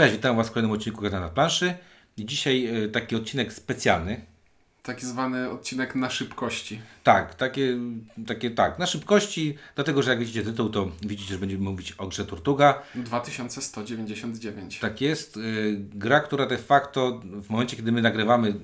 Cześć, 0.00 0.12
witam 0.14 0.36
Was 0.36 0.48
w 0.48 0.52
kolejnym 0.52 0.72
odcinku 0.72 1.02
Gada 1.02 1.20
na 1.20 1.28
planszy. 1.28 1.74
Dzisiaj 2.18 2.84
e, 2.84 2.88
taki 2.88 3.16
odcinek 3.16 3.52
specjalny. 3.52 4.26
Taki 4.82 5.06
zwany 5.06 5.50
odcinek 5.50 5.94
na 5.94 6.10
szybkości. 6.10 6.80
Tak, 7.04 7.34
takie, 7.34 7.78
takie 8.26 8.50
tak, 8.50 8.78
na 8.78 8.86
szybkości, 8.86 9.58
dlatego 9.74 10.02
że 10.02 10.10
jak 10.10 10.18
widzicie 10.18 10.42
tytuł, 10.42 10.68
to 10.68 10.90
widzicie, 11.02 11.32
że 11.32 11.38
będziemy 11.38 11.64
mówić 11.64 11.92
o 11.92 12.06
grze 12.06 12.26
Tortuga. 12.26 12.82
2199. 12.94 14.78
Tak 14.78 15.00
jest. 15.00 15.36
e, 15.36 15.40
Gra, 15.76 16.20
która 16.20 16.46
de 16.46 16.58
facto 16.58 17.20
w 17.24 17.50
momencie, 17.50 17.76
kiedy 17.76 17.92
my 17.92 18.02
nagrywamy, 18.02 18.54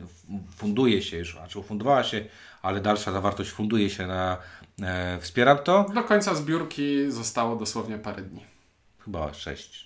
funduje 0.57 1.03
się 1.03 1.16
już, 1.18 1.32
znaczy 1.32 1.59
ufundowała 1.59 2.05
się, 2.05 2.25
ale 2.62 2.80
dalsza 2.80 3.12
zawartość 3.12 3.50
funduje 3.50 3.91
się 3.91 4.07
na 4.07 4.39
e, 4.82 5.18
Wspieram 5.21 5.59
to. 5.59 5.87
Do 5.95 6.05
końca 6.05 6.34
zbiórki 6.34 7.11
zostało 7.11 7.57
dosłownie 7.57 7.98
parę 7.98 8.23
dni. 8.23 8.45
Chyba 9.05 9.34
6. 9.34 9.86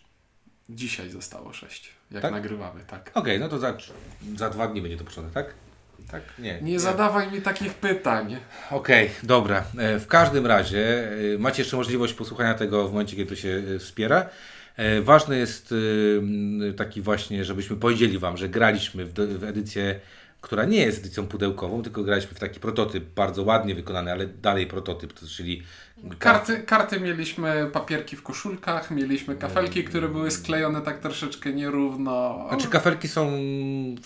Dzisiaj 0.74 1.10
zostało 1.10 1.52
6, 1.52 1.90
jak 2.10 2.22
Tak? 2.22 2.32
nagrywamy, 2.32 2.80
tak. 2.86 3.10
Okej, 3.14 3.40
no 3.40 3.48
to 3.48 3.58
za, 3.58 3.76
za 4.36 4.50
dwa 4.50 4.68
dni 4.68 4.82
będzie 4.82 4.96
to 4.96 5.04
początek, 5.04 5.32
tak? 5.34 5.54
Tak? 6.10 6.22
Nie. 6.38 6.62
Nie 6.62 6.80
zadawaj 6.80 7.32
mi 7.32 7.42
takich 7.42 7.74
pytań. 7.74 8.36
Okej, 8.70 9.10
dobra. 9.22 9.64
E, 9.78 9.98
W 9.98 10.06
każdym 10.06 10.46
razie 10.46 11.10
e, 11.34 11.38
macie 11.38 11.62
jeszcze 11.62 11.76
możliwość 11.76 12.14
posłuchania 12.14 12.54
tego 12.54 12.88
w 12.88 12.92
momencie, 12.92 13.16
kiedy 13.16 13.28
to 13.30 13.36
się 13.36 13.62
e, 13.76 13.78
wspiera. 13.78 14.26
E, 14.76 15.00
Ważny 15.02 15.38
jest 15.38 15.74
taki 16.76 17.02
właśnie, 17.02 17.44
żebyśmy 17.44 17.76
powiedzieli 17.76 18.18
Wam, 18.18 18.36
że 18.36 18.48
graliśmy 18.48 19.04
w 19.06 19.44
edycję, 19.44 20.00
która 20.40 20.64
nie 20.64 20.78
jest 20.78 20.98
edycją 20.98 21.26
pudełkową, 21.26 21.82
tylko 21.82 22.02
graliśmy 22.02 22.34
w 22.34 22.38
taki 22.38 22.60
prototyp, 22.60 23.04
bardzo 23.04 23.42
ładnie 23.42 23.74
wykonany, 23.74 24.12
ale 24.12 24.26
dalej 24.26 24.66
prototyp, 24.66 25.12
to 25.12 25.26
czyli 25.26 25.62
Karty, 26.18 26.58
karty 26.58 27.00
mieliśmy, 27.00 27.70
papierki 27.72 28.16
w 28.16 28.22
koszulkach, 28.22 28.90
mieliśmy 28.90 29.36
kafelki, 29.36 29.84
które 29.84 30.08
były 30.08 30.30
sklejone 30.30 30.80
tak 30.80 30.98
troszeczkę 30.98 31.52
nierówno. 31.52 32.44
Znaczy 32.48 32.68
kafelki 32.68 33.08
są 33.08 33.30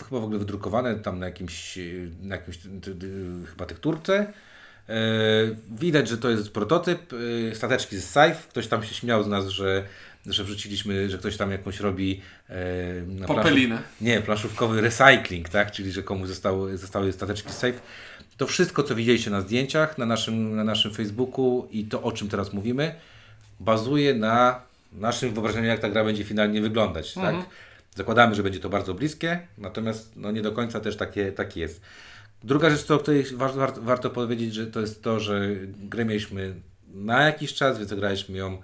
chyba 0.09 0.21
w 0.21 0.23
ogóle 0.23 0.39
wydrukowane 0.39 0.95
tam 0.95 1.19
na 1.19 1.25
jakimś, 1.25 1.79
na 2.21 2.35
jakimś 2.35 2.59
chyba 3.49 3.65
tekturce. 3.65 4.33
E, 4.89 4.93
widać, 5.71 6.09
że 6.09 6.17
to 6.17 6.29
jest 6.29 6.53
prototyp. 6.53 7.13
E, 7.51 7.55
stateczki 7.55 7.97
z 7.97 8.09
Safe. 8.09 8.35
Ktoś 8.49 8.67
tam 8.67 8.83
się 8.83 8.95
śmiał 8.95 9.23
z 9.23 9.27
nas, 9.27 9.47
że, 9.47 9.83
że 10.25 10.43
wrzuciliśmy, 10.43 11.09
że 11.09 11.17
ktoś 11.17 11.37
tam 11.37 11.51
jakąś 11.51 11.79
robi 11.79 12.21
e, 12.49 13.25
Popelinę. 13.27 13.75
Planszów, 13.75 14.01
nie, 14.01 14.21
planszówkowy 14.21 14.81
recycling, 14.81 15.49
tak? 15.49 15.71
Czyli 15.71 15.91
że 15.91 16.03
komuś 16.03 16.27
zostały, 16.27 16.77
zostały 16.77 17.13
stateczki 17.13 17.51
Safe. 17.51 17.79
To 18.37 18.47
wszystko, 18.47 18.83
co 18.83 18.95
widzieliście 18.95 19.31
na 19.31 19.41
zdjęciach, 19.41 19.97
na 19.97 20.05
naszym, 20.05 20.55
na 20.55 20.63
naszym 20.63 20.93
Facebooku 20.93 21.67
i 21.71 21.85
to, 21.85 22.03
o 22.03 22.11
czym 22.11 22.29
teraz 22.29 22.53
mówimy, 22.53 22.95
bazuje 23.59 24.13
na 24.13 24.61
naszym 24.93 25.33
wyobrażeniu, 25.33 25.67
jak 25.67 25.79
ta 25.79 25.89
gra 25.89 26.03
będzie 26.03 26.23
finalnie 26.23 26.61
wyglądać. 26.61 27.13
Tak? 27.13 27.35
Zakładamy, 27.95 28.35
że 28.35 28.43
będzie 28.43 28.59
to 28.59 28.69
bardzo 28.69 28.93
bliskie, 28.93 29.39
natomiast 29.57 30.11
no, 30.15 30.31
nie 30.31 30.41
do 30.41 30.51
końca 30.51 30.79
też 30.79 30.97
takie, 30.97 31.31
takie 31.31 31.59
jest. 31.59 31.81
Druga 32.43 32.69
rzecz, 32.69 32.91
o 32.91 32.97
której 32.97 33.23
war, 33.23 33.53
war, 33.53 33.73
warto 33.81 34.09
powiedzieć, 34.09 34.53
że 34.53 34.67
to 34.67 34.81
jest 34.81 35.03
to, 35.03 35.19
że 35.19 35.49
grę 35.67 36.05
mieliśmy 36.05 36.55
na 36.93 37.21
jakiś 37.21 37.53
czas, 37.53 37.77
więc 37.77 37.89
zagraliśmy 37.89 38.37
ją 38.37 38.61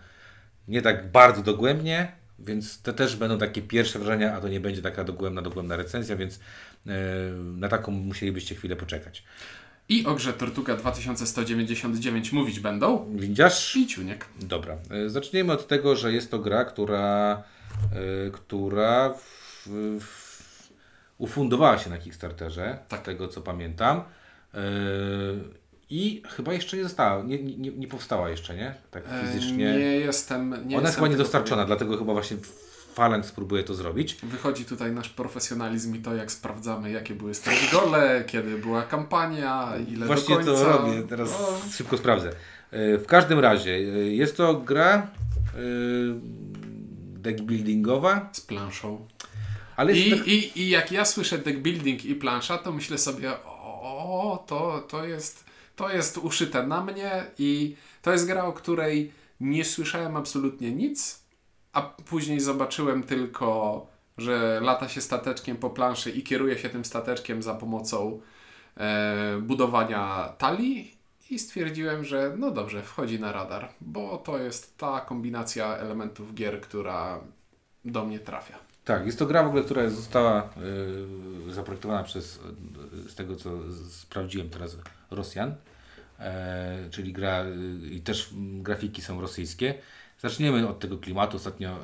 nie 0.72 0.82
tak 0.82 1.12
bardzo 1.12 1.42
dogłębnie, 1.42 2.12
więc 2.40 2.82
to 2.82 2.94
też 2.94 3.16
będą 3.16 3.38
takie 3.38 3.62
pierwsze 3.62 4.00
wrażenia, 4.00 4.34
a 4.34 4.42
to 4.42 4.48
nie 4.48 4.60
będzie 4.60 4.82
taka 4.82 5.04
dogłębna, 5.04 5.42
dogłębna 5.42 5.76
recenzja, 5.76 6.16
więc 6.16 6.40
e, 6.88 6.92
na 7.36 7.68
taką 7.68 7.92
musielibyście 7.92 8.56
chwilę 8.56 8.76
poczekać. 8.76 9.24
I 9.90 10.06
o 10.06 10.16
grze 10.16 10.34
Tortuga 10.34 10.76
2199 10.76 12.32
mówić 12.32 12.60
będą 12.60 13.14
Widzisz? 13.16 13.74
Piciuniek. 13.74 14.26
Dobra, 14.42 14.78
e, 14.92 15.10
zaczniemy 15.10 15.54
od 15.54 15.68
tego, 15.68 15.96
że 15.96 16.14
jest 16.14 16.32
to 16.32 16.40
gra, 16.40 16.66
która, 16.66 17.44
e, 18.28 18.32
która 18.32 19.14
w, 19.14 19.68
w, 20.00 20.70
ufundowała 21.18 21.78
się 21.78 21.90
na 21.90 21.98
Kickstarterze, 21.98 22.80
Tak. 22.88 23.02
z 23.02 23.04
tego 23.04 23.28
co 23.28 23.42
pamiętam. 23.42 24.04
I 25.94 26.22
chyba 26.36 26.54
jeszcze 26.54 26.78
nie 26.78 26.84
została, 26.84 27.24
nie, 27.24 27.44
nie, 27.44 27.72
nie 27.72 27.88
powstała 27.88 28.30
jeszcze, 28.30 28.56
nie? 28.56 28.76
Tak 28.92 29.04
E, 29.12 29.26
fizycznie. 29.28 29.58
Nie 29.58 29.80
jestem. 29.80 30.50
Nie 30.50 30.56
Ona 30.56 30.64
jestem 30.66 30.84
jest 30.84 30.96
chyba 30.96 31.08
niedostarczona, 31.08 31.66
dlatego 31.66 31.98
chyba 31.98 32.14
właśnie 32.14 32.38
Phalanx 32.96 33.28
spróbuje 33.28 33.64
to 33.64 33.74
zrobić. 33.74 34.16
Wychodzi 34.24 34.66
tutaj 34.66 34.92
nasz 34.92 35.10
profesjonalizm 35.10 35.96
i 35.96 36.00
to, 36.00 36.16
jak 36.16 36.32
sprawdzamy, 36.32 36.92
jakie 36.92 37.16
były 37.16 37.34
stretch 37.34 37.72
gole, 37.72 38.24
kiedy 38.28 38.58
była 38.58 38.82
kampania, 38.82 39.74
ile 39.88 40.06
Właśnie 40.06 40.36
do 40.36 40.44
końca. 40.46 40.64
to 40.66 40.78
robię, 40.78 41.04
teraz 41.10 41.30
No, 41.42 41.72
szybko 41.72 41.98
sprawdzę. 41.98 42.30
E, 42.72 42.98
W 42.98 43.06
każdym 43.06 43.40
razie, 43.40 43.72
e, 43.72 43.78
jest 44.14 44.38
to 44.38 44.54
gra 44.54 44.96
e, 44.98 45.08
deck 47.20 47.42
buildingowa, 47.42 48.30
z 48.34 48.42
planszą. 48.42 49.08
ale 49.76 49.94
I, 49.94 50.12
tak- 50.18 50.28
i, 50.28 50.60
I 50.62 50.70
jak 50.70 50.92
ja 50.92 51.06
słyszę 51.06 51.38
deck 51.38 51.58
building 51.60 52.06
i 52.06 52.16
plansza, 52.16 52.58
to 52.58 52.72
myślę 52.72 52.98
sobie, 52.98 53.32
o, 53.46 54.44
to, 54.48 54.88
to, 54.90 55.06
jest, 55.06 55.46
to 55.82 55.90
jest 55.90 56.18
uszyte 56.18 56.68
na 56.68 56.84
mnie 56.84 57.24
i 57.38 57.76
to 58.02 58.12
jest 58.12 58.28
gra, 58.28 58.46
o 58.46 58.54
której 58.54 59.12
nie 59.40 59.66
słyszałem 59.66 60.18
absolutnie 60.18 60.72
nic, 60.72 61.24
a 61.74 61.82
później 61.82 62.40
zobaczyłem 62.40 63.04
tylko, 63.04 63.88
że 64.18 64.60
lata 64.64 64.90
się 64.90 65.02
stateczkiem 65.02 65.58
po 65.58 65.70
planszy 65.70 66.12
i 66.12 66.24
kieruje 66.24 66.58
się 66.58 66.70
tym 66.70 66.86
stateczkiem 66.86 67.44
za 67.44 67.54
pomocą 67.56 68.22
e, 68.78 69.38
budowania 69.42 70.34
talii 70.38 70.98
i 71.30 71.40
stwierdziłem, 71.40 72.04
że 72.04 72.36
no 72.38 72.52
dobrze, 72.52 72.82
wchodzi 72.84 73.20
na 73.20 73.32
radar, 73.32 73.70
bo 73.82 74.18
to 74.18 74.38
jest 74.38 74.78
ta 74.78 75.02
kombinacja 75.02 75.78
elementów 75.78 76.34
gier, 76.34 76.62
która 76.62 77.20
do 77.86 78.06
mnie 78.06 78.20
trafia. 78.20 78.60
Tak, 78.86 79.06
jest 79.06 79.20
to 79.20 79.26
gra 79.26 79.44
w 79.44 79.48
ogóle, 79.48 79.64
która 79.64 79.90
została 79.90 80.50
y, 81.50 81.54
zaprojektowana 81.54 82.04
przez, 82.04 82.40
y, 83.06 83.10
z 83.10 83.16
tego 83.16 83.36
co 83.36 83.50
sprawdziłem 83.90 84.50
teraz, 84.50 84.78
Rosjan. 85.12 85.56
E, 86.22 86.90
czyli 86.92 87.14
gra, 87.14 87.46
i 87.92 88.02
też 88.02 88.30
grafiki 88.38 89.02
są 89.02 89.22
rosyjskie. 89.22 89.74
Zaczniemy 90.20 90.68
od 90.68 90.80
tego 90.80 90.98
klimatu. 90.98 91.38
Ostatnio 91.38 91.80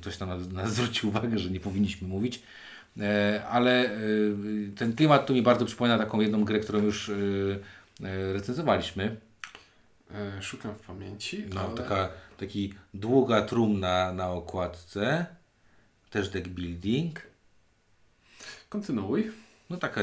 ktoś 0.00 0.16
tam 0.16 0.28
nas, 0.28 0.48
nas 0.48 0.74
zwrócił 0.74 1.08
uwagę, 1.08 1.38
że 1.38 1.50
nie 1.50 1.60
powinniśmy 1.60 2.08
mówić. 2.08 2.42
E, 3.00 3.42
ale 3.50 3.90
ten 4.76 4.96
klimat 4.96 5.26
tu 5.26 5.34
mi 5.34 5.42
bardzo 5.42 5.64
przypomina 5.66 5.98
taką 5.98 6.20
jedną 6.20 6.44
grę, 6.44 6.60
którą 6.60 6.78
już 6.78 7.10
recenzowaliśmy. 8.32 9.16
E, 10.14 10.42
Szukam 10.42 10.74
w 10.74 10.80
pamięci. 10.80 11.46
No, 11.54 11.60
ale... 11.60 11.74
taka 11.76 12.08
taki 12.38 12.74
długa 12.94 13.42
trumna 13.42 14.12
na 14.12 14.30
okładce. 14.30 15.26
Też 16.10 16.28
deck 16.28 16.48
building. 16.48 17.20
Kontynuuj. 18.68 19.30
No 19.70 19.76
taka, 19.76 20.00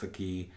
taki, 0.00 0.48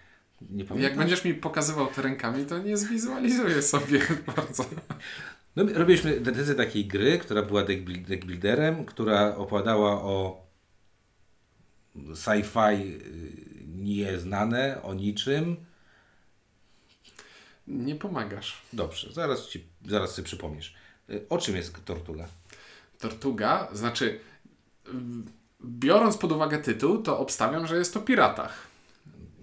nie 0.49 0.65
pamiętam. 0.65 0.79
Jak 0.89 0.97
będziesz 0.97 1.25
mi 1.25 1.33
pokazywał 1.33 1.87
te 1.87 2.01
rękami, 2.01 2.45
to 2.45 2.57
nie 2.57 2.77
zwizualizuję 2.77 3.61
sobie 3.61 3.99
bardzo. 4.35 4.65
No, 5.55 5.63
my 5.63 5.73
robiliśmy 5.73 6.19
decyzję 6.19 6.55
takiej 6.55 6.85
gry, 6.85 7.17
która 7.17 7.41
była 7.41 7.63
deck, 7.63 7.81
buil- 7.81 8.05
deck 8.05 8.25
builderem, 8.25 8.85
która 8.85 9.35
opowiadała 9.35 9.91
o 10.03 10.43
sci-fi 11.95 12.81
y, 12.81 13.63
nieznane, 13.67 14.81
o 14.83 14.93
niczym. 14.93 15.57
Nie 17.67 17.95
pomagasz. 17.95 18.61
Dobrze, 18.73 19.13
zaraz, 19.13 19.47
ci, 19.47 19.63
zaraz 19.87 20.15
sobie 20.15 20.25
przypomnisz. 20.25 20.75
Y, 21.09 21.25
O 21.29 21.37
czym 21.37 21.55
jest 21.55 21.85
Tortuga? 21.85 22.27
Tortuga, 22.99 23.67
znaczy, 23.73 24.19
mm, 24.87 25.25
biorąc 25.65 26.17
pod 26.17 26.31
uwagę 26.31 26.57
tytuł, 26.57 27.01
to 27.01 27.19
obstawiam, 27.19 27.67
że 27.67 27.77
jest 27.77 27.97
o 27.97 28.01
piratach. 28.01 28.67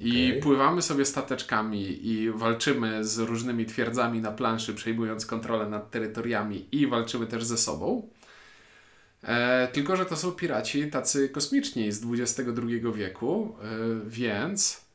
I 0.01 0.29
Okej. 0.29 0.43
pływamy 0.43 0.83
sobie 0.83 1.05
stateczkami 1.05 2.07
i 2.07 2.31
walczymy 2.31 3.05
z 3.05 3.19
różnymi 3.19 3.67
twierdzami 3.67 4.21
na 4.21 4.33
planszy, 4.33 4.75
przejmując 4.75 5.27
kontrolę 5.27 5.69
nad 5.69 5.91
terytoriami 5.91 6.67
i 6.73 6.87
walczymy 6.87 7.27
też 7.27 7.45
ze 7.45 7.59
sobą. 7.59 8.09
E, 9.23 9.69
tylko, 9.73 9.97
że 9.97 10.07
to 10.07 10.17
są 10.17 10.33
piraci 10.33 10.91
tacy 10.91 11.29
kosmiczni 11.29 11.93
z 11.93 12.05
XXI 12.21 12.53
wieku, 12.95 13.57
e, 13.63 13.67
więc... 14.07 14.91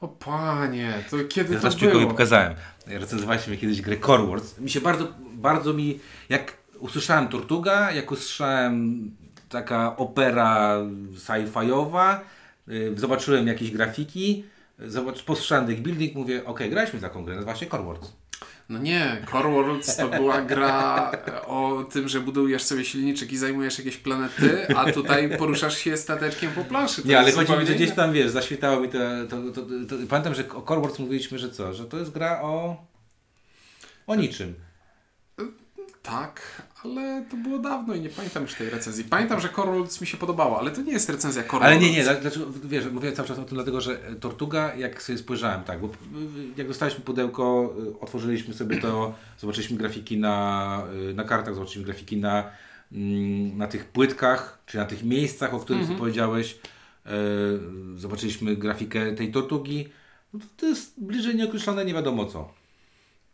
O 0.00 0.08
panie, 0.08 1.04
to 1.10 1.16
kiedy 1.28 1.54
Ja 1.54 1.60
to 1.60 1.76
było? 1.76 2.06
pokazałem. 2.06 2.54
Recenzowaliśmy 2.86 3.56
kiedyś 3.56 3.82
grę 3.82 3.96
Core 4.06 4.26
Wars. 4.26 4.58
Mi 4.58 4.70
się 4.70 4.80
bardzo, 4.80 5.08
bardzo 5.32 5.72
mi, 5.72 6.00
jak 6.28 6.56
usłyszałem 6.78 7.28
Tortuga, 7.28 7.90
jak 7.92 8.12
usłyszałem 8.12 9.10
taka 9.48 9.96
opera 9.96 10.78
sci-fiowa, 11.14 12.18
zobaczyłem 12.96 13.46
jakieś 13.46 13.70
grafiki, 13.70 14.44
zobacz, 14.78 15.22
posłyszałem 15.22 15.66
deck 15.66 15.80
building, 15.80 16.14
mówię, 16.14 16.44
okej, 16.44 16.70
graliśmy 16.70 17.00
taką 17.00 17.24
grę, 17.24 17.34
nazywa 17.34 17.56
się 17.56 17.66
Core 17.66 17.84
Wars. 17.84 18.12
No 18.68 18.78
nie, 18.78 19.26
Core 19.30 19.50
Worlds 19.50 19.96
to 19.96 20.08
była 20.08 20.42
gra 20.42 21.12
o 21.46 21.84
tym, 21.92 22.08
że 22.08 22.20
budujesz 22.20 22.62
sobie 22.62 22.84
silniczek 22.84 23.32
i 23.32 23.38
zajmujesz 23.38 23.78
jakieś 23.78 23.96
planety, 23.96 24.76
a 24.76 24.92
tutaj 24.92 25.38
poruszasz 25.38 25.78
się 25.78 25.96
stateczkiem 25.96 26.52
po 26.52 26.64
planszy. 26.64 27.02
To 27.02 27.08
Nie, 27.08 27.18
ale 27.18 27.32
chodzi 27.32 27.52
mi, 27.52 27.66
że 27.66 27.74
gdzieś 27.74 27.90
tam, 27.90 28.12
wiesz, 28.12 28.30
zaświetało 28.30 28.80
mi 28.80 28.88
to, 28.88 28.98
to, 29.30 29.52
to, 29.52 29.62
to, 29.88 29.96
pamiętam, 30.08 30.34
że 30.34 30.48
o 30.48 30.62
Core 30.62 30.80
Wars 30.80 30.98
mówiliśmy, 30.98 31.38
że 31.38 31.50
co, 31.50 31.74
że 31.74 31.84
to 31.84 31.98
jest 31.98 32.10
gra 32.10 32.42
o 32.42 32.76
o 34.06 34.14
niczym. 34.14 34.54
Tak, 36.02 36.62
ale 36.84 37.24
to 37.30 37.36
było 37.36 37.58
dawno 37.58 37.94
i 37.94 38.00
nie 38.00 38.08
pamiętam 38.08 38.42
już 38.42 38.54
tej 38.54 38.70
recenzji. 38.70 39.04
Pamiętam, 39.04 39.40
że 39.40 39.48
Corolds 39.48 40.00
mi 40.00 40.06
się 40.06 40.16
podobało, 40.16 40.58
ale 40.58 40.70
to 40.70 40.82
nie 40.82 40.92
jest 40.92 41.08
recenzja 41.08 41.42
Corolds. 41.42 41.66
Ale 41.66 41.78
nie, 41.78 41.92
nie, 41.92 42.04
dlaczego, 42.04 42.46
wiesz, 42.64 42.84
mówię 42.92 43.12
cały 43.12 43.28
czas 43.28 43.38
o 43.38 43.44
tym 43.44 43.54
dlatego, 43.54 43.80
że 43.80 43.96
Tortuga, 44.20 44.74
jak 44.74 45.02
sobie 45.02 45.18
spojrzałem, 45.18 45.64
tak, 45.64 45.80
bo 45.80 45.90
jak 46.56 46.68
dostaliśmy 46.68 47.04
pudełko, 47.04 47.74
y, 47.86 48.00
otworzyliśmy 48.00 48.54
sobie 48.54 48.80
to, 48.80 49.14
zobaczyliśmy 49.38 49.76
grafiki 49.76 50.18
na, 50.18 50.84
na 51.14 51.24
kartach, 51.24 51.54
zobaczyliśmy 51.54 51.84
grafiki 51.84 52.16
na, 52.16 52.50
mm, 52.92 53.58
na 53.58 53.66
tych 53.66 53.84
płytkach, 53.84 54.58
czy 54.66 54.76
na 54.76 54.84
tych 54.84 55.04
miejscach, 55.04 55.54
o 55.54 55.58
których 55.58 55.82
mhm. 55.82 55.98
powiedziałeś, 55.98 56.58
zobaczyliśmy 57.96 58.56
grafikę 58.56 59.12
tej 59.12 59.32
Tortugi, 59.32 59.88
no 60.34 60.40
to, 60.40 60.46
to 60.56 60.66
jest 60.66 60.94
bliżej 61.00 61.34
nieokreślone 61.34 61.84
nie 61.84 61.94
wiadomo 61.94 62.26
co. 62.26 62.61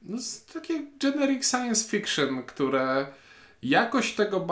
No, 0.02 0.18
takie 0.54 0.86
generic 1.00 1.50
science 1.50 1.88
fiction, 1.88 2.42
które 2.42 3.06
jakoś 3.62 4.14
tego 4.14 4.46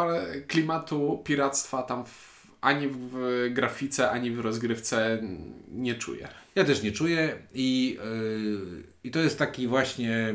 klimatu 0.49 1.23
piractwa 1.25 1.83
tam 1.83 2.05
w, 2.05 2.47
ani 2.61 2.89
w 2.89 3.47
grafice, 3.51 4.11
ani 4.11 4.31
w 4.31 4.41
rozgrywce 4.41 5.23
nie 5.69 5.95
czuję. 5.95 6.29
Ja 6.55 6.65
też 6.65 6.83
nie 6.83 6.93
czuję 6.93 7.37
i, 7.55 7.99
yy, 8.05 8.83
i 9.05 9.11
to 9.11 9.19
jest 9.19 9.39
taki 9.39 9.69
właśnie, 9.69 10.35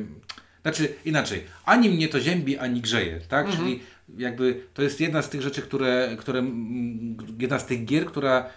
znaczy 0.62 0.94
inaczej, 1.06 1.44
ani 1.66 1.90
mnie 1.90 2.08
to 2.08 2.19
ziębi, 2.19 2.58
ani 2.58 2.81
grzeje, 2.81 3.19
tak? 3.30 3.46
Mhm. 3.46 3.63
Czyli 3.63 3.80
jakby 4.18 4.63
to 4.74 4.81
jest 4.81 5.00
jedna 5.00 5.22
z 5.22 5.30
tych 5.30 5.42
rzeczy, 5.42 5.62
które, 5.62 6.16
które 6.19 6.44
jedna 7.40 7.60
z 7.60 7.66
tych 7.66 7.86
gier, 7.86 8.06
która 8.06 8.50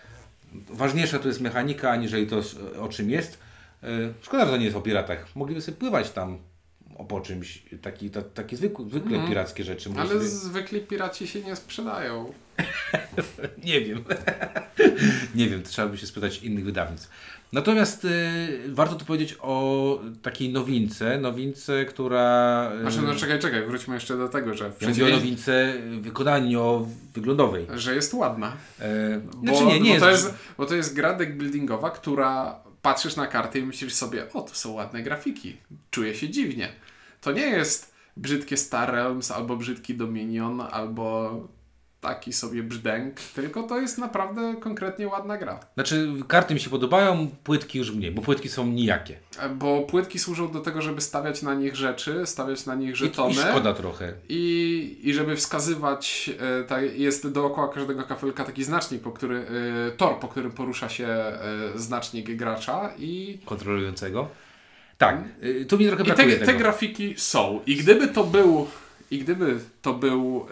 ważniejsza 0.70 1.18
to 1.18 1.28
jest 1.28 1.40
mechanika, 1.40 1.90
aniżeli 1.90 2.26
to 2.26 2.42
o 2.80 2.88
czym 2.88 3.10
jest. 3.10 3.43
Yy, 3.84 4.14
szkoda, 4.22 4.44
że 4.44 4.50
to 4.50 4.56
nie 4.56 4.64
jest 4.64 4.76
o 4.76 4.80
piratach. 4.80 5.36
Mogliby 5.36 5.60
sobie 5.60 5.76
pływać 5.76 6.10
tam 6.10 6.38
o 6.96 7.04
po 7.04 7.20
czymś, 7.20 7.62
taki, 7.82 8.10
ta, 8.10 8.22
takie 8.22 8.56
zwykłe, 8.56 8.84
zwykle 8.84 9.16
mm. 9.16 9.28
pirackie 9.28 9.64
rzeczy. 9.64 9.90
Ale 9.96 10.08
sobie... 10.08 10.24
zwykli 10.24 10.80
piraci 10.80 11.26
się 11.26 11.40
nie 11.40 11.56
sprzedają. 11.56 12.32
nie 13.64 13.80
wiem. 13.80 14.04
nie 15.34 15.48
wiem, 15.48 15.62
trzeba 15.62 15.88
by 15.88 15.98
się 15.98 16.06
spytać 16.06 16.42
innych 16.42 16.64
wydawnictw. 16.64 17.10
Natomiast 17.52 18.04
y, 18.04 18.08
warto 18.68 18.94
tu 18.94 19.04
powiedzieć 19.04 19.36
o 19.40 20.00
takiej 20.22 20.52
nowince, 20.52 21.18
nowince, 21.18 21.84
która... 21.84 22.72
Y, 22.78 22.80
znaczy, 22.80 23.02
no 23.02 23.14
czekaj, 23.14 23.38
czekaj, 23.38 23.66
wróćmy 23.66 23.94
jeszcze 23.94 24.16
do 24.16 24.28
tego, 24.28 24.54
że... 24.54 24.70
W 24.70 24.96
ja 24.96 25.06
o 25.06 25.08
nowince 25.08 25.74
wykonanio 26.00 26.88
wyglądowej. 27.14 27.66
Że 27.74 27.94
jest 27.94 28.14
ładna. 28.14 28.52
E, 28.80 29.20
bo, 29.34 29.40
znaczy 29.40 29.64
nie, 29.64 29.80
nie 29.80 30.00
bo, 30.00 30.06
jest... 30.06 30.24
To 30.24 30.28
jest, 30.28 30.34
bo 30.58 30.66
to 30.66 30.74
jest 30.74 30.94
gra 30.94 31.14
deck 31.14 31.32
buildingowa, 31.32 31.90
która 31.90 32.63
patrzysz 32.84 33.16
na 33.16 33.26
karty 33.26 33.58
i 33.58 33.62
myślisz 33.62 33.94
sobie, 33.94 34.32
o, 34.32 34.42
to 34.42 34.54
są 34.54 34.72
ładne 34.72 35.02
grafiki, 35.02 35.56
czuję 35.90 36.14
się 36.14 36.28
dziwnie. 36.28 36.68
To 37.20 37.32
nie 37.32 37.46
jest 37.46 37.94
brzydkie 38.16 38.56
Star 38.56 38.90
Realms, 38.90 39.30
albo 39.30 39.56
brzydki 39.56 39.94
Dominion, 39.94 40.60
albo 40.60 41.34
taki 42.04 42.32
sobie 42.32 42.62
brzdęk, 42.62 43.20
tylko 43.20 43.62
to 43.62 43.80
jest 43.80 43.98
naprawdę 43.98 44.54
konkretnie 44.60 45.08
ładna 45.08 45.38
gra. 45.38 45.60
Znaczy, 45.74 46.12
karty 46.28 46.54
mi 46.54 46.60
się 46.60 46.70
podobają, 46.70 47.28
płytki 47.44 47.78
już 47.78 47.90
mniej, 47.90 48.10
bo 48.10 48.22
płytki 48.22 48.48
są 48.48 48.66
nijakie. 48.66 49.18
Bo 49.54 49.82
płytki 49.82 50.18
służą 50.18 50.52
do 50.52 50.60
tego, 50.60 50.82
żeby 50.82 51.00
stawiać 51.00 51.42
na 51.42 51.54
nich 51.54 51.76
rzeczy, 51.76 52.26
stawiać 52.26 52.66
na 52.66 52.74
nich 52.74 52.96
żetony. 52.96 53.34
I, 53.34 53.36
i 53.36 53.40
szkoda 53.40 53.74
trochę. 53.74 54.12
I, 54.28 55.00
I 55.02 55.14
żeby 55.14 55.36
wskazywać, 55.36 56.30
e, 56.70 56.86
jest 56.86 57.28
dookoła 57.28 57.68
każdego 57.68 58.02
kafelka 58.02 58.44
taki 58.44 58.64
znacznik, 58.64 59.02
po 59.02 59.12
który, 59.12 59.46
e, 59.88 59.96
tor, 59.96 60.18
po 60.18 60.28
którym 60.28 60.52
porusza 60.52 60.88
się 60.88 61.06
e, 61.06 61.38
znacznik 61.74 62.36
gracza 62.36 62.92
i... 62.98 63.38
Kontrolującego. 63.44 64.28
Tak, 64.98 65.24
y, 65.44 65.66
tu 65.66 65.78
mi 65.78 65.86
trochę 65.86 66.04
brakuje 66.04 66.36
I 66.36 66.38
te, 66.38 66.46
te 66.46 66.54
grafiki 66.54 67.14
są. 67.16 67.60
I 67.66 67.76
gdyby 67.76 68.08
to 68.08 68.24
był 68.24 68.66
i 69.10 69.18
gdyby 69.18 69.58
to 69.82 69.94
był, 69.94 70.46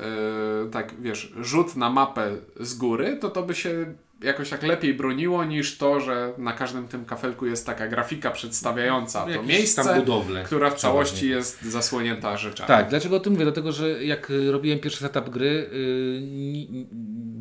e, 0.66 0.70
tak 0.70 0.94
wiesz, 1.00 1.32
rzut 1.40 1.76
na 1.76 1.90
mapę 1.90 2.30
z 2.60 2.74
góry, 2.74 3.16
to 3.20 3.30
to 3.30 3.42
by 3.42 3.54
się 3.54 3.94
jakoś 4.22 4.50
tak 4.50 4.62
lepiej 4.62 4.94
broniło 4.94 5.44
niż 5.44 5.78
to, 5.78 6.00
że 6.00 6.32
na 6.38 6.52
każdym 6.52 6.88
tym 6.88 7.04
kafelku 7.04 7.46
jest 7.46 7.66
taka 7.66 7.88
grafika 7.88 8.30
przedstawiająca 8.30 9.26
to 9.34 9.42
miejsce, 9.42 9.94
budowlę, 9.94 10.44
która 10.44 10.70
w 10.70 10.74
całości 10.74 11.28
jest 11.28 11.62
zasłonięta 11.62 12.36
rzeczami. 12.36 12.68
Tak, 12.68 12.88
dlaczego 12.88 13.16
o 13.16 13.20
tym 13.20 13.32
mówię? 13.32 13.44
Dlatego, 13.44 13.72
że 13.72 14.04
jak 14.04 14.32
robiłem 14.50 14.78
pierwszy 14.78 15.00
setup 15.00 15.30
gry, 15.30 15.70
yy, 15.72 16.86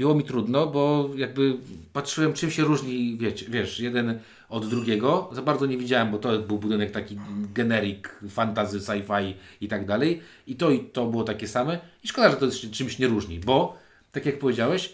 było 0.01 0.15
mi 0.15 0.23
trudno, 0.23 0.67
bo 0.67 1.09
jakby 1.15 1.57
patrzyłem 1.93 2.33
czym 2.33 2.51
się 2.51 2.63
różni, 2.63 3.17
wiecie, 3.17 3.45
wiesz, 3.49 3.79
jeden 3.79 4.19
od 4.49 4.69
drugiego. 4.69 5.29
Za 5.31 5.41
bardzo 5.41 5.65
nie 5.65 5.77
widziałem, 5.77 6.11
bo 6.11 6.17
to 6.17 6.39
był 6.39 6.57
budynek 6.57 6.91
taki 6.91 7.19
generic, 7.53 8.03
fantasy, 8.29 8.79
sci-fi 8.79 9.33
i 9.61 9.67
tak 9.67 9.85
dalej. 9.85 10.21
I 10.47 10.55
to 10.55 10.71
i 10.71 10.79
to 10.79 11.05
było 11.05 11.23
takie 11.23 11.47
same. 11.47 11.79
I 12.03 12.07
szkoda, 12.07 12.29
że 12.29 12.37
to 12.37 12.51
się 12.51 12.69
czymś 12.69 12.99
nie 12.99 13.07
różni, 13.07 13.39
bo 13.39 13.77
tak 14.11 14.25
jak 14.25 14.39
powiedziałeś, 14.39 14.93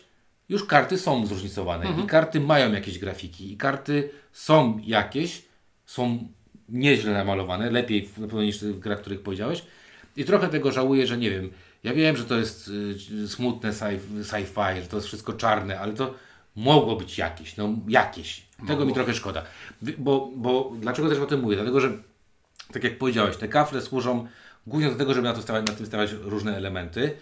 już 0.49 0.65
karty 0.65 0.97
są 0.97 1.25
zróżnicowane 1.25 1.85
mhm. 1.85 2.05
i 2.05 2.07
karty 2.07 2.39
mają 2.39 2.71
jakieś 2.71 2.99
grafiki 2.99 3.53
i 3.53 3.57
karty 3.57 4.09
są 4.31 4.79
jakieś, 4.85 5.45
są 5.85 6.27
nieźle 6.69 7.13
namalowane, 7.13 7.71
lepiej 7.71 8.09
na 8.17 8.27
pewno 8.27 8.43
niż 8.43 8.59
w 8.59 8.79
grach, 8.79 9.01
których 9.01 9.21
powiedziałeś. 9.21 9.63
I 10.17 10.25
trochę 10.25 10.47
tego 10.47 10.71
żałuję, 10.71 11.07
że 11.07 11.17
nie 11.17 11.31
wiem, 11.31 11.49
ja 11.83 11.93
wiem, 11.93 12.17
że 12.17 12.25
to 12.25 12.37
jest 12.37 12.71
y, 13.23 13.27
smutne 13.27 13.71
sci-fi, 14.23 14.81
że 14.81 14.87
to 14.87 14.97
jest 14.97 15.07
wszystko 15.07 15.33
czarne, 15.33 15.79
ale 15.79 15.93
to 15.93 16.13
mogło 16.55 16.95
być 16.95 17.17
jakieś, 17.17 17.57
no 17.57 17.75
jakieś. 17.87 18.47
Tego 18.57 18.69
mogło. 18.69 18.85
mi 18.85 18.93
trochę 18.93 19.13
szkoda. 19.13 19.43
Bo, 19.97 20.31
bo 20.35 20.71
dlaczego 20.79 21.09
też 21.09 21.19
o 21.19 21.25
tym 21.25 21.41
mówię? 21.41 21.55
Dlatego, 21.55 21.79
że 21.79 21.91
tak 22.73 22.83
jak 22.83 22.97
powiedziałeś, 22.97 23.37
te 23.37 23.47
kafle 23.47 23.81
służą 23.81 24.27
głównie 24.67 24.89
do 24.89 24.95
tego, 24.95 25.13
żeby 25.13 25.27
na, 25.27 25.33
to 25.33 25.41
stawiać, 25.41 25.67
na 25.67 25.73
tym 25.73 25.85
stawiać 25.85 26.11
różne 26.11 26.57
elementy. 26.57 27.17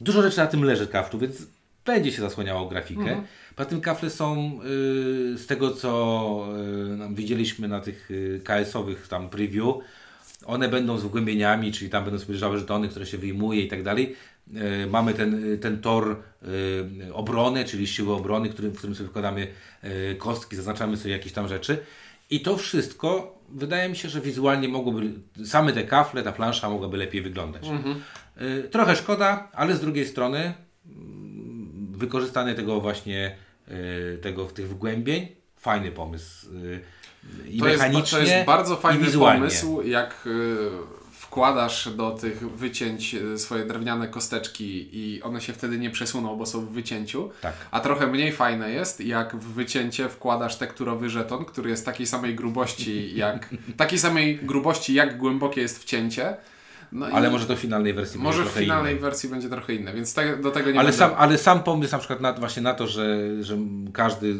Dużo 0.00 0.22
rzeczy 0.22 0.38
na 0.38 0.46
tym 0.46 0.64
leży 0.64 0.86
kaflu, 0.86 1.18
więc 1.18 1.36
będzie 1.84 2.12
się 2.12 2.22
zasłaniało 2.22 2.68
grafikę. 2.68 3.00
Mhm. 3.00 3.22
Poza 3.56 3.68
tym 3.68 3.80
kafle 3.80 4.10
są 4.10 4.60
y, 5.34 5.38
z 5.38 5.46
tego, 5.46 5.70
co 5.70 6.46
y, 7.10 7.14
widzieliśmy 7.14 7.68
na 7.68 7.80
tych 7.80 8.10
y, 8.10 8.40
KS-owych 8.44 9.08
tam 9.08 9.30
preview, 9.30 9.66
one 10.48 10.68
będą 10.68 10.98
z 10.98 11.04
wgłębieniami, 11.04 11.72
czyli 11.72 11.90
tam 11.90 12.04
będą 12.04 12.32
leżały 12.32 12.58
żetony, 12.58 12.88
które 12.88 13.06
się 13.06 13.18
wyjmuje 13.18 13.62
i 13.62 13.68
tak 13.68 13.82
dalej. 13.82 14.16
E, 14.54 14.86
mamy 14.86 15.14
ten, 15.14 15.58
ten 15.60 15.80
tor 15.80 16.22
e, 17.08 17.14
obrony, 17.14 17.64
czyli 17.64 17.86
siły 17.86 18.14
obrony, 18.14 18.48
którym, 18.48 18.72
w 18.72 18.78
którym 18.78 18.96
sobie 18.96 19.08
wkładamy 19.08 19.46
e, 19.82 20.14
kostki, 20.14 20.56
zaznaczamy 20.56 20.96
sobie 20.96 21.10
jakieś 21.10 21.32
tam 21.32 21.48
rzeczy. 21.48 21.78
I 22.30 22.40
to 22.40 22.56
wszystko 22.56 23.38
wydaje 23.48 23.88
mi 23.88 23.96
się, 23.96 24.08
że 24.08 24.20
wizualnie 24.20 24.68
mogłoby, 24.68 25.12
same 25.44 25.72
te 25.72 25.84
kafle, 25.84 26.22
ta 26.22 26.32
plansza 26.32 26.70
mogłaby 26.70 26.96
lepiej 26.96 27.22
wyglądać. 27.22 27.68
Mhm. 27.68 28.02
Trochę 28.70 28.96
szkoda, 28.96 29.48
ale 29.52 29.76
z 29.76 29.80
drugiej 29.80 30.06
strony 30.06 30.54
mm, 30.86 31.92
wykorzystanie 31.92 32.54
tego 32.54 32.80
właśnie 32.80 33.36
tego, 34.22 34.44
tych 34.44 34.68
wgłębień, 34.68 35.28
fajny 35.56 35.90
pomysł 35.90 36.46
i 37.50 37.58
to 37.58 37.64
mechanicznie 37.64 38.18
jest, 38.18 38.30
to 38.30 38.36
jest 38.36 38.46
bardzo 38.46 38.76
fajny 38.76 39.10
pomysł, 39.10 39.82
jak 39.82 40.28
wkładasz 41.28 41.88
do 41.96 42.10
tych 42.10 42.50
wycięć 42.50 43.14
e, 43.14 43.38
swoje 43.38 43.64
drewniane 43.64 44.08
kosteczki 44.08 44.88
i 44.92 45.22
one 45.22 45.40
się 45.40 45.52
wtedy 45.52 45.78
nie 45.78 45.90
przesuną, 45.90 46.36
bo 46.36 46.46
są 46.46 46.66
w 46.66 46.70
wycięciu. 46.70 47.30
Tak. 47.40 47.52
A 47.70 47.80
trochę 47.80 48.06
mniej 48.06 48.32
fajne 48.32 48.70
jest, 48.70 49.00
jak 49.00 49.36
w 49.36 49.52
wycięcie 49.52 50.08
wkładasz 50.08 50.56
tekturowy 50.56 51.10
żeton, 51.10 51.44
który 51.44 51.70
jest 51.70 51.84
takiej 51.84 52.06
samej 52.06 52.34
grubości 52.34 53.10
jak 53.16 53.48
takiej 53.76 53.98
samej 53.98 54.36
grubości 54.36 54.94
jak 54.94 55.18
głębokie 55.18 55.60
jest 55.60 55.82
wcięcie. 55.82 56.36
No 56.92 57.06
ale 57.06 57.30
może 57.30 57.46
to 57.46 57.56
w 57.56 57.58
finalnej 57.58 57.94
wersji 57.94 58.20
Może 58.20 58.44
w 58.44 58.48
finalnej 58.48 58.92
inne. 58.92 59.02
wersji 59.02 59.28
będzie 59.28 59.48
trochę 59.48 59.74
inne, 59.74 59.92
więc 59.92 60.14
do 60.42 60.50
tego 60.50 60.70
nie 60.70 60.78
ale 60.78 60.88
będę... 60.88 60.98
sam, 60.98 61.10
ale 61.16 61.38
sam 61.38 61.62
pomysł 61.62 61.92
na 61.92 61.98
przykład 61.98 62.20
na, 62.20 62.32
właśnie 62.32 62.62
na 62.62 62.74
to, 62.74 62.86
że, 62.86 63.18
że 63.44 63.56
każdy 63.92 64.36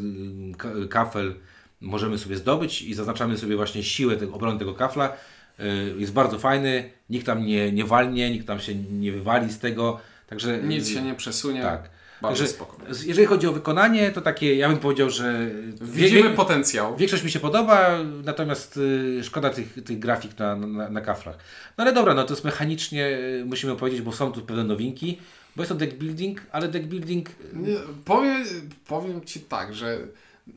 kafel 0.90 1.34
możemy 1.80 2.18
sobie 2.18 2.36
zdobyć 2.36 2.82
i 2.82 2.94
zaznaczamy 2.94 3.38
sobie 3.38 3.56
właśnie 3.56 3.82
siłę 3.82 4.16
tego, 4.16 4.34
obrony 4.34 4.58
tego 4.58 4.74
kafla, 4.74 5.16
Y, 5.60 5.94
jest 5.98 6.12
bardzo 6.12 6.38
fajny, 6.38 6.90
nikt 7.10 7.26
tam 7.26 7.46
nie, 7.46 7.72
nie 7.72 7.84
walnie, 7.84 8.30
nikt 8.30 8.46
tam 8.46 8.60
się 8.60 8.74
nie 8.74 9.12
wywali 9.12 9.52
z 9.52 9.58
tego, 9.58 10.00
także... 10.26 10.58
Nic 10.62 10.88
się 10.88 11.02
nie 11.02 11.14
przesunie. 11.14 11.62
Tak. 11.62 11.90
Bardzo 12.22 12.44
Także, 12.44 13.06
jeżeli 13.06 13.26
chodzi 13.26 13.46
o 13.46 13.52
wykonanie, 13.52 14.10
to 14.10 14.20
takie, 14.20 14.54
ja 14.54 14.68
bym 14.68 14.78
powiedział, 14.78 15.10
że. 15.10 15.50
Widzimy 15.80 16.28
wie, 16.30 16.34
potencjał. 16.34 16.96
Większość 16.96 17.22
mi 17.22 17.30
się 17.30 17.40
podoba, 17.40 17.98
natomiast 18.24 18.76
y, 18.76 19.24
szkoda 19.24 19.50
tych, 19.50 19.84
tych 19.84 19.98
grafik 19.98 20.38
na, 20.38 20.56
na, 20.56 20.90
na 20.90 21.00
kaflach. 21.00 21.36
No 21.78 21.84
ale 21.84 21.92
dobra, 21.92 22.14
no 22.14 22.24
to 22.24 22.32
jest 22.32 22.44
mechanicznie, 22.44 23.06
y, 23.06 23.44
musimy 23.46 23.76
powiedzieć, 23.76 24.02
bo 24.02 24.12
są 24.12 24.32
tu 24.32 24.42
pewne 24.42 24.64
nowinki, 24.64 25.18
bo 25.56 25.62
jest 25.62 25.68
to 25.68 25.74
deck 25.74 25.94
building, 25.94 26.40
ale 26.52 26.68
deck 26.68 26.86
building. 26.86 27.28
Nie, 27.52 27.76
powiem, 28.04 28.44
powiem 28.86 29.24
Ci 29.24 29.40
tak, 29.40 29.74
że 29.74 29.98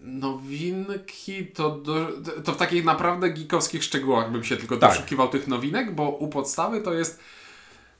Nowinki 0.01 1.45
to, 1.45 1.69
do, 1.69 2.07
to 2.43 2.53
w 2.53 2.57
takich 2.57 2.85
naprawdę 2.85 3.29
geekowskich 3.29 3.83
szczegółach 3.83 4.31
bym 4.31 4.43
się 4.43 4.57
tylko 4.57 4.77
tak. 4.77 4.89
doszukiwał 4.89 5.29
tych 5.29 5.47
nowinek, 5.47 5.95
bo 5.95 6.09
u 6.09 6.27
podstawy 6.27 6.81
to 6.81 6.93
jest 6.93 7.19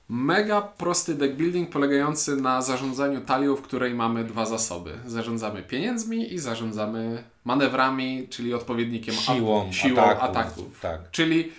mega 0.10 0.62
prosty 0.62 1.16
deck 1.16 1.36
building 1.36 1.70
polegający 1.70 2.36
na 2.36 2.62
zarządzaniu 2.62 3.22
talią, 3.22 3.56
w 3.56 3.62
której 3.62 3.94
mamy 3.94 4.24
dwa 4.24 4.46
zasoby. 4.46 5.00
Zarządzamy 5.06 5.64
pieniędzmi 5.64 6.34
i 6.34 6.40
zarządzamy 6.40 7.24
manewrami, 7.46 8.28
czyli 8.30 8.54
odpowiednikiem 8.54 9.16
siłą, 9.16 9.72
siłą 9.72 10.02
ataku, 10.02 10.24
ataków. 10.24 10.80
Tak. 10.80 11.12
Czyli 11.12 11.52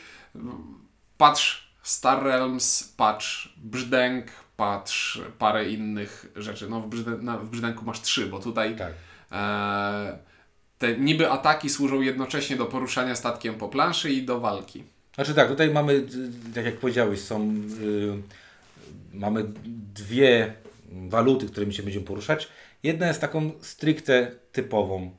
patrz 1.18 1.72
Star 1.82 2.22
Realms, 2.22 2.94
patch 2.96 3.26
Brzdęk, 3.56 4.26
patch 4.56 4.92
parę 5.38 5.68
innych 5.68 6.32
rzeczy. 6.36 6.68
No 6.68 6.80
w, 6.80 6.86
Brzdę, 6.86 7.10
na, 7.10 7.38
w 7.38 7.50
Brzdęku 7.50 7.84
masz 7.84 8.00
trzy, 8.00 8.26
bo 8.26 8.38
tutaj 8.38 8.76
Tak. 8.76 8.92
E, 9.32 10.18
te 10.78 10.96
niby 10.96 11.30
ataki 11.30 11.70
służą 11.70 12.00
jednocześnie 12.00 12.56
do 12.56 12.66
poruszania 12.66 13.14
statkiem 13.14 13.54
po 13.54 13.68
planszy 13.68 14.10
i 14.10 14.22
do 14.22 14.40
walki. 14.40 14.84
Znaczy 15.14 15.34
tak, 15.34 15.48
tutaj 15.48 15.70
mamy, 15.70 16.06
tak 16.54 16.64
jak 16.64 16.76
powiedziałeś, 16.76 17.20
są, 17.20 17.54
y, 17.80 18.22
mamy 19.14 19.44
dwie 19.94 20.54
waluty, 20.92 21.46
którymi 21.46 21.74
się 21.74 21.82
będziemy 21.82 22.04
poruszać. 22.04 22.48
Jedna 22.82 23.06
jest 23.08 23.20
taką 23.20 23.50
stricte 23.60 24.32
typową 24.52 25.10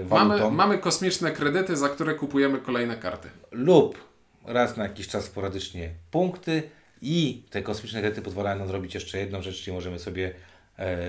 y, 0.00 0.04
walutą 0.04 0.44
Mamy, 0.44 0.56
mamy 0.56 0.78
kosmiczne 0.78 1.32
kredyty, 1.32 1.76
za 1.76 1.88
które 1.88 2.14
kupujemy 2.14 2.58
kolejne 2.58 2.96
karty. 2.96 3.28
lub 3.50 3.98
raz 4.44 4.76
na 4.76 4.82
jakiś 4.82 5.08
czas 5.08 5.24
sporadycznie 5.24 5.90
punkty 6.10 6.62
i 7.02 7.42
te 7.50 7.62
kosmiczne 7.62 8.00
kredyty 8.00 8.22
pozwalają 8.22 8.58
nam 8.58 8.68
zrobić 8.68 8.94
jeszcze 8.94 9.18
jedną 9.18 9.42
rzecz, 9.42 9.62
czyli 9.62 9.74
możemy 9.74 9.98
sobie 9.98 10.34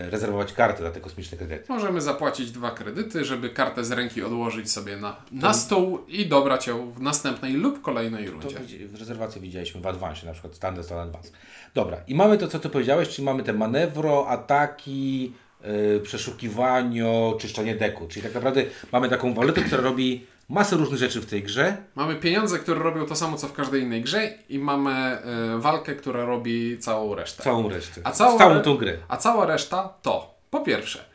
rezerwować 0.10 0.54
karty 0.54 0.84
za 0.84 0.92
te 0.92 1.00
kosmiczne 1.00 1.38
kredyty. 1.38 1.64
Możemy 1.70 2.02
zapłacić 2.02 2.52
dwa 2.52 2.72
kredyty, 2.72 3.26
żeby 3.26 3.50
kartę 3.50 3.84
z 3.84 3.92
ręki 3.92 4.24
odłożyć 4.24 4.72
sobie 4.72 4.98
na, 4.98 5.16
na 5.32 5.54
stół 5.54 6.00
i 6.08 6.26
dobrać 6.26 6.68
ją 6.68 6.92
w 6.92 7.02
następnej 7.02 7.54
lub 7.54 7.82
kolejnej 7.82 8.26
To 8.26 8.32
rundzie. 8.32 8.60
widzi- 8.60 8.88
w 8.88 8.96
rezerwacji 9.00 9.42
widzieliśmy 9.42 9.82
w 9.82 9.88
Advance, 9.88 10.26
na 10.26 10.32
przykład 10.34 10.56
Standard 10.56 10.86
Stone 10.88 11.02
Advance. 11.02 11.30
Dobra, 11.74 11.98
i 12.08 12.16
mamy 12.16 12.38
to, 12.38 12.48
co 12.48 12.60
ty 12.60 12.70
powiedziałeś, 12.70 13.10
czyli 13.10 13.26
mamy 13.26 13.44
te 13.44 13.54
manewro, 13.54 14.28
ataki, 14.28 15.34
yy, 15.64 16.00
przeszukiwanie, 16.04 17.34
czyszczenie 17.40 17.76
deku. 17.76 18.08
Czyli 18.08 18.24
tak 18.24 18.34
naprawdę 18.34 18.64
mamy 18.92 19.10
taką 19.10 19.34
walutę, 19.34 19.62
która 19.62 19.82
robi 19.82 20.26
masę 20.50 20.75
różnych 20.75 21.00
rzeczy 21.00 21.22
w 21.22 21.25
tej 21.25 21.44
grze. 21.44 21.77
Mamy 21.96 22.16
pieniądze, 22.16 22.60
które 22.60 22.80
robią 22.80 23.06
to 23.06 23.16
samo, 23.16 23.38
co 23.38 23.48
w 23.48 23.54
każdej 23.54 23.82
innej 23.82 24.01
grze 24.01 24.34
i 24.50 24.60
mamy 24.60 24.92
e, 24.92 25.22
walkę, 25.58 25.96
która 25.96 26.25
robi 26.25 26.77
całą 26.80 27.16
resztę. 27.16 27.44
Całą 27.44 27.70
resztę. 27.70 28.01
A 28.04 28.12
całą, 28.12 28.38
Całą 28.38 28.62
tą 28.62 28.77
grę. 28.77 28.98
A 29.08 29.18
cała 29.18 29.46
reszta 29.46 29.94
to, 30.01 30.36
po 30.50 30.60
pierwsze, 30.60 31.06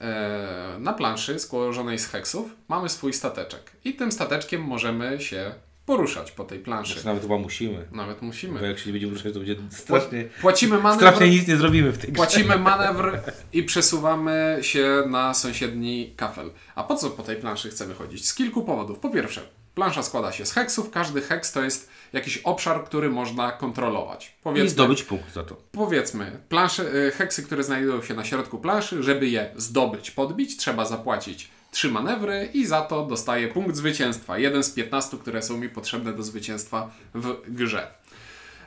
e, 0.00 0.76
na 0.78 0.92
planszy 0.92 1.38
złożonej 1.38 1.98
z 1.98 2.06
heksów 2.06 2.56
mamy 2.68 2.88
swój 2.88 3.12
stateczek 3.12 3.72
i 3.84 3.94
tym 3.94 4.12
stateczkiem 4.12 4.62
możemy 4.62 5.20
się 5.20 5.54
poruszać 5.86 6.30
po 6.32 6.44
tej 6.44 6.58
planszy. 6.58 6.94
Czy 7.00 7.06
nawet 7.06 7.22
chyba 7.22 7.38
musimy. 7.38 7.88
Nawet 7.92 8.20
Bo 8.20 8.26
musimy. 8.26 8.68
jak 8.68 8.78
się 8.78 8.86
nie 8.86 8.92
będziemy 8.92 9.12
ruszać, 9.14 9.32
to 9.32 9.38
będzie 9.38 9.56
strasznie, 9.70 10.24
Płacimy 10.40 10.78
manewr, 10.78 10.96
strasznie 10.96 11.30
nic 11.30 11.48
nie 11.48 11.56
zrobimy 11.56 11.92
w 11.92 11.98
tej 11.98 12.12
grze. 12.12 12.16
płacimy 12.16 12.58
manewr 12.70 13.20
i 13.52 13.62
przesuwamy 13.62 14.58
się 14.62 15.02
na 15.06 15.34
sąsiedni 15.34 16.12
kafel. 16.16 16.50
A 16.74 16.84
po 16.84 16.96
co 16.96 17.10
po 17.10 17.22
tej 17.22 17.36
planszy 17.36 17.70
chcemy 17.70 17.94
chodzić? 17.94 18.28
Z 18.28 18.34
kilku 18.34 18.62
powodów. 18.64 18.98
Po 18.98 19.10
pierwsze, 19.10 19.40
plansza 19.74 20.02
składa 20.02 20.32
się 20.32 20.46
z 20.46 20.52
heksów. 20.52 20.90
Każdy 20.90 21.20
heks 21.20 21.52
to 21.52 21.62
jest 21.62 21.90
jakiś 22.12 22.38
obszar, 22.38 22.84
który 22.84 23.10
można 23.10 23.52
kontrolować. 23.52 24.26
I 24.26 24.42
Powiedzmy, 24.42 24.68
zdobyć 24.70 25.02
punkt 25.02 25.32
za 25.34 25.44
to. 25.44 25.56
Powiedzmy, 25.72 26.40
plansze, 26.48 26.94
y, 26.94 27.10
heksy, 27.10 27.42
które 27.42 27.62
znajdują 27.64 28.02
się 28.02 28.14
na 28.14 28.24
środku 28.24 28.58
planszy, 28.58 29.02
żeby 29.02 29.28
je 29.28 29.50
zdobyć, 29.56 30.10
podbić, 30.10 30.56
trzeba 30.56 30.84
zapłacić 30.84 31.48
trzy 31.72 31.90
manewry 31.90 32.50
i 32.54 32.66
za 32.66 32.80
to 32.80 33.06
dostaję 33.06 33.48
punkt 33.48 33.76
zwycięstwa. 33.76 34.38
Jeden 34.38 34.64
z 34.64 34.70
15, 34.70 35.18
które 35.18 35.42
są 35.42 35.56
mi 35.56 35.68
potrzebne 35.68 36.12
do 36.12 36.22
zwycięstwa 36.22 36.90
w 37.14 37.36
grze. 37.48 37.90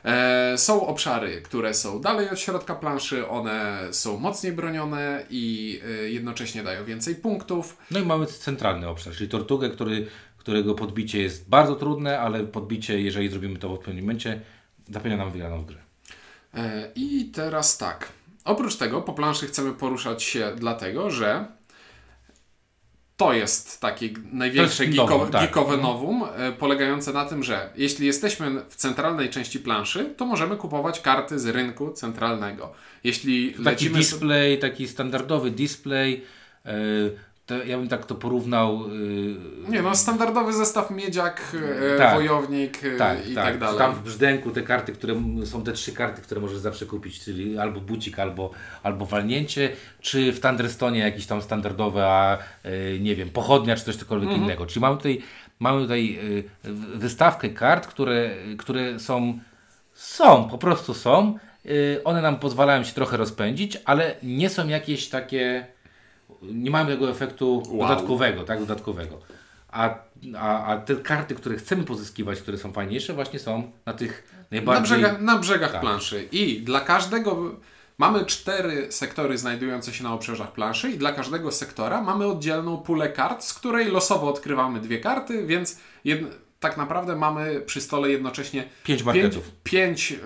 E, 0.04 0.58
są 0.58 0.86
obszary, 0.86 1.42
które 1.42 1.74
są 1.74 2.00
dalej 2.00 2.30
od 2.30 2.40
środka 2.40 2.74
planszy, 2.74 3.28
one 3.28 3.78
są 3.90 4.18
mocniej 4.18 4.52
bronione 4.52 5.26
i 5.30 5.80
y, 6.04 6.10
jednocześnie 6.10 6.62
dają 6.62 6.84
więcej 6.84 7.14
punktów. 7.14 7.76
No 7.90 7.98
i 7.98 8.04
mamy 8.04 8.26
centralny 8.26 8.88
obszar, 8.88 9.14
czyli 9.14 9.28
tortugę, 9.28 9.70
który, 9.70 10.06
którego 10.38 10.74
podbicie 10.74 11.22
jest 11.22 11.48
bardzo 11.48 11.74
trudne, 11.74 12.20
ale 12.20 12.44
podbicie, 12.44 13.00
jeżeli 13.00 13.28
zrobimy 13.28 13.58
to 13.58 13.68
w 13.68 13.72
odpowiednim 13.72 14.04
momencie, 14.04 14.40
zapewnia 14.90 15.16
nam 15.16 15.30
wygraną 15.30 15.62
w 15.62 15.66
grę. 15.66 15.78
E, 16.54 16.90
I 16.94 17.30
teraz 17.34 17.78
tak. 17.78 18.08
Oprócz 18.44 18.76
tego 18.76 19.02
po 19.02 19.12
planszy 19.12 19.46
chcemy 19.46 19.72
poruszać 19.72 20.22
się 20.22 20.52
dlatego, 20.56 21.10
że 21.10 21.55
to 23.16 23.32
jest 23.32 23.80
takie 23.80 24.08
największe 24.32 24.84
To 24.88 25.26
tak. 25.26 25.42
geekowe 25.42 25.76
nowum, 25.76 26.24
e, 26.36 26.52
polegające 26.52 27.12
na 27.12 27.24
tym, 27.24 27.42
że 27.42 27.70
jeśli 27.76 28.06
jesteśmy 28.06 28.62
w 28.68 28.76
centralnej 28.76 29.30
części 29.30 29.58
planszy, 29.58 30.14
to 30.16 30.26
możemy 30.26 30.56
kupować 30.56 31.00
karty 31.00 31.38
z 31.38 31.46
rynku 31.46 31.92
centralnego. 31.92 32.72
Jeśli 33.04 33.50
Taki 33.52 33.62
lecimy... 33.64 33.98
display, 33.98 34.58
taki 34.58 34.88
standardowy 34.88 35.50
display, 35.50 36.22
yy, 36.64 36.72
to 37.46 37.64
ja 37.64 37.78
bym 37.78 37.88
tak 37.88 38.04
to 38.06 38.14
porównał. 38.14 38.90
Yy, 38.90 39.36
Nie 39.68 39.82
no, 39.82 39.94
standardowy 39.94 40.52
zestaw 40.52 40.90
miedziak, 40.90 41.42
e, 41.94 41.98
Tak. 41.98 42.14
wojownik 42.14 42.84
e, 42.84 42.96
tak, 42.96 43.28
i 43.28 43.34
tak, 43.34 43.44
tak, 43.44 43.58
dalej. 43.58 43.78
Tam 43.78 43.94
w 43.94 44.02
brzdęku 44.02 44.50
te 44.50 44.62
karty, 44.62 44.92
które 44.92 45.14
są 45.44 45.62
te 45.64 45.72
trzy 45.72 45.92
karty, 45.92 46.22
które 46.22 46.40
możesz 46.40 46.58
zawsze 46.58 46.86
kupić, 46.86 47.20
czyli 47.20 47.58
albo 47.58 47.80
bucik, 47.80 48.18
albo, 48.18 48.50
albo 48.82 49.06
walnięcie, 49.06 49.70
czy 50.00 50.32
w 50.32 50.40
Thunderstonie 50.40 50.98
jakieś 51.00 51.26
tam 51.26 51.42
standardowe, 51.42 52.06
a 52.06 52.38
yy, 52.64 53.00
nie 53.00 53.16
wiem, 53.16 53.30
pochodnia, 53.30 53.76
czy 53.76 53.84
coś 53.84 53.96
cokolwiek 53.96 54.28
Mhm. 54.28 54.44
innego. 54.44 54.66
Czyli 54.66 54.80
mamy 54.80 54.96
tutaj, 54.96 55.22
mamy 55.58 55.82
tutaj 55.82 56.06
yy, 56.14 56.44
w- 56.72 56.98
wystawkę 56.98 57.48
kart, 57.48 57.86
które, 57.86 58.30
które 58.58 59.00
są, 59.00 59.38
są, 59.94 60.48
po 60.48 60.58
prostu 60.58 60.94
są. 60.94 61.38
Yy, 61.64 62.00
one 62.04 62.22
nam 62.22 62.38
pozwalają 62.38 62.84
się 62.84 62.92
trochę 62.94 63.16
rozpędzić, 63.16 63.78
ale 63.84 64.14
nie 64.22 64.50
są 64.50 64.68
jakieś 64.68 65.08
takie, 65.08 65.66
nie 66.42 66.70
mamy 66.70 66.92
tego 66.92 67.10
efektu 67.10 67.62
Wow. 67.68 67.88
dodatkowego, 67.88 68.44
tak, 68.44 68.58
dodatkowego. 68.58 69.18
A, 69.70 69.94
a, 70.38 70.64
a 70.66 70.76
te 70.76 70.96
karty, 70.96 71.34
które 71.34 71.56
chcemy 71.56 71.84
pozyskiwać, 71.84 72.40
które 72.40 72.58
są 72.58 72.72
fajniejsze, 72.72 73.12
właśnie 73.14 73.38
są 73.38 73.70
na 73.86 73.92
tych 73.92 74.32
Na 74.32 74.44
najbardziej... 74.50 74.82
brzegach, 74.98 75.20
na 75.20 75.38
brzegach 75.38 75.72
Tak. 75.72 75.80
planszy. 75.80 76.28
I 76.32 76.60
dla 76.62 76.80
każdego 76.80 77.54
mamy 77.98 78.24
cztery 78.24 78.86
sektory 78.92 79.38
znajdujące 79.38 79.92
się 79.92 80.04
na 80.04 80.12
obrzeżach 80.14 80.52
planszy 80.52 80.90
i 80.90 80.98
dla 80.98 81.12
każdego 81.12 81.52
sektora 81.52 82.00
mamy 82.02 82.26
oddzielną 82.26 82.76
pulę 82.78 83.08
kart, 83.08 83.44
z 83.44 83.54
której 83.54 83.86
losowo 83.90 84.28
odkrywamy 84.28 84.80
dwie 84.80 84.98
karty, 85.00 85.46
więc 85.46 85.78
tak 86.60 86.76
naprawdę 86.76 87.16
mamy 87.16 87.60
przy 87.60 87.80
stole 87.80 88.10
jednocześnie 88.10 88.60
Pięć 88.62 88.70
pięć, 88.84 89.02
marketów. 89.02 89.50
pięć 89.64 90.12
e, 90.12 90.16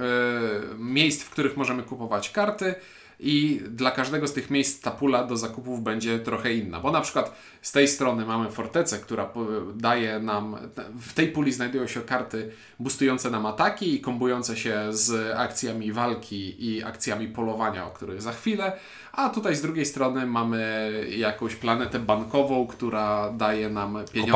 miejsc, 0.78 1.22
w 1.22 1.30
których 1.30 1.56
możemy 1.56 1.82
kupować 1.82 2.30
karty. 2.30 2.74
I 3.22 3.62
dla 3.68 3.90
każdego 3.90 4.28
z 4.28 4.32
tych 4.32 4.50
miejsc 4.50 4.80
ta 4.82 4.90
pula 4.90 5.24
do 5.24 5.36
zakupów 5.36 5.82
będzie 5.82 6.18
trochę 6.18 6.52
inna. 6.52 6.80
Bo 6.80 6.90
na 6.90 7.00
przykład 7.00 7.36
z 7.62 7.72
tej 7.72 7.88
strony 7.88 8.26
mamy 8.26 8.50
fortecę, 8.50 8.98
która 8.98 9.24
po- 9.24 9.46
daje 9.74 10.20
nam. 10.20 10.56
W 11.00 11.12
tej 11.12 11.28
puli 11.28 11.52
znajdują 11.52 11.86
się 11.86 12.00
karty 12.00 12.52
boostujące 12.78 13.30
nam 13.30 13.46
ataki 13.46 13.94
i 13.94 14.00
kombujące 14.00 14.56
się 14.56 14.86
z 14.90 15.36
akcjami 15.36 15.92
walki 15.92 16.66
i 16.68 16.84
akcjami 16.84 17.28
polowania, 17.28 17.86
o 17.86 17.90
których 17.90 18.22
za 18.22 18.32
chwilę. 18.32 18.72
A 19.12 19.28
tutaj 19.28 19.56
z 19.56 19.62
drugiej 19.62 19.86
strony 19.86 20.26
mamy 20.26 20.90
jakąś 21.16 21.56
planetę 21.56 21.98
bankową, 21.98 22.66
która 22.66 23.30
daje 23.32 23.70
nam 23.70 23.98
pieniądze. 24.12 24.32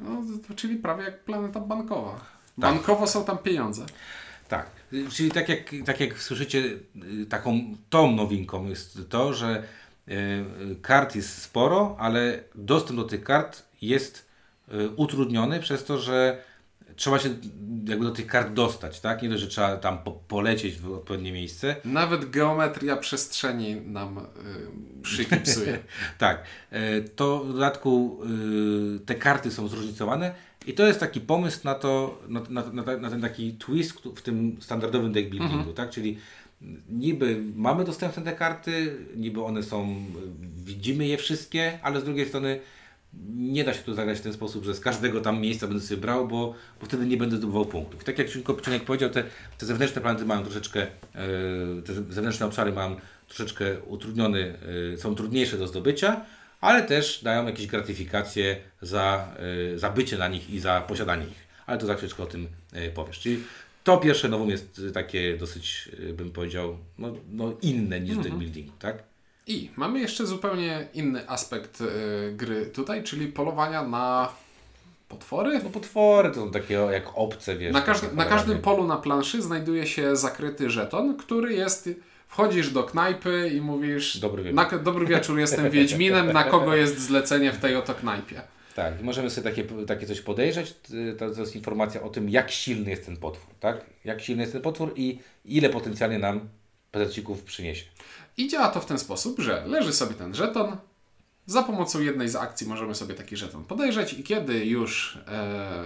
No, 0.00 0.22
czyli 0.56 0.76
prawie 0.76 1.04
jak 1.04 1.24
planeta 1.24 1.60
bankowa. 1.60 2.20
Bankowo 2.58 3.06
są 3.06 3.24
tam 3.24 3.38
pieniądze. 3.38 3.86
Tak. 4.48 4.75
Czyli 5.12 5.30
tak 5.30 5.48
jak, 5.48 5.74
tak 5.84 6.00
jak 6.00 6.22
słyszycie, 6.22 6.58
y, 7.22 7.26
taką 7.26 7.76
tą 7.90 8.12
nowinką 8.12 8.68
jest 8.68 8.98
to, 9.08 9.34
że 9.34 9.62
y, 10.08 10.12
y, 10.12 10.76
kart 10.82 11.16
jest 11.16 11.42
sporo, 11.42 11.96
ale 11.98 12.44
dostęp 12.54 13.00
do 13.00 13.04
tych 13.04 13.24
kart 13.24 13.62
jest 13.82 14.26
utrudniony 14.96 15.60
przez 15.60 15.84
to, 15.84 15.98
że 15.98 16.42
trzeba 16.96 17.18
się 17.18 17.28
jakby 17.88 18.04
do 18.04 18.10
tych 18.10 18.26
kart 18.26 18.52
dostać, 18.52 19.00
tak? 19.00 19.22
Nie 19.22 19.28
dość, 19.28 19.42
że 19.42 19.48
trzeba 19.48 19.76
tam 19.76 19.98
po, 19.98 20.12
polecieć 20.12 20.78
w 20.78 20.92
odpowiednie 20.92 21.32
miejsce, 21.32 21.76
Nawet 21.84 22.30
geometria 22.30 22.96
przestrzeni 22.96 23.74
nam 23.76 24.18
y, 25.02 25.06
szyki 25.06 25.36
psuje. 25.36 25.78
Tak, 26.18 26.42
to 27.16 27.44
w 27.44 27.52
dodatku 27.52 28.20
y, 28.96 29.00
te 29.00 29.14
karty 29.14 29.50
są 29.50 29.68
zróżnicowane 29.68 30.34
i 30.66 30.74
to 30.74 30.86
jest 30.86 31.00
taki 31.00 31.20
pomysł 31.20 31.60
na 31.64 31.74
to, 31.74 32.20
na, 32.28 32.40
na, 32.50 32.64
na, 32.72 32.96
na 32.96 33.10
ten 33.10 33.20
taki 33.20 33.54
twist 33.54 34.00
w 34.16 34.22
tym 34.22 34.56
standardowym 34.60 35.12
deck 35.12 35.28
buildingu, 35.30 35.72
tak? 35.72 35.90
Czyli 35.90 36.18
niby 36.90 37.42
mamy 37.56 37.84
dostępne 37.84 38.22
te 38.22 38.32
karty, 38.32 38.96
niby 39.16 39.42
one 39.42 39.62
są, 39.62 40.04
widzimy 40.64 41.06
je 41.06 41.16
wszystkie, 41.16 41.78
ale 41.82 42.00
z 42.00 42.04
drugiej 42.04 42.26
strony 42.26 42.60
nie 43.36 43.64
da 43.64 43.74
się 43.74 43.82
tu 43.82 43.94
zagrać 43.94 44.18
w 44.18 44.22
ten 44.22 44.32
sposób, 44.32 44.64
że 44.64 44.74
z 44.74 44.80
każdego 44.80 45.20
tam 45.20 45.40
miejsca 45.40 45.66
będę 45.66 45.82
sobie 45.82 46.00
brał, 46.00 46.28
bo, 46.28 46.54
bo 46.80 46.86
wtedy 46.86 47.06
nie 47.06 47.16
będę 47.16 47.36
zdobywał 47.36 47.64
punktów. 47.64 48.04
Tak 48.04 48.18
jak 48.18 48.28
Ciunek 48.64 48.84
powiedział, 48.84 49.10
te, 49.10 49.24
te 49.58 49.66
zewnętrzne 49.66 50.02
planety 50.02 50.24
mają 50.24 50.42
troszeczkę, 50.42 50.82
e, 50.82 50.88
te 51.84 51.94
zewnętrzne 51.94 52.46
obszary 52.46 52.72
mają 52.72 52.96
troszeczkę 53.28 53.80
utrudnione, 53.80 54.54
są 54.96 55.14
trudniejsze 55.14 55.58
do 55.58 55.66
zdobycia, 55.66 56.24
ale 56.60 56.82
też 56.82 57.22
dają 57.22 57.46
jakieś 57.46 57.66
gratyfikacje 57.66 58.56
za, 58.82 59.28
e, 59.74 59.78
za 59.78 59.90
bycie 59.90 60.18
na 60.18 60.28
nich 60.28 60.50
i 60.50 60.60
za 60.60 60.80
posiadanie 60.80 61.26
ich. 61.26 61.46
Ale 61.66 61.78
to 61.78 61.86
za 61.86 61.94
chwileczkę 61.94 62.22
o 62.22 62.26
tym 62.26 62.48
e, 62.72 62.90
powiesz. 62.90 63.18
Czyli 63.18 63.42
to 63.84 63.98
pierwsze 63.98 64.28
nowum 64.28 64.50
jest 64.50 64.80
e, 64.88 64.92
takie 64.92 65.36
dosyć, 65.36 65.88
bym 66.12 66.30
powiedział, 66.30 66.78
no, 66.98 67.12
no 67.30 67.56
inne 67.62 68.00
niż 68.00 68.16
deck 68.16 68.34
buildingu, 68.34 68.72
tak? 68.78 69.02
I 69.46 69.70
mamy 69.76 70.00
jeszcze 70.00 70.26
zupełnie 70.26 70.88
inny 70.94 71.30
aspekt 71.30 71.80
y, 71.80 71.86
gry 72.36 72.66
tutaj, 72.66 73.04
czyli 73.04 73.26
polowania 73.26 73.82
na 73.82 74.28
potwory? 75.08 75.60
No 75.64 75.70
potwory 75.70 76.28
to 76.28 76.34
są 76.34 76.50
takie 76.50 76.74
jak 76.74 77.04
obce, 77.14 77.56
wiesz. 77.56 77.72
Na, 77.72 77.80
każdy, 77.80 78.12
na 78.12 78.24
każdym 78.24 78.58
polu 78.58 78.86
na 78.86 78.96
planszy 78.96 79.42
znajduje 79.42 79.86
się 79.86 80.16
zakryty 80.16 80.70
żeton, 80.70 81.16
który 81.16 81.54
jest. 81.54 81.90
Wchodzisz 82.28 82.70
do 82.70 82.84
knajpy 82.84 83.50
i 83.54 83.60
mówisz: 83.60 84.16
Dobry 84.16 84.42
wieczór. 84.42 84.72
Na, 84.72 84.78
dobry 84.78 85.06
wieczór, 85.06 85.38
jestem 85.38 85.70
Wiedźminem. 85.70 86.32
Na 86.32 86.44
kogo 86.44 86.74
jest 86.74 86.98
zlecenie 86.98 87.52
w 87.52 87.58
tej 87.58 87.76
oto 87.76 87.94
knajpie? 87.94 88.42
Tak, 88.74 89.02
możemy 89.02 89.30
sobie 89.30 89.50
takie, 89.50 89.64
takie 89.86 90.06
coś 90.06 90.20
podejrzeć. 90.20 90.74
To, 91.18 91.30
to 91.30 91.40
jest 91.40 91.56
informacja 91.56 92.02
o 92.02 92.08
tym, 92.08 92.30
jak 92.30 92.50
silny 92.50 92.90
jest 92.90 93.06
ten 93.06 93.16
potwór, 93.16 93.54
tak? 93.60 93.84
Jak 94.04 94.20
silny 94.20 94.42
jest 94.42 94.52
ten 94.52 94.62
potwór 94.62 94.92
i 94.96 95.18
ile 95.44 95.68
potencjalnie 95.68 96.18
nam 96.18 96.48
prezecików 96.92 97.42
przyniesie. 97.42 97.84
I 98.36 98.48
działa 98.48 98.68
to 98.68 98.80
w 98.80 98.86
ten 98.86 98.98
sposób, 98.98 99.40
że 99.40 99.62
leży 99.66 99.92
sobie 99.92 100.14
ten 100.14 100.34
żeton. 100.34 100.76
Za 101.46 101.62
pomocą 101.62 102.00
jednej 102.00 102.28
z 102.28 102.36
akcji 102.36 102.66
możemy 102.66 102.94
sobie 102.94 103.14
taki 103.14 103.36
żeton 103.36 103.64
podejrzeć 103.64 104.12
i 104.12 104.22
kiedy 104.22 104.64
już 104.64 105.18
e, 105.28 105.84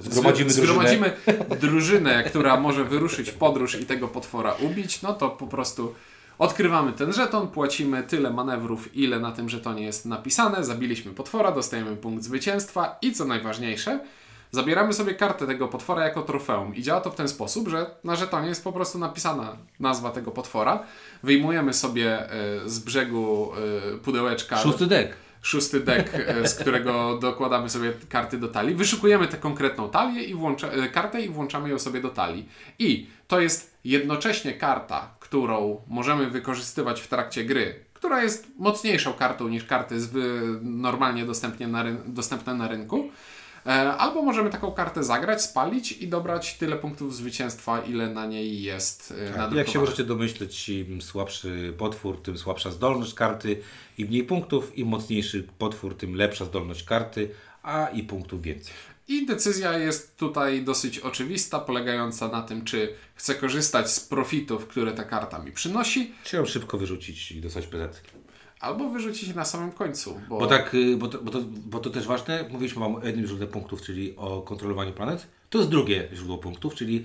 Zgromadzimy 0.00 0.50
zgromadzimy 0.50 1.12
drużynę, 1.60 2.24
która 2.24 2.60
może 2.60 2.84
wyruszyć 2.84 3.30
w 3.30 3.34
podróż 3.34 3.80
i 3.80 3.86
tego 3.86 4.08
potwora 4.08 4.52
ubić, 4.52 5.02
no 5.02 5.12
to 5.14 5.30
po 5.30 5.46
prostu 5.46 5.94
odkrywamy 6.38 6.92
ten 6.92 7.12
żeton, 7.12 7.48
płacimy 7.48 8.02
tyle 8.02 8.30
manewrów, 8.30 8.96
ile 8.96 9.20
na 9.20 9.32
tym 9.32 9.48
żetonie 9.48 9.84
jest 9.84 10.06
napisane, 10.06 10.64
zabiliśmy 10.64 11.12
potwora, 11.12 11.52
dostajemy 11.52 11.96
punkt 11.96 12.24
zwycięstwa 12.24 12.98
i 13.02 13.12
co 13.12 13.24
najważniejsze, 13.24 14.00
zabieramy 14.52 14.92
sobie 14.92 15.14
kartę 15.14 15.46
tego 15.46 15.68
potwora 15.68 16.04
jako 16.04 16.22
trofeum 16.22 16.74
i 16.74 16.82
działa 16.82 17.00
to 17.00 17.10
w 17.10 17.14
ten 17.14 17.28
sposób, 17.28 17.68
że 17.68 17.86
na 18.04 18.16
żetonie 18.16 18.48
jest 18.48 18.64
po 18.64 18.72
prostu 18.72 18.98
napisana 18.98 19.56
nazwa 19.80 20.10
tego 20.10 20.30
potwora, 20.30 20.82
wyjmujemy 21.22 21.72
sobie 21.72 22.30
e, 22.30 22.30
z 22.66 22.78
brzegu 22.78 23.52
e, 23.94 23.98
pudełeczka 23.98 24.58
Szósty 24.58 24.86
dek. 24.86 25.16
szósty 25.42 25.80
deck, 25.80 26.14
e, 26.14 26.48
z 26.48 26.54
którego 26.54 26.92
dokładamy 27.28 27.70
sobie 27.70 27.92
karty 28.08 28.38
do 28.38 28.48
talii. 28.48 28.74
Wyszukujemy 28.74 29.28
tę 29.28 29.36
konkretną 29.36 29.90
talię 29.90 30.24
i 30.24 30.34
włącza, 30.34 30.68
kartę 30.92 31.20
i 31.20 31.28
włączamy 31.28 31.68
ją 31.68 31.78
sobie 31.78 32.00
do 32.00 32.08
talii. 32.08 32.48
I 32.78 33.06
to 33.28 33.40
jest 33.40 33.74
jednocześnie 33.84 34.52
karta, 34.52 35.14
którą 35.20 35.80
możemy 35.88 36.30
wykorzystywać 36.30 37.00
w 37.00 37.08
trakcie 37.08 37.44
gry, 37.44 37.84
która 37.94 38.22
jest 38.22 38.46
mocniejszą 38.58 39.12
kartą 39.12 39.48
niż 39.48 39.64
karty 39.64 40.00
zwy, 40.00 40.42
normalnie 40.62 41.26
dostępne 42.06 42.54
na 42.54 42.68
rynku. 42.68 43.10
E, 43.66 43.70
Albo 43.96 44.22
możemy 44.22 44.50
taką 44.50 44.72
kartę 44.72 45.04
zagrać, 45.04 45.42
spalić 45.42 45.92
i 45.92 46.08
dobrać 46.08 46.54
tyle 46.54 46.76
punktów 46.76 47.16
zwycięstwa, 47.16 47.80
ile 47.80 48.08
na 48.10 48.26
niej 48.26 48.62
jest 48.62 49.14
e, 49.18 49.24
Jak 49.24 49.36
nadrukowane. 49.36 49.72
się 49.72 49.78
możecie 49.78 50.04
domyśleć, 50.04 50.68
im 50.68 51.02
słabszy 51.02 51.74
potwór, 51.78 52.22
tym 52.22 52.38
słabsza 52.38 52.70
zdolność 52.70 53.14
karty, 53.14 53.62
im 53.98 54.08
mniej 54.08 54.24
punktów, 54.24 54.78
im 54.78 54.88
mocniejszy 54.88 55.46
potwór, 55.58 55.96
tym 55.96 56.14
lepsza 56.14 56.44
zdolność 56.44 56.84
karty, 56.84 57.30
a 57.62 57.86
i 57.86 58.02
punktów 58.02 58.42
więcej. 58.42 58.74
I 59.08 59.26
decyzja 59.26 59.78
jest 59.78 60.16
tutaj 60.16 60.64
dosyć 60.64 60.98
oczywista, 60.98 61.60
polegająca 61.60 62.28
na 62.28 62.42
tym, 62.42 62.64
czy 62.64 62.94
chcę 63.14 63.34
korzystać 63.34 63.90
z 63.90 64.00
profitów, 64.00 64.66
które 64.66 64.92
ta 64.92 65.04
karta 65.04 65.38
mi 65.38 65.52
przynosi, 65.52 66.12
Czy 66.24 66.36
ją 66.36 66.46
szybko 66.46 66.78
wyrzucić 66.78 67.32
i 67.32 67.40
dostać 67.40 67.66
PZ. 67.66 68.02
Albo 68.62 68.88
wyrzucić 68.88 69.34
na 69.34 69.44
samym 69.44 69.72
końcu. 69.72 70.20
Bo, 70.28 70.38
Bo 70.38 70.46
tak, 70.46 70.74
y, 70.74 70.96
bo 70.96 71.08
to, 71.08 71.18
bo, 71.18 71.30
to, 71.30 71.42
bo 71.66 71.78
to 71.78 71.90
też 71.90 72.06
ważne, 72.06 72.44
mówiliśmy 72.50 72.80
wam 72.80 72.94
o 72.94 73.06
jednym 73.06 73.26
źródle 73.26 73.46
punktów, 73.46 73.82
czyli 73.82 74.16
o 74.16 74.42
kontrolowaniu 74.42 74.92
planet. 74.92 75.26
To 75.50 75.58
jest 75.58 75.70
drugie 75.70 76.08
źródło 76.14 76.38
punktów, 76.38 76.74
czyli 76.74 77.04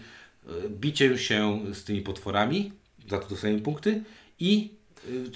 y, 0.66 0.70
bicie 0.70 1.18
się 1.18 1.60
z 1.74 1.84
tymi 1.84 2.02
potworami, 2.02 2.72
za 3.10 3.20
to 3.20 3.30
dostajemy 3.30 3.62
punkty 3.62 4.04
i 4.40 4.74
y, 5.10 5.32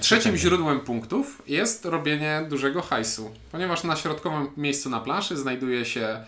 trzecim 0.00 0.36
źródłem 0.36 0.80
punktów 0.80 1.42
jest 1.46 1.84
robienie 1.84 2.46
dużego 2.50 2.82
hajsu, 2.82 3.30
ponieważ 3.52 3.84
na 3.84 3.96
środkowym 3.96 4.48
miejscu 4.56 4.90
na 4.90 5.00
planszy 5.00 5.36
znajduje 5.36 5.84
się, 5.84 6.24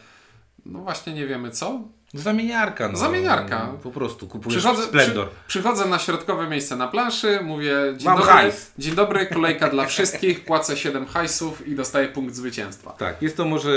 no 0.66 0.78
właśnie 0.78 1.12
nie 1.12 1.26
wiemy 1.26 1.50
co, 1.50 1.80
Zamieniarka. 2.14 2.88
No. 2.88 2.98
Zamieniarka. 2.98 3.72
Po 3.82 3.90
prostu 3.90 4.26
kupujesz 4.26 4.58
Przychodzę, 4.58 4.82
Splendor. 4.82 5.28
przy, 5.28 5.36
przychodzę 5.48 5.86
na 5.86 5.98
środkowe 5.98 6.48
miejsce 6.48 6.76
na 6.76 6.88
planszy, 6.88 7.40
mówię 7.42 7.74
dzień 7.96 8.04
Mam 8.08 8.18
dobry, 8.18 8.32
hajs. 8.32 8.72
dzień 8.78 8.94
dobry, 8.94 9.26
kolejka 9.26 9.68
dla 9.68 9.86
wszystkich, 9.86 10.44
płacę 10.44 10.76
7 10.76 11.06
hajsów 11.06 11.68
i 11.68 11.74
dostaję 11.74 12.08
punkt 12.08 12.34
zwycięstwa. 12.34 12.90
Tak, 12.92 13.22
jest 13.22 13.36
to 13.36 13.44
może 13.44 13.70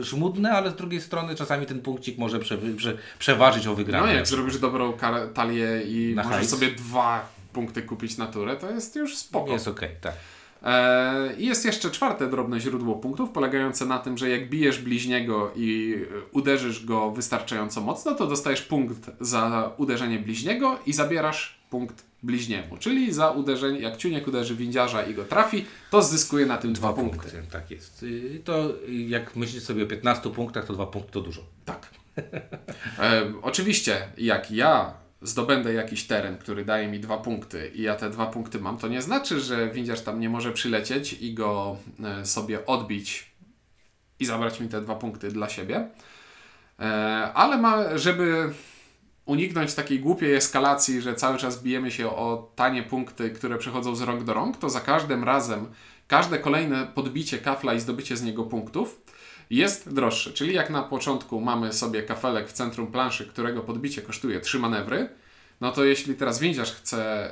żmudne, 0.00 0.52
ale 0.52 0.70
z 0.70 0.74
drugiej 0.74 1.00
strony 1.00 1.34
czasami 1.34 1.66
ten 1.66 1.80
punkcik 1.80 2.18
może 2.18 2.38
prze, 2.38 2.58
prze, 2.76 2.96
przeważyć 3.18 3.66
o 3.66 3.74
wygranie. 3.74 4.06
No 4.06 4.12
jak 4.12 4.26
zrobisz 4.26 4.58
dobrą 4.58 4.92
talię 5.34 5.82
i 5.86 6.12
Na 6.16 6.22
możesz 6.22 6.36
hajs. 6.38 6.50
sobie 6.50 6.70
dwa 6.70 7.28
punkty 7.52 7.82
kupić 7.82 8.16
na 8.16 8.26
turę, 8.26 8.56
to 8.56 8.70
jest 8.70 8.96
już 8.96 9.16
spoko. 9.16 9.52
Jest 9.52 9.68
okej, 9.68 9.90
tak. 10.00 10.14
E, 10.64 11.34
I 11.38 11.46
jest 11.46 11.64
jeszcze 11.64 11.90
czwarte 11.90 12.30
drobne 12.30 12.60
źródło 12.60 12.94
punktów, 12.94 13.30
polegające 13.30 13.86
na 13.86 13.98
tym, 13.98 14.18
że 14.18 14.30
jak 14.30 14.48
bijesz 14.48 14.78
bliźniego 14.78 15.52
i 15.56 15.96
uderzysz 16.32 16.86
go 16.86 17.10
wystarczająco 17.10 17.80
mocno, 17.80 18.14
to 18.14 18.26
dostajesz 18.26 18.62
punkt 18.62 19.10
za 19.20 19.72
uderzenie 19.76 20.18
bliźniego 20.18 20.78
i 20.86 20.92
zabierasz 20.92 21.58
punkt 21.70 22.04
bliźniemu. 22.22 22.76
Czyli 22.76 23.12
za 23.12 23.30
uderzenie, 23.30 23.80
jak 23.80 23.96
ciuniek 23.96 24.28
uderzy 24.28 24.54
windziarza 24.56 25.02
i 25.02 25.14
go 25.14 25.24
trafi, 25.24 25.64
to 25.90 26.02
zyskuje 26.02 26.46
na 26.46 26.58
tym 26.58 26.72
dwa, 26.72 26.92
punkty. 26.92 27.30
Punkty, 27.30 27.42
tak 27.52 27.70
jest. 27.70 28.04
To 28.44 28.72
jak 28.88 29.36
myślisz 29.36 29.62
sobie 29.62 29.84
o 29.84 29.86
15 29.86 30.30
punktach, 30.30 30.66
to 30.66 30.72
dwa 30.72 30.86
punkty 30.86 31.12
to 31.12 31.20
dużo. 31.20 31.42
Tak. 31.64 31.90
E, 32.98 33.32
oczywiście, 33.42 34.08
jak 34.18 34.50
ja 34.50 34.94
zdobędę 35.24 35.74
jakiś 35.74 36.06
teren, 36.06 36.38
który 36.38 36.64
daje 36.64 36.88
mi 36.88 37.00
dwa 37.00 37.18
punkty 37.18 37.70
i 37.74 37.82
ja 37.82 37.94
te 37.94 38.10
dwa 38.10 38.26
punkty 38.26 38.60
mam, 38.60 38.78
to 38.78 38.88
nie 38.88 39.02
znaczy, 39.02 39.40
że 39.40 39.70
windziarz 39.70 40.00
tam 40.00 40.20
nie 40.20 40.28
może 40.28 40.52
przylecieć 40.52 41.12
i 41.12 41.34
go 41.34 41.76
e, 42.04 42.26
sobie 42.26 42.66
odbić 42.66 43.34
i 44.20 44.26
zabrać 44.26 44.60
mi 44.60 44.68
te 44.68 44.80
dwa 44.80 44.94
punkty 44.94 45.28
dla 45.28 45.48
siebie. 45.48 45.88
E, 46.80 46.84
ale 47.34 47.58
ma, 47.58 47.98
żeby 47.98 48.52
uniknąć 49.26 49.74
takiej 49.74 50.00
głupiej 50.00 50.34
eskalacji, 50.34 51.00
że 51.00 51.14
cały 51.14 51.38
czas 51.38 51.62
bijemy 51.62 51.90
się 51.90 52.08
o 52.08 52.52
tanie 52.54 52.82
punkty, 52.82 53.30
które 53.30 53.58
przechodzą 53.58 53.96
z 53.96 54.02
rąk 54.02 54.24
do 54.24 54.34
rąk, 54.34 54.56
to 54.56 54.70
za 54.70 54.80
każdym 54.80 55.24
razem 55.24 55.66
każde 56.06 56.38
kolejne 56.38 56.86
podbicie 56.86 57.38
kafla 57.38 57.74
i 57.74 57.80
zdobycie 57.80 58.16
z 58.16 58.22
niego 58.22 58.44
punktów 58.44 59.00
jest 59.56 59.94
droższe. 59.94 60.32
Czyli 60.32 60.54
jak 60.54 60.70
na 60.70 60.82
początku 60.82 61.40
mamy 61.40 61.72
sobie 61.72 62.02
kafelek 62.02 62.48
w 62.48 62.52
centrum 62.52 62.86
planszy, 62.86 63.26
którego 63.26 63.60
podbicie 63.60 64.02
kosztuje 64.02 64.40
3 64.40 64.58
manewry, 64.58 65.08
no 65.60 65.72
to 65.72 65.84
jeśli 65.84 66.14
teraz 66.14 66.38
windziarz 66.38 66.72
chce 66.72 67.30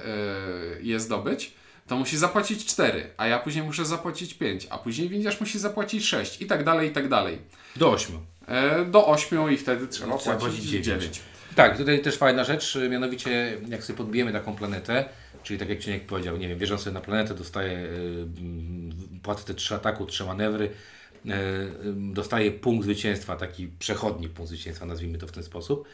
yy, 0.77 0.83
je 0.83 1.01
zdobyć, 1.01 1.55
to 1.87 1.97
musi 1.97 2.17
zapłacić 2.17 2.67
4, 2.67 3.11
a 3.17 3.27
ja 3.27 3.39
później 3.39 3.65
muszę 3.65 3.85
zapłacić 3.85 4.35
5, 4.35 4.67
a 4.71 4.79
później 4.79 5.09
windziarz 5.09 5.41
musi 5.41 5.59
zapłacić 5.59 6.07
6 6.07 6.43
i 6.43 6.47
tak 6.47 6.65
dalej, 6.65 6.89
i 6.89 6.93
tak 6.93 7.09
dalej. 7.09 7.39
Do 7.77 7.91
8. 7.91 8.19
E, 8.49 8.85
do 8.85 9.07
8 9.07 9.53
i 9.53 9.57
wtedy 9.57 9.89
trzeba 9.89 10.19
Trzeba 10.19 10.37
płacić 10.37 10.57
płacić 10.57 10.71
9. 10.71 10.87
dziewięć. 10.87 11.21
Tak, 11.55 11.77
tutaj 11.77 12.03
też 12.03 12.17
fajna 12.17 12.45
rzecz, 12.45 12.77
y, 12.77 12.89
mianowicie 12.89 13.59
jak 13.69 13.85
sobie 13.85 13.97
podbijemy 13.97 14.33
taką 14.33 14.57
planetę, 14.57 15.05
czyli 15.43 15.59
tak 15.59 15.69
jak 15.69 15.79
Cieniek 15.79 16.07
powiedział, 16.07 16.37
nie 16.37 16.49
wiem, 16.49 16.59
wjeżdżam 16.59 16.79
sobie 16.79 16.95
na 16.95 17.01
planetę, 17.01 17.35
dostaję, 17.35 17.79
y, 17.79 18.27
mm, 18.39 18.93
płacę 19.23 19.45
te 19.45 19.55
trzy 19.55 19.75
ataku, 19.75 20.07
trzy 20.07 20.25
manewry, 20.25 20.71
y, 21.27 21.31
y, 21.31 22.15
dostaję 22.15 22.51
punkt 22.51 22.85
zwycięstwa, 22.85 23.37
taki 23.37 23.69
przechodni 23.79 24.29
punkt 24.29 24.49
zwycięstwa, 24.49 24.87
nazwijmy 24.87 25.19
to 25.19 25.27
w 25.27 25.33
ten 25.33 25.43
sposób. 25.43 25.89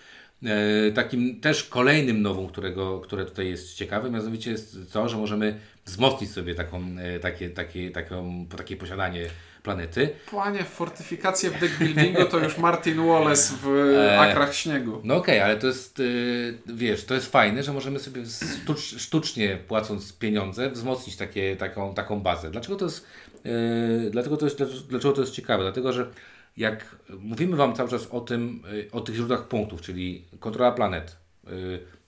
Y, 0.88 0.92
Takim 0.92 1.40
też 1.40 1.64
kolejnym 1.64 2.22
nową, 2.22 2.48
którego, 2.48 3.00
które 3.00 3.24
tutaj 3.24 3.48
jest 3.48 3.74
ciekawe, 3.74 4.10
mianowicie 4.10 4.50
jest 4.50 4.92
to, 4.92 5.08
że 5.08 5.16
możemy 5.16 5.60
wzmocnić 5.84 6.30
sobie 6.30 6.54
taką, 6.54 6.82
takie, 7.20 7.50
takie, 7.50 7.90
taką, 7.90 8.46
takie 8.56 8.76
posiadanie 8.76 9.26
planety. 9.62 10.10
Panie, 10.30 10.64
fortyfikacje 10.64 11.50
w 11.50 11.60
deckbuildingu 11.60 12.24
to 12.24 12.38
już 12.38 12.58
Martin 12.58 13.06
Wallace 13.06 13.54
w 13.62 13.66
E. 13.96 14.20
akrach 14.20 14.54
śniegu. 14.54 15.00
No 15.04 15.16
okej, 15.16 15.40
ale 15.40 15.56
to 15.56 15.66
jest, 15.66 15.98
yy, 15.98 16.58
wiesz, 16.66 17.04
to 17.04 17.14
jest 17.14 17.32
fajne, 17.32 17.62
że 17.62 17.72
możemy 17.72 17.98
sobie 17.98 18.22
sztucz, 18.62 18.80
sztucznie 18.80 19.58
płacąc 19.68 20.12
pieniądze 20.12 20.70
wzmocnić 20.70 21.16
takie, 21.16 21.56
taką, 21.56 21.94
taką 21.94 22.20
bazę. 22.20 22.50
Dlaczego 22.50 22.76
to 22.76 22.84
jest, 22.84 23.06
yy, 23.44 24.10
dlatego 24.10 24.36
to 24.36 24.44
jest, 24.44 24.58
dlaczego 24.88 25.14
to 25.14 25.20
jest 25.20 25.32
ciekawe? 25.32 25.62
Dlatego, 25.62 25.92
że 25.92 26.10
jak 26.56 26.96
mówimy 27.18 27.56
Wam 27.56 27.74
cały 27.74 27.88
czas 27.90 28.06
o 28.06 28.20
tym, 28.20 28.62
o 28.92 29.00
tych 29.00 29.14
źródłach 29.14 29.48
punktów, 29.48 29.80
czyli 29.80 30.24
kontrola 30.40 30.72
planet, 30.72 31.16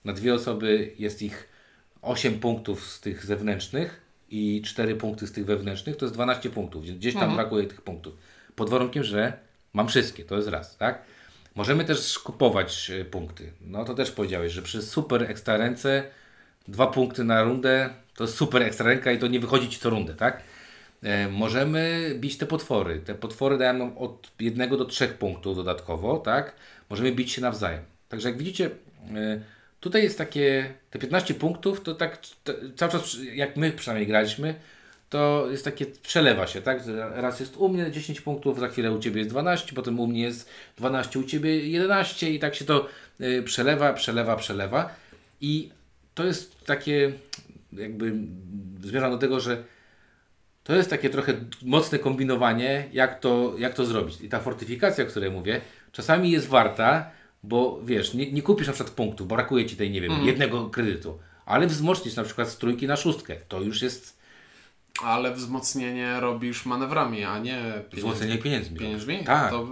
na 0.05 0.13
dwie 0.13 0.33
osoby 0.33 0.93
jest 0.99 1.21
ich 1.21 1.49
8 2.01 2.39
punktów 2.39 2.87
z 2.87 3.01
tych 3.01 3.25
zewnętrznych 3.25 4.01
i 4.31 4.61
4 4.65 4.95
punkty 4.95 5.27
z 5.27 5.31
tych 5.31 5.45
wewnętrznych, 5.45 5.97
to 5.97 6.05
jest 6.05 6.15
12 6.15 6.49
punktów. 6.49 6.83
Gdzieś 6.85 7.13
tam 7.13 7.35
brakuje 7.35 7.67
tych 7.67 7.81
punktów. 7.81 8.13
Pod 8.55 8.69
warunkiem, 8.69 9.03
że 9.03 9.33
mam 9.73 9.87
wszystkie, 9.87 10.25
to 10.25 10.35
jest 10.35 10.47
raz, 10.47 10.77
tak? 10.77 11.01
Możemy 11.55 11.85
też 11.85 12.19
kupować 12.19 12.91
e, 12.91 13.05
punkty. 13.05 13.51
No 13.61 13.85
to 13.85 13.93
też 13.93 14.11
powiedziałeś, 14.11 14.51
że 14.51 14.61
przy 14.61 14.81
super 14.81 15.23
ekstra 15.23 15.57
ręce 15.57 16.03
dwa 16.67 16.87
punkty 16.87 17.23
na 17.23 17.43
rundę 17.43 17.89
to 18.15 18.23
jest 18.23 18.37
super 18.37 18.63
ekstra 18.63 18.85
ręka 18.85 19.11
i 19.11 19.19
to 19.19 19.27
nie 19.27 19.39
wychodzi 19.39 19.69
ci 19.69 19.79
co 19.79 19.89
rundę, 19.89 20.13
tak? 20.13 20.43
E, 21.03 21.29
możemy 21.29 22.11
bić 22.15 22.37
te 22.37 22.45
potwory. 22.45 22.99
Te 22.99 23.15
potwory 23.15 23.57
dają 23.57 23.73
nam 23.73 23.97
od 23.97 24.31
jednego 24.39 24.77
do 24.77 24.85
trzech 24.85 25.13
punktów 25.13 25.55
dodatkowo, 25.55 26.17
tak? 26.17 26.55
Możemy 26.89 27.11
bić 27.11 27.31
się 27.31 27.41
nawzajem. 27.41 27.83
Także 28.09 28.29
jak 28.29 28.37
widzicie, 28.37 28.69
e, 29.15 29.41
tutaj 29.81 30.03
jest 30.03 30.17
takie, 30.17 30.73
te 30.89 30.99
15 30.99 31.33
punktów, 31.33 31.81
to 31.83 31.95
tak 31.95 32.17
t- 32.43 32.55
cały 32.75 32.91
czas, 32.91 33.17
jak 33.33 33.57
my 33.57 33.71
przynajmniej 33.71 34.07
graliśmy, 34.07 34.55
to 35.09 35.47
jest 35.51 35.65
takie, 35.65 35.85
przelewa 35.85 36.47
się, 36.47 36.61
tak? 36.61 36.81
Raz 37.15 37.39
jest 37.39 37.57
u 37.57 37.69
mnie 37.69 37.91
10 37.91 38.21
punktów, 38.21 38.59
za 38.59 38.67
chwilę 38.67 38.91
u 38.91 38.99
Ciebie 38.99 39.19
jest 39.19 39.29
12, 39.29 39.73
potem 39.75 39.99
u 39.99 40.07
mnie 40.07 40.21
jest 40.21 40.49
12, 40.77 41.19
u 41.19 41.23
Ciebie 41.23 41.67
11 41.69 42.31
i 42.31 42.39
tak 42.39 42.55
się 42.55 42.65
to 42.65 42.87
y, 43.21 43.43
przelewa, 43.43 43.93
przelewa, 43.93 44.35
przelewa. 44.35 44.95
I 45.41 45.69
to 46.13 46.23
jest 46.23 46.65
takie, 46.65 47.11
jakby 47.73 48.13
zmierzam 48.83 49.11
do 49.11 49.17
tego, 49.17 49.39
że 49.39 49.63
to 50.63 50.75
jest 50.75 50.89
takie 50.89 51.09
trochę 51.09 51.33
mocne 51.61 51.99
kombinowanie, 51.99 52.89
jak 52.93 53.19
to, 53.19 53.55
jak 53.57 53.73
to 53.73 53.85
zrobić. 53.85 54.21
I 54.21 54.29
ta 54.29 54.39
fortyfikacja, 54.39 55.03
o 55.03 55.07
której 55.07 55.31
mówię, 55.31 55.61
czasami 55.91 56.31
jest 56.31 56.47
warta, 56.47 57.11
bo 57.43 57.79
wiesz, 57.83 58.13
nie, 58.13 58.31
nie 58.31 58.41
kupisz 58.41 58.67
na 58.67 58.73
przykład 58.73 58.95
punktów, 58.95 59.27
brakuje 59.27 59.65
Ci 59.65 59.75
tej, 59.75 59.91
nie 59.91 60.01
wiem, 60.01 60.25
jednego 60.25 60.69
kredytu, 60.69 61.19
ale 61.45 61.67
wzmocnisz 61.67 62.15
na 62.15 62.23
przykład 62.23 62.49
z 62.49 62.57
trójki 62.57 62.87
na 62.87 62.95
szóstkę. 62.95 63.35
To 63.47 63.61
już 63.61 63.81
jest 63.81 64.21
Ale 65.03 65.33
wzmocnienie 65.33 66.19
robisz 66.19 66.65
manewrami, 66.65 67.23
a 67.23 67.39
nie 67.39 67.61
wzmocnienie 67.93 68.37
pieniędzmi. 68.37 68.79
pieniędzmi. 68.79 69.23
Tak. 69.23 69.51
To... 69.51 69.67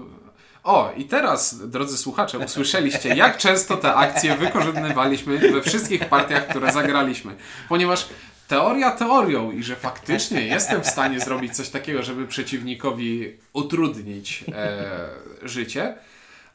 O, 0.64 0.94
i 0.98 1.06
teraz, 1.06 1.70
drodzy 1.70 1.98
słuchacze, 1.98 2.40
usłyszeliście, 2.40 3.16
jak 3.16 3.38
często 3.38 3.78
te 3.78 3.94
akcje 3.94 4.38
wykorzystywaliśmy 4.38 5.38
we 5.38 5.62
wszystkich 5.62 6.06
partiach, 6.06 6.48
które 6.48 6.72
zagraliśmy. 6.72 7.36
Ponieważ 7.70 8.10
teoria 8.48 8.92
teorią 8.92 9.52
i 9.52 9.64
że 9.64 9.76
faktycznie 9.76 10.42
jestem 10.42 10.82
w 10.82 10.88
stanie 10.88 11.20
zrobić 11.20 11.56
coś 11.56 11.70
takiego, 11.70 12.04
żeby 12.04 12.28
przeciwnikowi 12.28 13.34
utrudnić 13.54 14.44
e, 14.54 15.10
życie, 15.44 15.96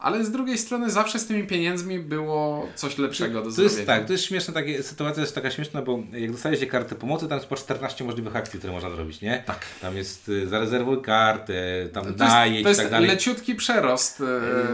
ale 0.04 0.24
z 0.24 0.30
drugiej 0.30 0.58
strony 0.58 0.90
zawsze 0.90 1.18
z 1.18 1.26
tymi 1.26 1.46
pieniędzmi 1.46 1.98
było 1.98 2.66
coś 2.74 2.98
lepszego 2.98 3.38
do 3.38 3.44
To 3.44 3.50
zrobienia. 3.50 3.76
jest 3.76 3.86
tak, 3.86 4.06
to 4.06 4.12
jest 4.12 4.24
śmieszne, 4.24 4.54
takie, 4.54 4.82
sytuacja 4.82 5.20
jest 5.20 5.34
taka 5.34 5.50
śmieszna, 5.50 5.82
bo 5.82 5.98
jak 6.12 6.32
dostajecie 6.32 6.66
kartę 6.66 6.94
pomocy, 6.94 7.28
tam 7.28 7.38
jest 7.38 7.48
po 7.48 7.56
14 7.56 8.04
możliwych 8.04 8.36
akcji, 8.36 8.58
które 8.58 8.72
można 8.72 8.90
zrobić, 8.90 9.20
nie? 9.20 9.42
Tak. 9.46 9.58
Tam 9.80 9.96
jest 9.96 10.28
y, 10.28 10.48
zarezerwuj 10.48 11.02
kartę, 11.02 11.54
tam 11.92 12.02
To 12.02 12.08
jest, 12.08 12.18
najedź 12.18 12.62
to 12.62 12.68
i 12.68 12.70
jest 12.70 12.80
tak 12.80 12.90
dalej. 12.90 13.08
leciutki 13.08 13.54
przerost. 13.54 14.20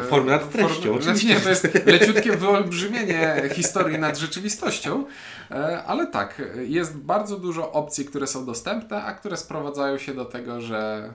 e, 0.03 0.05
Formy 0.09 0.31
nad 0.31 0.51
treścią, 0.53 0.69
formy- 0.83 0.95
oczywiście. 1.01 1.29
Nie, 1.29 1.41
to 1.41 1.49
jest 1.49 1.87
leciutkie 1.87 2.37
wyolbrzymienie 2.37 3.43
historii 3.55 3.99
nad 3.99 4.19
rzeczywistością, 4.19 5.05
e, 5.51 5.83
ale 5.85 6.07
tak, 6.07 6.43
jest 6.67 6.97
bardzo 6.97 7.37
dużo 7.39 7.73
opcji, 7.73 8.05
które 8.05 8.27
są 8.27 8.47
dostępne, 8.47 9.03
a 9.05 9.13
które 9.13 9.37
sprowadzają 9.37 9.99
się 9.99 10.15
do 10.15 10.25
tego, 10.25 10.61
że 10.61 11.13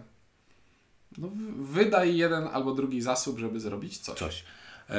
no, 1.18 1.30
wydaj 1.58 2.18
jeden 2.18 2.44
albo 2.54 2.74
drugi 2.74 3.02
zasób, 3.02 3.40
żeby 3.40 3.60
zrobić 3.60 3.98
coś. 3.98 4.20
Coś. 4.20 4.44
E, 4.90 4.96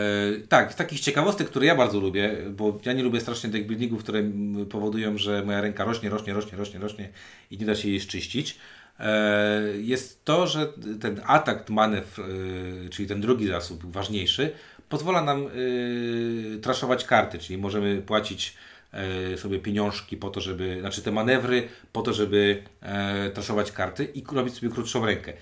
tak, 0.48 0.72
z 0.72 0.76
takich 0.76 1.00
ciekawostek, 1.00 1.48
które 1.48 1.66
ja 1.66 1.74
bardzo 1.74 2.00
lubię, 2.00 2.36
bo 2.50 2.78
ja 2.84 2.92
nie 2.92 3.02
lubię 3.02 3.20
strasznie 3.20 3.50
deck 3.50 3.66
buildingów, 3.66 4.02
które 4.02 4.22
powodują, 4.70 5.18
że 5.18 5.44
moja 5.44 5.60
ręka 5.60 5.84
rośnie, 5.84 6.10
rośnie, 6.10 6.34
rośnie, 6.34 6.58
rośnie, 6.58 6.80
rośnie 6.80 7.08
i 7.50 7.58
nie 7.58 7.66
da 7.66 7.74
się 7.74 7.88
jej 7.88 8.00
szczyścić. 8.00 8.58
E, 9.00 9.60
jest 9.78 10.24
to, 10.24 10.46
że 10.46 10.72
ten 11.00 11.20
atak 11.26 11.70
manewr, 11.70 12.22
czyli 12.90 13.08
ten 13.08 13.20
drugi 13.20 13.46
zasób, 13.46 13.92
ważniejszy, 13.92 14.52
pozwala 14.88 15.22
nam 15.22 15.46
e, 15.46 15.50
traszować 16.58 17.04
karty, 17.04 17.38
czyli 17.38 17.58
możemy 17.58 18.02
płacić 18.02 18.54
sobie 19.36 19.58
pieniążki 19.58 20.16
po 20.16 20.30
to, 20.30 20.40
żeby, 20.40 20.80
znaczy 20.80 21.02
te 21.02 21.12
manewry 21.12 21.68
po 21.92 22.02
to, 22.02 22.12
żeby 22.12 22.62
traszować 23.34 23.72
karty 23.72 24.04
i 24.04 24.24
robić 24.32 24.54
sobie 24.54 24.72
krótszą 24.72 25.06
rękę. 25.06 25.32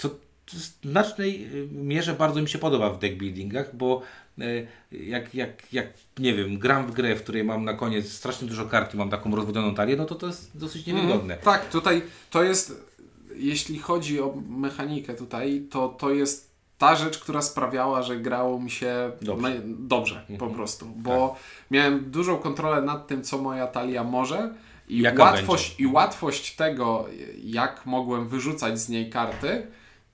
Co 0.00 0.08
w 0.46 0.86
znacznej 0.86 1.46
y, 1.54 1.68
mierze 1.72 2.14
bardzo 2.14 2.42
mi 2.42 2.48
się 2.48 2.58
podoba 2.58 2.90
w 2.90 2.98
deck 2.98 3.16
buildingach, 3.16 3.76
bo 3.76 4.02
y, 4.38 4.66
jak, 4.92 5.34
jak, 5.34 5.72
jak 5.72 5.86
nie 6.18 6.34
wiem, 6.34 6.58
gram 6.58 6.86
w 6.86 6.90
grę, 6.92 7.16
w 7.16 7.22
której 7.22 7.44
mam 7.44 7.64
na 7.64 7.74
koniec 7.74 8.12
strasznie 8.12 8.48
dużo 8.48 8.64
kart 8.64 8.94
i 8.94 8.96
mam 8.96 9.10
taką 9.10 9.36
rozwodzoną 9.36 9.74
talię, 9.74 9.96
no 9.96 10.04
to 10.04 10.14
to 10.14 10.26
jest 10.26 10.58
dosyć 10.58 10.86
niewygodne. 10.86 11.36
Tak, 11.36 11.68
tutaj 11.68 12.02
to 12.30 12.42
jest, 12.42 12.90
jeśli 13.36 13.78
chodzi 13.78 14.20
o 14.20 14.34
mechanikę 14.48 15.14
tutaj, 15.14 15.66
to 15.70 15.88
to 15.88 16.10
jest 16.10 16.50
ta 16.78 16.96
rzecz, 16.96 17.18
która 17.18 17.42
sprawiała, 17.42 18.02
że 18.02 18.16
grało 18.16 18.60
mi 18.60 18.70
się 18.70 19.10
Dobrze. 19.22 19.62
dobrze 19.64 20.24
po 20.38 20.46
prostu, 20.46 20.86
bo 20.86 21.36
miałem 21.70 22.10
dużą 22.10 22.36
kontrolę 22.36 22.82
nad 22.82 23.06
tym, 23.06 23.22
co 23.22 23.38
moja 23.38 23.66
talia 23.66 24.04
może 24.04 24.54
i 24.88 25.00
Jaka 25.00 25.22
łatwość, 25.22 25.80
i 25.80 25.86
łatwość 25.86 26.56
tego, 26.56 27.06
jak 27.44 27.86
mogłem 27.86 28.28
wyrzucać 28.28 28.80
z 28.80 28.88
niej 28.88 29.10
karty, 29.10 29.66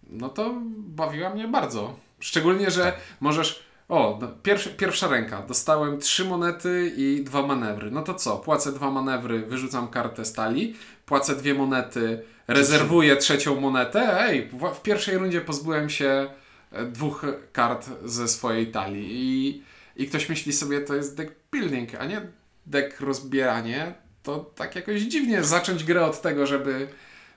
no 0.06 0.28
to 0.28 0.54
bawiła 0.76 1.30
mnie 1.30 1.48
bardzo. 1.48 1.96
Szczególnie, 2.20 2.70
że 2.70 2.92
możesz 3.20 3.66
o, 3.88 4.18
no, 4.20 4.28
pierwsza, 4.76 5.08
ręka. 5.08 5.42
Dostałem 5.42 6.00
trzy 6.00 6.24
monety 6.24 6.92
i 6.96 7.24
dwa 7.24 7.46
manewry. 7.46 7.90
No 7.90 8.02
to 8.02 8.14
co? 8.14 8.36
Płacę 8.36 8.72
dwa 8.72 8.90
manewry, 8.90 9.46
wyrzucam 9.46 9.88
kartę 9.88 10.24
stali. 10.24 10.74
Płacę 11.06 11.36
dwie 11.36 11.54
monety, 11.54 12.22
rezerwuję 12.48 13.16
trzecią 13.16 13.60
monetę. 13.60 14.20
Ej, 14.20 14.48
w 14.48 14.74
w 14.74 14.82
pierwszej 14.82 15.18
rundzie 15.18 15.40
pozbyłem 15.40 15.90
się 15.90 16.28
e, 16.72 16.84
dwóch 16.84 17.24
kart 17.52 17.88
ze 18.04 18.28
swojej 18.28 18.72
talii. 18.72 19.06
I, 19.10 19.62
I 19.96 20.08
ktoś 20.08 20.28
myśli 20.28 20.52
sobie, 20.52 20.80
to 20.80 20.94
jest 20.94 21.16
deck 21.16 21.32
building, 21.52 21.94
a 21.94 22.04
nie 22.04 22.20
deck 22.66 23.00
rozbieranie. 23.00 23.94
To 24.22 24.50
tak 24.54 24.76
jakoś 24.76 25.00
dziwnie 25.00 25.44
zacząć 25.44 25.84
grę 25.84 26.04
od 26.04 26.22
tego, 26.22 26.46
żeby, 26.46 26.88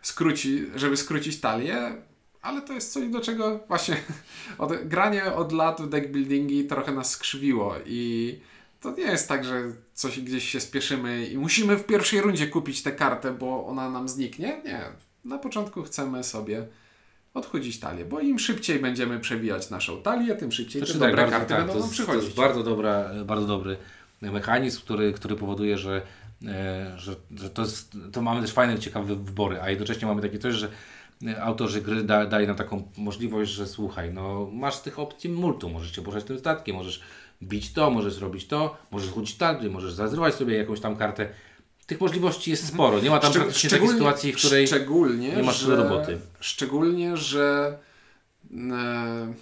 skróci, 0.02 0.66
żeby 0.76 0.98
skrócić 0.98 1.40
talię. 1.40 1.96
Ale 2.42 2.62
to 2.62 2.74
jest 2.74 2.94
coś, 2.94 3.10
do 3.10 3.20
czego 3.20 3.60
właśnie 3.68 3.98
od, 4.58 4.84
granie 4.84 5.34
od 5.34 5.52
lat 5.52 5.82
w 5.82 5.90
deck 5.90 6.08
buildingi 6.08 6.66
trochę 6.66 6.92
nas 6.92 7.10
skrzywiło 7.10 7.76
i 7.86 8.40
to 8.82 8.92
nie 8.92 9.04
jest 9.04 9.28
tak, 9.28 9.46
że 9.46 9.64
coś 9.94 10.20
gdzieś 10.20 10.50
się 10.50 10.60
spieszymy 10.60 11.26
i 11.26 11.38
musimy 11.38 11.78
w 11.78 11.86
pierwszej 11.86 12.22
rundzie 12.22 12.48
kupić 12.48 12.84
tę 12.84 12.92
kartę, 12.92 13.34
bo 13.34 13.68
ona 13.68 13.90
nam 13.90 14.10
zniknie. 14.10 14.62
Nie. 14.66 14.82
Na 15.26 15.38
początku 15.38 15.84
chcemy 15.84 16.24
sobie 16.24 16.68
odchudzić 17.34 17.80
talię, 17.80 18.06
bo 18.06 18.20
im 18.20 18.40
szybciej 18.40 18.80
będziemy 18.80 19.20
przewijać 19.20 19.70
naszą 19.70 20.02
talię, 20.02 20.36
tym 20.36 20.52
szybciej 20.52 20.82
Znaczy 20.82 20.94
te 20.94 21.00
dobre 21.00 21.30
karty 21.30 21.48
tak, 21.48 21.58
będą 21.58 21.74
nam 21.74 21.78
jest, 21.78 21.90
to 21.90 21.94
przychodzić. 21.94 22.24
jest 22.24 22.38
bardzo, 22.38 22.64
dobra, 22.64 23.10
bardzo 23.26 23.48
dobry 23.48 23.78
mechanizm, 24.22 24.82
który, 24.82 25.14
który 25.14 25.36
powoduje, 25.36 25.78
że, 25.78 26.02
e, 26.48 26.94
że, 26.98 27.16
że 27.36 27.50
to, 27.50 27.62
jest, 27.62 27.98
to 28.12 28.22
mamy 28.22 28.42
też 28.42 28.52
fajne, 28.52 28.80
ciekawe 28.80 29.16
wybory, 29.16 29.62
a 29.62 29.70
jednocześnie 29.70 30.08
mamy 30.08 30.22
takie 30.22 30.40
coś, 30.40 30.56
że 30.56 30.70
autorzy 31.42 31.82
gry 31.82 32.04
da, 32.04 32.26
dali 32.26 32.48
nam 32.48 32.56
taką 32.56 32.92
możliwość, 32.98 33.52
że 33.52 33.68
słuchaj, 33.68 34.14
no 34.14 34.50
masz 34.54 34.80
tych 34.80 35.00
opcji 35.00 35.30
multum, 35.30 35.72
możesz 35.72 35.96
się 35.96 36.02
poruszać 36.02 36.24
tym 36.24 36.40
statkiem, 36.40 36.76
możesz 36.76 37.02
bić 37.44 37.74
to, 37.74 37.92
możesz 37.92 38.14
zrobić 38.14 38.48
to, 38.48 38.78
możesz 38.92 39.10
rzucić 39.10 39.38
tarczy, 39.38 39.70
możesz 39.70 39.94
zazrywać 39.94 40.36
sobie 40.36 40.58
jakąś 40.58 40.80
tam 40.80 40.96
kartę. 40.96 41.30
Tych 41.86 42.02
możliwości 42.02 42.52
jest 42.52 42.68
sporo. 42.68 43.00
Nie 43.00 43.10
ma 43.10 43.20
tam 43.20 43.32
Szczeg- 43.32 43.40
praktycznie 43.40 43.70
takiej 43.70 43.88
sytuacji, 43.88 44.34
w 44.34 44.38
której 44.38 44.68
nie 45.18 45.44
masz 45.44 45.60
że, 45.60 45.76
roboty. 45.76 46.18
Szczególnie, 46.40 47.18
że 47.18 47.78
e, 48.52 49.34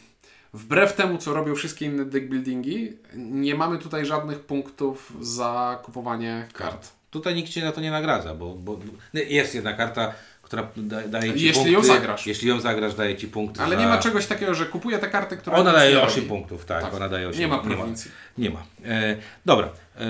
wbrew 0.54 0.94
temu, 0.94 1.18
co 1.18 1.34
robią 1.34 1.56
wszystkie 1.56 1.86
inne 1.86 2.06
deckbuildingi, 2.06 2.98
nie 3.16 3.56
mamy 3.56 3.78
tutaj 3.78 4.06
żadnych 4.06 4.40
punktów 4.40 5.14
za 5.22 5.80
kupowanie 5.84 6.48
kart. 6.54 6.92
Tutaj 7.10 7.36
nikt 7.36 7.50
Cię 7.50 7.64
na 7.64 7.72
to 7.72 7.82
nie 7.82 7.92
nagradza, 7.92 8.36
bo, 8.36 8.56
bo 8.56 8.80
jest 9.14 9.56
jedna 9.56 9.74
karta, 9.74 10.14
która 10.48 10.68
da, 10.78 11.08
daje 11.08 11.34
Ci 11.34 11.46
Jeśli 11.46 11.54
punkty. 11.54 11.72
ją 11.72 11.84
zagrasz. 11.84 12.28
Jeśli 12.28 12.50
ją 12.50 12.60
zagrasz, 12.60 12.96
daje 12.96 13.16
Ci 13.16 13.28
punkty 13.28 13.62
Ale 13.62 13.76
za... 13.76 13.82
nie 13.82 13.88
ma 13.88 13.98
czegoś 13.98 14.26
takiego, 14.26 14.54
że 14.56 14.66
kupuję 14.66 14.98
te 15.00 15.08
karty, 15.10 15.38
które 15.38 15.56
Ona 15.56 15.74
daje 15.74 15.96
nie 15.96 16.02
8 16.02 16.16
robi. 16.16 16.28
punktów, 16.30 16.66
tak, 16.66 16.82
Tak. 16.84 16.94
ona 16.94 17.10
daje 17.10 17.28
8 17.30 17.42
Nie 17.42 17.48
ma 17.48 17.58
prowincji. 17.60 18.12
Nie 18.38 18.50
ma. 18.50 18.64
E, 18.86 19.18
dobra. 19.46 19.68
E, 19.68 20.02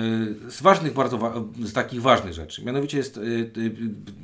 z 0.50 0.62
ważnych, 0.62 0.92
bardzo 0.92 1.18
wa- 1.18 1.34
z 1.62 1.72
takich 1.72 2.02
ważnych 2.02 2.32
rzeczy. 2.34 2.64
Mianowicie 2.64 2.98
jest, 2.98 3.16
e, 3.16 3.20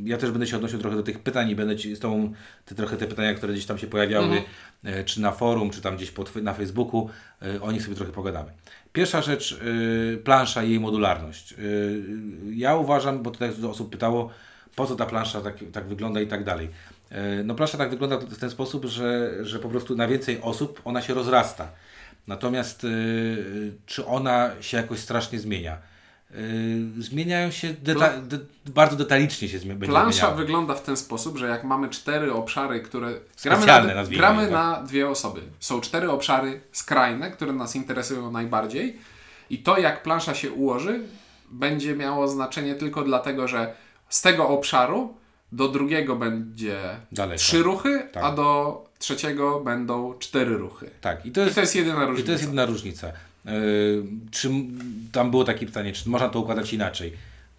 ja 0.04 0.18
też 0.18 0.30
będę 0.30 0.46
się 0.46 0.56
odnosił 0.56 0.78
trochę 0.78 0.96
do 0.96 1.02
tych 1.02 1.18
pytań 1.18 1.50
i 1.50 1.56
będę 1.56 1.76
Ci 1.76 1.96
z 1.96 2.00
Tobą 2.00 2.32
te, 2.64 2.74
trochę 2.74 2.96
te 2.96 3.06
pytania, 3.06 3.34
które 3.34 3.52
gdzieś 3.52 3.66
tam 3.66 3.78
się 3.78 3.86
pojawiały, 3.86 4.24
Mhm. 4.26 4.44
e, 4.84 5.04
czy 5.04 5.20
na 5.20 5.32
forum, 5.32 5.70
czy 5.70 5.80
tam 5.80 5.96
gdzieś 5.96 6.10
pod, 6.10 6.36
na 6.36 6.54
Facebooku, 6.54 7.10
e, 7.42 7.62
o 7.62 7.72
nich 7.72 7.82
sobie 7.82 7.96
trochę 7.96 8.12
pogadamy. 8.12 8.50
Pierwsza 8.92 9.22
rzecz, 9.22 9.58
e, 10.14 10.16
plansza 10.16 10.62
i 10.64 10.70
jej 10.70 10.80
modularność. 10.80 11.54
Ja 12.54 12.76
uważam, 12.76 13.22
bo 13.22 13.30
tutaj 13.30 13.50
osób 13.70 13.90
pytało, 13.90 14.30
po 14.76 14.86
co 14.86 14.96
ta 14.96 15.06
plansza 15.06 15.40
tak, 15.40 15.54
tak 15.72 15.84
wygląda 15.84 16.20
i 16.20 16.26
tak 16.26 16.44
dalej. 16.44 16.68
E, 17.10 17.42
No 17.44 17.54
plansza 17.54 17.78
tak 17.78 17.90
wygląda 17.90 18.18
w 18.18 18.38
ten 18.38 18.50
sposób, 18.50 18.84
że, 18.84 19.30
że 19.44 19.58
po 19.58 19.68
prostu 19.68 19.96
na 19.96 20.08
więcej 20.08 20.40
osób 20.42 20.80
ona 20.84 21.02
się 21.02 21.14
rozrasta. 21.14 21.68
Natomiast 22.26 22.84
y, 22.84 23.72
czy 23.86 24.06
ona 24.06 24.50
się 24.60 24.76
jakoś 24.76 24.98
strasznie 24.98 25.38
zmienia? 25.38 25.78
Y, 26.34 27.02
zmieniają 27.02 27.50
się, 27.50 27.68
deta- 27.74 28.22
de- 28.26 28.38
bardzo 28.66 28.96
detalicznie 28.96 29.48
się 29.48 29.58
zmie- 29.58 29.66
będzie 29.74 29.86
Plansza 29.86 30.30
wygląda 30.30 30.74
w 30.74 30.82
ten 30.82 30.96
sposób, 30.96 31.36
że 31.38 31.48
jak 31.48 31.64
mamy 31.64 31.88
cztery 31.88 32.32
obszary, 32.32 32.80
które. 32.80 33.10
Gramy, 33.42 33.66
na, 33.66 34.04
gramy 34.04 34.42
tak. 34.42 34.50
na 34.50 34.82
dwie 34.82 35.08
osoby. 35.08 35.40
Są 35.60 35.80
cztery 35.80 36.10
obszary 36.10 36.60
skrajne, 36.72 37.30
które 37.30 37.52
nas 37.52 37.76
interesują 37.76 38.30
najbardziej. 38.30 38.98
I 39.50 39.58
to, 39.58 39.78
jak 39.78 40.02
plansza 40.02 40.34
się 40.34 40.52
ułoży, 40.52 41.00
będzie 41.50 41.96
miało 41.96 42.28
znaczenie 42.28 42.74
tylko 42.74 43.02
dlatego, 43.02 43.48
że 43.48 43.74
z 44.08 44.22
tego 44.22 44.48
obszaru 44.48 45.14
do 45.52 45.68
drugiego 45.68 46.16
będzie 46.16 46.80
trzy 47.36 47.56
tak. 47.56 47.64
ruchy, 47.64 48.08
Tak. 48.12 48.24
a 48.24 48.32
do 48.32 48.84
trzeciego 48.98 49.60
będą 49.60 50.14
cztery 50.18 50.56
ruchy. 50.56 50.90
Tak, 51.00 51.26
i 51.26 51.32
to 51.32 51.40
I 51.40 51.44
jest, 51.44 51.54
to 51.54 51.60
jest 51.60 51.76
jedyna 51.76 52.04
i 52.04 52.06
różnica. 52.06 52.26
to 52.26 52.32
jest 52.32 52.44
jedyna 52.44 52.66
różnica. 52.66 53.08
Y, 53.08 54.02
czy 54.30 54.50
tam 55.12 55.30
było 55.30 55.44
takie 55.44 55.66
pytanie, 55.66 55.92
czy 55.92 56.08
można 56.08 56.28
to 56.28 56.40
układać 56.40 56.72
inaczej? 56.72 57.12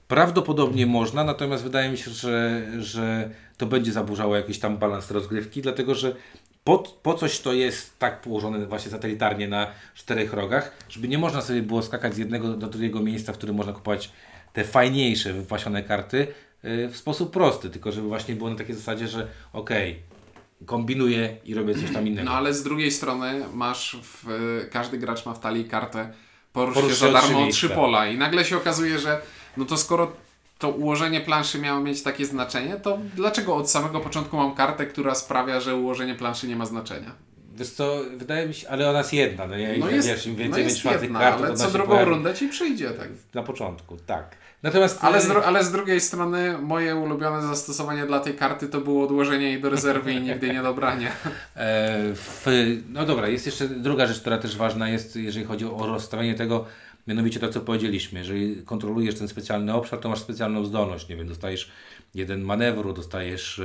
Prawdopodobnie 0.07 0.85
można, 0.85 1.23
natomiast 1.23 1.63
wydaje 1.63 1.89
mi 1.89 1.97
się, 1.97 2.11
że, 2.11 2.61
że 2.79 3.29
to 3.57 3.65
będzie 3.65 3.91
zaburzało 3.91 4.35
jakiś 4.35 4.59
tam 4.59 4.77
balans 4.77 5.11
rozgrywki, 5.11 5.61
dlatego 5.61 5.95
że 5.95 6.15
po, 6.63 6.77
po 7.03 7.13
coś 7.13 7.39
to 7.39 7.53
jest 7.53 7.99
tak 7.99 8.21
położone 8.21 8.65
właśnie 8.65 8.91
satelitarnie 8.91 9.47
na 9.47 9.67
czterech 9.95 10.33
rogach, 10.33 10.71
żeby 10.89 11.07
nie 11.07 11.17
można 11.17 11.41
sobie 11.41 11.61
było 11.61 11.81
skakać 11.81 12.15
z 12.15 12.17
jednego 12.17 12.53
do 12.53 12.67
drugiego 12.67 12.99
miejsca, 12.99 13.33
w 13.33 13.37
którym 13.37 13.55
można 13.55 13.73
kupować 13.73 14.11
te 14.55 14.63
fajniejsze, 14.63 15.33
wypasione 15.33 15.83
karty 15.83 16.27
yy, 16.63 16.89
w 16.89 16.97
sposób 16.97 17.33
prosty, 17.33 17.69
tylko 17.69 17.91
żeby 17.91 18.07
właśnie 18.07 18.35
było 18.35 18.49
na 18.49 18.55
takiej 18.55 18.75
zasadzie, 18.75 19.07
że 19.07 19.27
okej, 19.53 19.91
okay, 19.91 20.65
kombinuję 20.65 21.37
i 21.45 21.53
robię 21.53 21.75
coś 21.75 21.93
tam 21.93 22.07
innego. 22.07 22.29
No 22.29 22.35
ale 22.37 22.53
z 22.53 22.63
drugiej 22.63 22.91
strony 22.91 23.43
masz, 23.53 23.97
w, 24.03 24.27
każdy 24.71 24.97
gracz 24.97 25.25
ma 25.25 25.33
w 25.33 25.39
talii 25.39 25.65
kartę 25.65 26.13
porusz, 26.53 26.75
porusz 26.75 26.91
się 26.91 26.97
za 26.97 27.11
darmo 27.11 27.43
o 27.43 27.47
trzy 27.47 27.69
pola 27.69 28.07
i 28.07 28.17
nagle 28.17 28.45
się 28.45 28.57
okazuje, 28.57 28.99
że 28.99 29.21
no 29.57 29.65
to 29.65 29.77
skoro 29.77 30.11
to 30.57 30.69
ułożenie 30.69 31.21
planszy 31.21 31.59
miało 31.59 31.81
mieć 31.81 32.03
takie 32.03 32.25
znaczenie, 32.25 32.75
to 32.75 32.99
dlaczego 33.15 33.55
od 33.55 33.71
samego 33.71 33.99
początku 33.99 34.37
mam 34.37 34.55
kartę, 34.55 34.85
która 34.85 35.15
sprawia, 35.15 35.59
że 35.59 35.75
ułożenie 35.75 36.15
planszy 36.15 36.47
nie 36.47 36.55
ma 36.55 36.65
znaczenia? 36.65 37.11
Wiesz 37.55 37.69
co, 37.69 38.01
wydaje 38.17 38.47
mi 38.47 38.53
się, 38.53 38.69
ale 38.69 38.89
ona 38.89 38.97
jest 38.97 39.13
jedna. 39.13 39.47
No, 39.47 39.57
ja, 39.57 39.69
no 39.79 39.89
jest, 39.89 40.07
wiesz, 40.07 40.27
im 40.27 40.35
więcej 40.35 40.63
no 40.63 40.69
jest 40.69 40.85
jedna, 40.85 41.19
kart, 41.19 41.43
ale 41.43 41.55
co 41.55 41.71
drugą 41.71 41.87
pojawi... 41.87 42.09
rundę 42.09 42.33
ci 42.33 42.47
przyjdzie. 42.47 42.89
tak. 42.89 43.09
Na 43.33 43.43
początku, 43.43 43.97
tak. 43.97 44.35
Natomiast... 44.65 45.03
Ale 45.03 45.21
z, 45.21 45.31
ale 45.31 45.63
z 45.63 45.71
drugiej 45.71 46.01
strony 46.01 46.57
moje 46.57 46.95
ulubione 46.95 47.41
zastosowanie 47.41 48.05
dla 48.05 48.19
tej 48.19 48.33
karty 48.33 48.67
to 48.67 48.81
było 48.81 49.03
odłożenie 49.03 49.45
jej 49.45 49.61
do 49.61 49.69
rezerwy 49.69 50.13
i 50.13 50.21
nigdy 50.21 50.53
nie 50.53 50.61
dobranie. 50.61 51.11
E, 51.55 52.13
w, 52.13 52.45
no 52.89 53.05
dobra, 53.05 53.27
jest 53.27 53.45
jeszcze 53.45 53.67
druga 53.67 54.07
rzecz, 54.07 54.19
która 54.21 54.37
też 54.37 54.57
ważna 54.57 54.89
jest, 54.89 55.15
jeżeli 55.15 55.45
chodzi 55.45 55.65
o 55.65 55.85
rozstawienie 55.87 56.35
tego, 56.35 56.65
Mianowicie 57.07 57.39
to, 57.39 57.49
co 57.49 57.61
powiedzieliśmy, 57.61 58.19
jeżeli 58.19 58.63
kontrolujesz 58.63 59.15
ten 59.15 59.27
specjalny 59.27 59.73
obszar, 59.73 59.99
to 59.99 60.09
masz 60.09 60.19
specjalną 60.19 60.65
zdolność. 60.65 61.09
Nie 61.09 61.15
wiem, 61.15 61.27
dostajesz 61.27 61.71
jeden 62.15 62.41
manewru, 62.41 62.93
dostajesz 62.93 63.61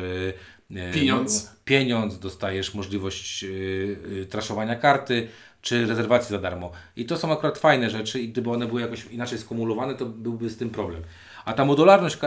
e, 0.75 0.93
pieniądz, 0.93 1.51
pieniądz 1.65 2.19
dostajesz 2.19 2.75
możliwość 2.75 3.45
e, 3.45 4.25
traszowania 4.25 4.77
karty, 4.77 5.29
czy 5.62 5.87
rezerwacji 5.87 6.31
za 6.31 6.38
darmo. 6.38 6.73
I 6.96 7.05
to 7.05 7.16
są 7.16 7.33
akurat 7.33 7.59
fajne 7.59 7.90
rzeczy 7.90 8.20
i 8.20 8.29
gdyby 8.29 8.51
one 8.51 8.66
były 8.66 8.81
jakoś 8.81 9.05
inaczej 9.05 9.38
skumulowane, 9.38 9.94
to 9.94 10.07
byłby 10.07 10.51
z 10.51 10.57
tym 10.57 10.70
problem. 10.70 11.03
A 11.44 11.53
ta 11.53 11.64
modularność 11.64 12.18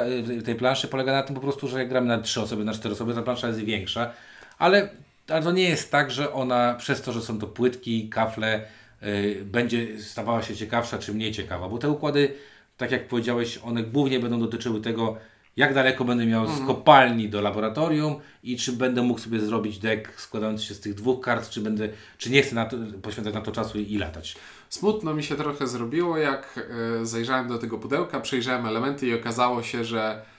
tej 0.45 0.55
planszy 0.55 0.87
polega 0.87 1.11
na 1.11 1.23
tym 1.23 1.35
po 1.35 1.41
prostu, 1.41 1.67
że 1.67 1.79
jak 1.79 1.89
gramy 1.89 2.07
na 2.07 2.17
3 2.19 2.41
osoby, 2.41 2.65
na 2.65 2.73
4 2.73 2.93
osoby, 2.93 3.13
ta 3.13 3.21
plansza 3.21 3.47
jest 3.47 3.59
większa, 3.59 4.13
ale, 4.57 4.89
ale 5.29 5.43
to 5.43 5.51
nie 5.51 5.69
jest 5.69 5.91
tak, 5.91 6.11
że 6.11 6.33
ona 6.33 6.73
przez 6.73 7.01
to, 7.01 7.11
że 7.11 7.21
są 7.21 7.39
to 7.39 7.47
płytki, 7.47 8.09
kafle, 8.09 8.65
Y, 9.05 9.45
będzie 9.45 10.01
stawała 10.01 10.41
się 10.41 10.55
ciekawsza 10.55 10.97
czy 10.97 11.13
mniej 11.13 11.31
ciekawa, 11.31 11.69
bo 11.69 11.77
te 11.77 11.89
układy, 11.89 12.33
tak 12.77 12.91
jak 12.91 13.07
powiedziałeś, 13.07 13.59
one 13.63 13.83
głównie 13.83 14.19
będą 14.19 14.39
dotyczyły 14.39 14.81
tego, 14.81 15.17
jak 15.57 15.73
daleko 15.73 16.05
będę 16.05 16.25
miał 16.25 16.47
z 16.47 16.67
kopalni 16.67 17.29
do 17.29 17.41
laboratorium 17.41 18.15
i 18.43 18.57
czy 18.57 18.71
będę 18.71 19.01
mógł 19.01 19.19
sobie 19.19 19.39
zrobić 19.39 19.79
deck 19.79 20.21
składający 20.21 20.65
się 20.65 20.73
z 20.73 20.79
tych 20.79 20.93
dwóch 20.93 21.21
kart, 21.21 21.49
czy 21.49 21.61
będę, 21.61 21.89
czy 22.17 22.31
nie 22.31 22.41
chcę 22.41 22.55
na 22.55 22.65
to, 22.65 22.77
poświęcać 23.01 23.33
na 23.33 23.41
to 23.41 23.51
czasu 23.51 23.79
i, 23.79 23.97
latać. 23.97 24.35
Smutno 24.69 25.13
mi 25.13 25.23
się 25.23 25.35
trochę 25.35 25.67
zrobiło, 25.67 26.17
jak 26.17 26.69
y, 27.01 27.05
zajrzałem 27.05 27.47
do 27.47 27.57
tego 27.57 27.77
pudełka, 27.77 28.19
przejrzałem 28.19 28.65
elementy 28.65 29.07
i 29.07 29.13
okazało 29.13 29.63
się, 29.63 29.83
że 29.83 30.32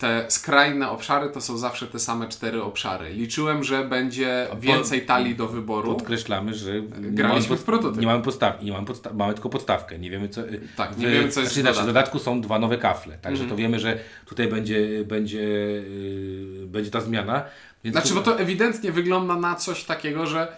te 0.00 0.24
skrajne 0.28 0.90
obszary 0.90 1.30
to 1.30 1.40
są 1.40 1.58
zawsze 1.58 1.86
te 1.86 1.98
same 1.98 2.28
cztery 2.28 2.62
obszary. 2.62 3.10
Liczyłem, 3.10 3.64
że 3.64 3.84
będzie 3.84 4.46
więcej 4.60 5.06
talii 5.06 5.34
do 5.36 5.48
wyboru. 5.48 5.94
Podkreślamy, 5.94 6.54
że 6.54 6.72
graliśmy 7.00 7.56
w 7.56 7.62
prototyp. 7.62 8.00
Nie 8.00 8.06
mamy 8.06 8.22
podstawki, 8.22 8.64
nie 8.66 8.72
mamy, 8.72 8.86
podsta 8.86 9.12
mamy 9.14 9.34
tylko 9.34 9.48
podstawkę. 9.48 9.98
Nie 9.98 10.10
wiemy 10.10 10.28
co. 10.28 10.42
Tak, 10.76 10.98
nie 10.98 11.06
w, 11.06 11.10
wiemy 11.10 11.28
co 11.28 11.40
jest 11.40 11.54
znaczy, 11.54 11.82
w 11.82 11.86
dodatku 11.86 12.18
są 12.18 12.40
dwa 12.40 12.58
nowe 12.58 12.78
kafle, 12.78 13.18
także 13.18 13.42
mm 13.42 13.46
-hmm. 13.46 13.50
to 13.50 13.56
wiemy, 13.56 13.80
że 13.80 13.98
tutaj 14.26 14.48
będzie, 14.48 15.04
będzie, 15.04 15.40
yy, 15.40 16.66
będzie 16.66 16.90
ta 16.90 17.00
zmiana. 17.00 17.44
Więc 17.84 17.96
znaczy, 17.96 18.14
bo 18.14 18.20
to 18.20 18.38
ewidentnie 18.38 18.92
wygląda 18.92 19.36
na 19.36 19.54
coś 19.54 19.84
takiego, 19.84 20.26
że 20.26 20.48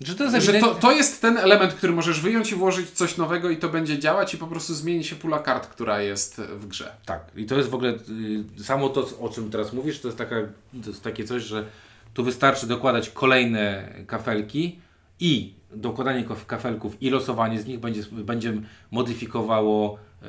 że, 0.00 0.14
to 0.14 0.24
jest, 0.24 0.46
że 0.46 0.52
to, 0.52 0.74
to 0.74 0.92
jest 0.92 1.22
ten 1.22 1.38
element, 1.38 1.74
który 1.74 1.92
możesz 1.92 2.20
wyjąć 2.20 2.52
i 2.52 2.54
włożyć 2.54 2.90
coś 2.90 3.16
nowego 3.16 3.50
i 3.50 3.56
to 3.56 3.68
będzie 3.68 3.98
działać 3.98 4.34
i 4.34 4.38
po 4.38 4.46
prostu 4.46 4.74
zmieni 4.74 5.04
się 5.04 5.16
pula 5.16 5.38
kart, 5.38 5.66
która 5.66 6.00
jest 6.02 6.40
w 6.40 6.66
grze. 6.66 6.92
Tak. 7.06 7.24
I 7.36 7.46
to 7.46 7.56
jest 7.56 7.68
w 7.68 7.74
ogóle 7.74 7.90
y, 8.58 8.64
samo 8.64 8.88
to, 8.88 9.08
o 9.20 9.28
czym 9.28 9.50
teraz 9.50 9.72
mówisz, 9.72 10.00
to 10.00 10.08
jest, 10.08 10.18
taka, 10.18 10.36
to 10.82 10.90
jest 10.90 11.02
takie 11.02 11.24
coś, 11.24 11.42
że 11.42 11.66
tu 12.14 12.24
wystarczy 12.24 12.66
dokładać 12.66 13.10
kolejne 13.10 13.94
kafelki 14.06 14.78
i 15.20 15.54
dokładanie 15.74 16.24
kafelków 16.46 17.02
i 17.02 17.10
losowanie 17.10 17.60
z 17.60 17.66
nich 17.66 17.80
będzie, 17.80 18.02
będzie 18.12 18.52
modyfikowało 18.90 19.98
yy, 20.22 20.28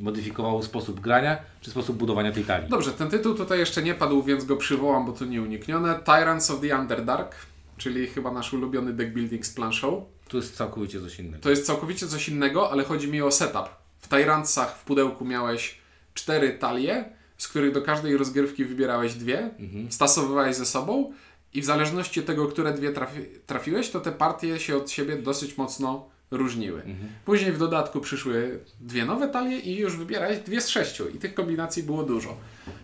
modyfikowało 0.00 0.62
sposób 0.62 1.00
grania 1.00 1.38
czy 1.60 1.70
sposób 1.70 1.96
budowania 1.96 2.32
tej 2.32 2.44
talii. 2.44 2.68
Dobrze, 2.68 2.90
ten 2.90 3.10
tytuł 3.10 3.34
tutaj 3.34 3.58
jeszcze 3.58 3.82
nie 3.82 3.94
padł, 3.94 4.22
więc 4.22 4.44
go 4.44 4.56
przywołam, 4.56 5.06
bo 5.06 5.12
to 5.12 5.24
nieuniknione. 5.24 5.94
Tyrants 6.04 6.50
of 6.50 6.60
the 6.60 6.78
Underdark 6.78 7.34
czyli 7.80 8.06
chyba 8.06 8.30
nasz 8.30 8.52
ulubiony 8.52 8.92
deck 8.92 9.10
building 9.10 9.46
z 9.46 9.50
planszą. 9.50 10.04
To 10.28 10.36
jest 10.36 10.56
całkowicie 10.56 11.00
coś 11.00 11.18
innego. 11.18 11.42
To 11.42 11.50
jest 11.50 11.66
całkowicie 11.66 12.08
coś 12.08 12.28
innego, 12.28 12.70
ale 12.70 12.84
chodzi 12.84 13.08
mi 13.08 13.22
o 13.22 13.30
setup. 13.30 13.68
W 13.98 14.08
Tyrantsach 14.08 14.78
w 14.78 14.84
pudełku 14.84 15.24
miałeś 15.24 15.78
cztery 16.14 16.58
talie, 16.58 17.04
z 17.38 17.48
których 17.48 17.72
do 17.72 17.82
każdej 17.82 18.16
rozgrywki 18.16 18.64
wybierałeś 18.64 19.14
dwie, 19.14 19.50
mhm. 19.58 19.92
stasowywałeś 19.92 20.56
ze 20.56 20.66
sobą 20.66 21.12
i 21.54 21.62
w 21.62 21.64
zależności 21.64 22.20
od 22.20 22.26
tego, 22.26 22.48
które 22.48 22.72
dwie 22.72 22.92
trafi 22.92 23.20
trafiłeś, 23.46 23.90
to 23.90 24.00
te 24.00 24.12
partie 24.12 24.60
się 24.60 24.76
od 24.76 24.90
siebie 24.90 25.16
dosyć 25.16 25.56
mocno 25.56 26.08
różniły. 26.30 26.82
Mhm. 26.82 27.08
Później 27.24 27.52
w 27.52 27.58
dodatku 27.58 28.00
przyszły 28.00 28.60
dwie 28.80 29.04
nowe 29.04 29.28
talie 29.28 29.58
i 29.58 29.76
już 29.76 29.96
wybierałeś 29.96 30.38
dwie 30.38 30.60
z 30.60 30.68
sześciu 30.68 31.08
i 31.08 31.18
tych 31.18 31.34
kombinacji 31.34 31.82
było 31.82 32.02
dużo. 32.02 32.36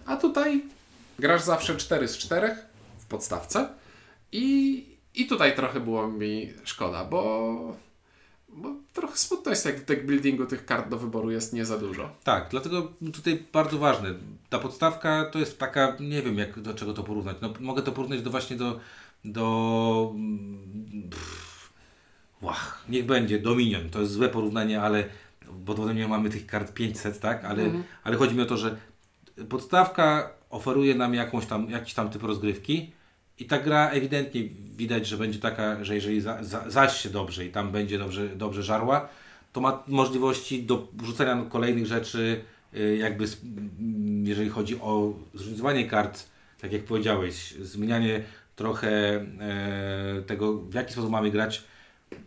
A 0.06 0.16
tutaj 0.16 0.64
grasz 1.18 1.42
zawsze 1.42 1.76
cztery 1.76 2.08
z 2.08 2.18
czterech 2.18 2.58
w 2.98 3.06
podstawce 3.06 3.68
i, 4.32 4.84
i 5.14 5.26
tutaj 5.26 5.56
trochę 5.56 5.80
było 5.80 6.08
mi 6.08 6.52
szkoda, 6.64 7.04
bo, 7.04 7.76
bo 8.48 8.74
trochę 8.92 9.16
smutno 9.16 9.50
jest, 9.50 9.66
jak 9.66 9.80
w 9.80 9.84
deck 9.84 10.04
buildingu 10.04 10.46
tych 10.46 10.64
kart 10.64 10.88
do 10.88 10.98
wyboru 10.98 11.30
jest 11.30 11.52
nie 11.52 11.64
za 11.64 11.78
dużo. 11.78 12.10
Tak, 12.24 12.46
dlatego 12.50 12.92
tutaj 13.12 13.44
bardzo 13.52 13.78
ważne. 13.78 14.14
Ta 14.48 14.58
podstawka 14.58 15.24
to 15.24 15.38
jest 15.38 15.58
taka, 15.58 15.96
nie 16.00 16.22
wiem 16.22 16.38
jak 16.38 16.60
do 16.60 16.74
czego 16.74 16.92
to 16.92 17.02
porównać. 17.02 17.36
No, 17.42 17.54
mogę 17.60 17.82
to 17.82 17.92
porównać 17.92 18.22
do 18.22 18.30
właśnie 18.30 18.56
do. 18.56 18.80
do 19.24 20.14
pff, 21.10 21.72
łach, 22.42 22.84
niech 22.88 23.06
będzie, 23.06 23.38
Dominion. 23.38 23.90
To 23.90 24.00
jest 24.00 24.12
złe 24.12 24.28
porównanie, 24.28 24.82
ale 24.82 25.04
bo 25.52 25.74
w 25.74 25.76
Dominion 25.76 26.10
mamy 26.10 26.30
tych 26.30 26.46
kart 26.46 26.72
500, 26.72 27.20
tak? 27.20 27.44
Ale, 27.44 27.62
mhm. 27.62 27.84
ale 28.04 28.16
chodzi 28.16 28.34
mi 28.34 28.42
o 28.42 28.46
to, 28.46 28.56
że 28.56 28.76
podstawka 29.48 30.30
oferuje 30.50 30.94
nam 30.94 31.14
jakąś 31.14 31.46
tam, 31.46 31.70
jakiś 31.70 31.94
tam 31.94 32.10
typ 32.10 32.22
rozgrywki 32.22 32.92
i 33.38 33.44
ta 33.44 33.58
gra 33.58 33.90
ewidentnie 33.90 34.42
widać, 34.76 35.06
że 35.06 35.16
będzie 35.16 35.38
taka, 35.38 35.84
że 35.84 35.94
jeżeli 35.94 36.20
za, 36.20 36.44
za, 36.44 36.70
zaś 36.70 37.00
się 37.00 37.10
dobrze 37.10 37.44
i 37.44 37.50
tam 37.50 37.72
będzie 37.72 37.98
dobrze, 37.98 38.28
dobrze 38.28 38.62
żarła, 38.62 39.08
to 39.52 39.60
ma 39.60 39.82
możliwości 39.86 40.62
do 40.62 40.88
rzucenia 41.04 41.44
kolejnych 41.48 41.86
rzeczy, 41.86 42.40
y, 42.76 42.96
jakby 42.96 43.24
jeżeli 44.24 44.48
chodzi 44.48 44.80
o 44.80 45.12
zróżnicowanie 45.34 45.88
kart, 45.88 46.26
tak 46.60 46.72
jak 46.72 46.84
powiedziałeś, 46.84 47.50
zmienianie 47.50 48.22
trochę 48.56 48.90
e, 48.90 50.22
tego, 50.26 50.58
w 50.58 50.74
jaki 50.74 50.92
sposób 50.92 51.10
mamy 51.10 51.30
grać, 51.30 51.64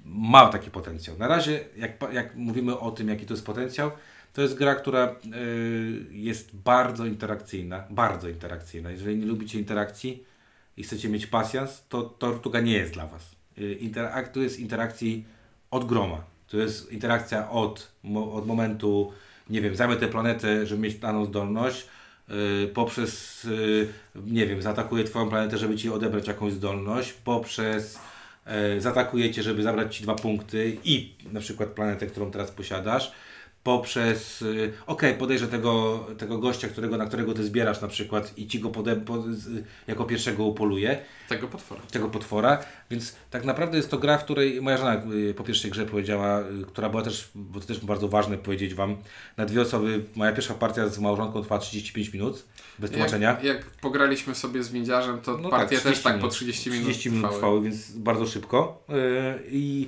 ma 0.05 0.49
taki 0.49 0.71
potencjał. 0.71 1.17
Na 1.17 1.27
razie, 1.27 1.59
jak, 1.77 1.91
jak 2.13 2.35
mówimy 2.35 2.79
o 2.79 2.91
tym, 2.91 3.09
jaki 3.09 3.25
to 3.25 3.33
jest 3.33 3.45
potencjał, 3.45 3.91
to 4.33 4.41
jest 4.41 4.55
gra, 4.55 4.75
która 4.75 5.15
y, 5.35 6.05
jest 6.11 6.55
bardzo 6.55 7.05
interakcyjna, 7.05 7.83
bardzo 7.89 8.29
interakcyjna. 8.29 8.91
Jeżeli 8.91 9.17
nie 9.17 9.25
lubicie 9.25 9.59
interakcji, 9.59 10.23
i 10.79 10.83
chcecie 10.83 11.09
mieć 11.09 11.27
pasjans, 11.27 11.83
to 11.89 12.01
Tortuga 12.03 12.59
nie 12.59 12.73
jest 12.73 12.93
dla 12.93 13.07
Was. 13.07 13.35
Y, 13.57 13.73
interak 13.73 14.31
to 14.31 14.39
jest 14.39 14.59
interakcji 14.59 15.25
od 15.71 15.85
groma. 15.85 16.23
To 16.47 16.57
jest 16.57 16.91
interakcja 16.91 17.49
od, 17.49 17.91
od 18.33 18.47
momentu, 18.47 19.11
nie 19.49 19.61
wiem, 19.61 19.75
zajmę 19.75 19.95
tę 19.95 20.07
planetę, 20.07 20.65
żeby 20.65 20.81
mieć 20.81 20.95
daną 20.95 21.25
zdolność, 21.25 21.87
yy, 22.27 22.35
poprzez, 22.73 23.43
yy, 23.43 23.87
nie 24.25 24.47
wiem, 24.47 24.61
zaatakuję 24.61 25.03
Twoją 25.03 25.29
planetę, 25.29 25.57
żeby 25.57 25.75
Ci 25.75 25.89
odebrać 25.89 26.27
jakąś 26.27 26.53
zdolność, 26.53 27.13
poprzez 27.13 27.99
yy, 28.45 28.81
zaatakujecie, 28.81 29.43
żeby 29.43 29.63
zabrać 29.63 29.95
Ci 29.95 30.03
dwa 30.03 30.15
punkty 30.15 30.77
i 30.83 31.13
na 31.31 31.39
przykład 31.39 31.69
planetę, 31.69 32.07
którą 32.07 32.31
teraz 32.31 32.51
posiadasz, 32.51 33.11
poprzez, 33.63 34.41
y, 34.41 34.73
ok, 34.87 35.01
podejrzę 35.19 35.47
tego, 35.47 36.05
tego 36.17 36.37
gościa, 36.37 36.67
którego, 36.67 36.97
na 36.97 37.05
którego 37.05 37.33
ty 37.33 37.43
zbierasz 37.43 37.81
na 37.81 37.87
przykład 37.87 38.37
i 38.37 38.47
ci 38.47 38.59
go 38.59 38.69
pode, 38.69 38.95
po, 38.95 39.23
jako 39.87 40.05
pierwszego 40.05 40.43
upoluje. 40.43 40.99
Tego 41.29 41.47
potwora. 41.47 41.81
Tego 41.91 42.09
potwora, 42.09 42.59
więc 42.91 43.15
tak 43.29 43.45
naprawdę 43.45 43.77
jest 43.77 43.91
to 43.91 43.97
gra, 43.97 44.17
w 44.17 44.23
której 44.23 44.61
moja 44.61 44.77
żona 44.77 45.01
y, 45.13 45.33
po 45.33 45.43
pierwszej 45.43 45.71
grze 45.71 45.85
powiedziała, 45.85 46.39
y, 46.39 46.65
która 46.67 46.89
była 46.89 47.01
też, 47.01 47.29
bo 47.35 47.59
to 47.59 47.67
też 47.67 47.79
bardzo 47.79 48.07
ważne 48.07 48.37
powiedzieć 48.37 48.73
Wam, 48.73 48.97
na 49.37 49.45
dwie 49.45 49.61
osoby, 49.61 50.03
moja 50.15 50.31
pierwsza 50.31 50.53
partia 50.53 50.87
z 50.87 50.99
małżonką 50.99 51.41
trwała 51.41 51.61
35 51.61 52.13
minut, 52.13 52.45
bez 52.79 52.91
tłumaczenia. 52.91 53.29
Jak, 53.29 53.43
jak 53.43 53.65
pograliśmy 53.65 54.35
sobie 54.35 54.63
z 54.63 54.69
windziarzem, 54.69 55.21
to 55.21 55.37
no 55.37 55.49
partie 55.49 55.75
tak, 55.75 55.83
też 55.83 56.01
tak 56.01 56.19
po 56.19 56.27
30 56.27 56.69
minut 56.69 56.85
30 56.85 57.09
minut 57.09 57.23
trwały, 57.23 57.39
trwały 57.39 57.61
więc 57.61 57.91
bardzo 57.91 58.25
szybko. 58.27 58.83
I 59.51 59.87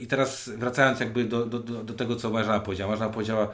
i 0.00 0.06
teraz 0.06 0.50
wracając 0.56 1.00
jakby 1.00 1.24
do, 1.24 1.46
do, 1.46 1.58
do 1.60 1.94
tego, 1.94 2.16
co 2.16 2.30
Marzena 2.30 2.60
powiedziała. 2.68 2.90
Marzena 2.90 3.10
powiedziała, 3.10 3.48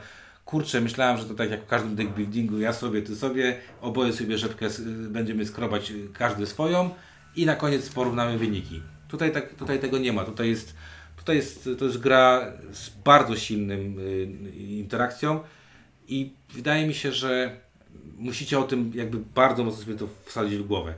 kurczę, 0.45 0.81
myślałem, 0.81 1.17
że 1.17 1.25
to 1.25 1.33
tak 1.33 1.51
jak 1.51 1.63
w 1.63 1.67
każdym 1.67 1.95
deck 1.95 2.09
buildingu, 2.09 2.59
ja 2.59 2.73
sobie, 2.73 3.01
ty 3.01 3.15
sobie, 3.15 3.59
oboje 3.81 4.13
sobie 4.13 4.37
rzepkę 4.37 4.67
będziemy 5.09 5.45
skrobać 5.45 5.91
y, 5.91 6.09
każdy 6.13 6.45
swoją 6.45 6.89
i 7.35 7.45
na 7.45 7.55
koniec 7.55 7.89
porównamy 7.89 8.37
wyniki. 8.37 8.81
Tutaj, 9.07 9.31
tak, 9.31 9.53
tutaj 9.53 9.79
tego 9.79 9.97
nie 9.97 10.13
ma, 10.13 10.23
tutaj 10.25 10.49
jest, 10.49 10.75
tutaj 11.17 11.35
jest, 11.35 11.69
to 11.79 11.85
jest 11.85 11.97
gra 11.97 12.53
z 12.71 12.89
bardzo 12.89 13.35
silnym 13.35 13.99
y, 13.99 14.23
interakcją 14.55 15.39
i 16.07 16.33
wydaje 16.53 16.87
mi 16.87 16.93
się, 16.93 17.11
że 17.11 17.59
musicie 18.17 18.59
o 18.59 18.63
tym 18.63 18.91
jakby 18.95 19.17
bardzo 19.17 19.63
mocno 19.63 19.83
sobie 19.83 19.97
to 19.97 20.07
wsadzić 20.25 20.57
w 20.59 20.67
głowę. 20.67 20.93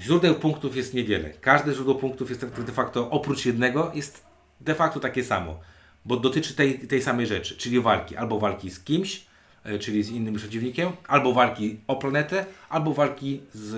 Źródeł 0.00 0.34
punktów 0.34 0.76
jest 0.76 0.94
niewiele. 0.94 1.30
Każde 1.30 1.74
źródło 1.74 1.94
punktów 1.94 2.28
jest 2.28 2.40
tak 2.40 2.64
de 2.64 2.72
facto 2.72 3.10
oprócz 3.10 3.46
jednego 3.46 3.92
jest 3.94 4.24
de 4.60 4.74
facto 4.74 5.00
takie 5.00 5.24
samo, 5.24 5.60
bo 6.04 6.16
dotyczy 6.16 6.54
tej, 6.54 6.78
tej 6.78 7.02
samej 7.02 7.26
rzeczy, 7.26 7.56
czyli 7.56 7.80
walki. 7.80 8.16
Albo 8.16 8.38
walki 8.38 8.70
z 8.70 8.80
kimś, 8.80 9.24
e, 9.64 9.78
czyli 9.78 10.02
z 10.02 10.10
innym 10.10 10.34
przeciwnikiem, 10.34 10.92
albo 11.08 11.32
walki 11.32 11.76
o 11.86 11.96
planetę, 11.96 12.46
albo 12.68 12.94
walki 12.94 13.40
z, 13.54 13.74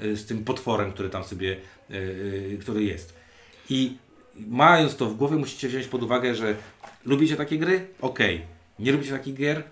e, 0.00 0.16
z 0.16 0.26
tym 0.26 0.44
potworem, 0.44 0.92
który 0.92 1.10
tam 1.10 1.24
sobie, 1.24 1.56
e, 1.90 2.56
który 2.56 2.84
jest. 2.84 3.14
I 3.70 3.96
mając 4.46 4.96
to 4.96 5.06
w 5.06 5.16
głowie 5.16 5.36
musicie 5.36 5.68
wziąć 5.68 5.86
pod 5.86 6.02
uwagę, 6.02 6.34
że 6.34 6.56
lubicie 7.04 7.36
takie 7.36 7.58
gry? 7.58 7.86
Okej. 8.00 8.42
Nie 8.78 8.92
lubicie 8.92 9.10
takich 9.10 9.34
gier? 9.34 9.62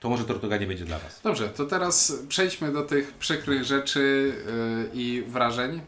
To 0.00 0.08
może 0.08 0.24
Tortuga 0.24 0.56
nie 0.56 0.66
będzie 0.66 0.84
dla 0.84 0.98
Was. 0.98 1.20
Dobrze, 1.22 1.48
to 1.48 1.66
teraz 1.66 2.18
przejdźmy 2.28 2.72
do 2.72 2.82
tych 2.82 3.12
przykrych 3.12 3.64
rzeczy 3.64 4.32
i 4.94 5.22
wrażeń. 5.26 5.80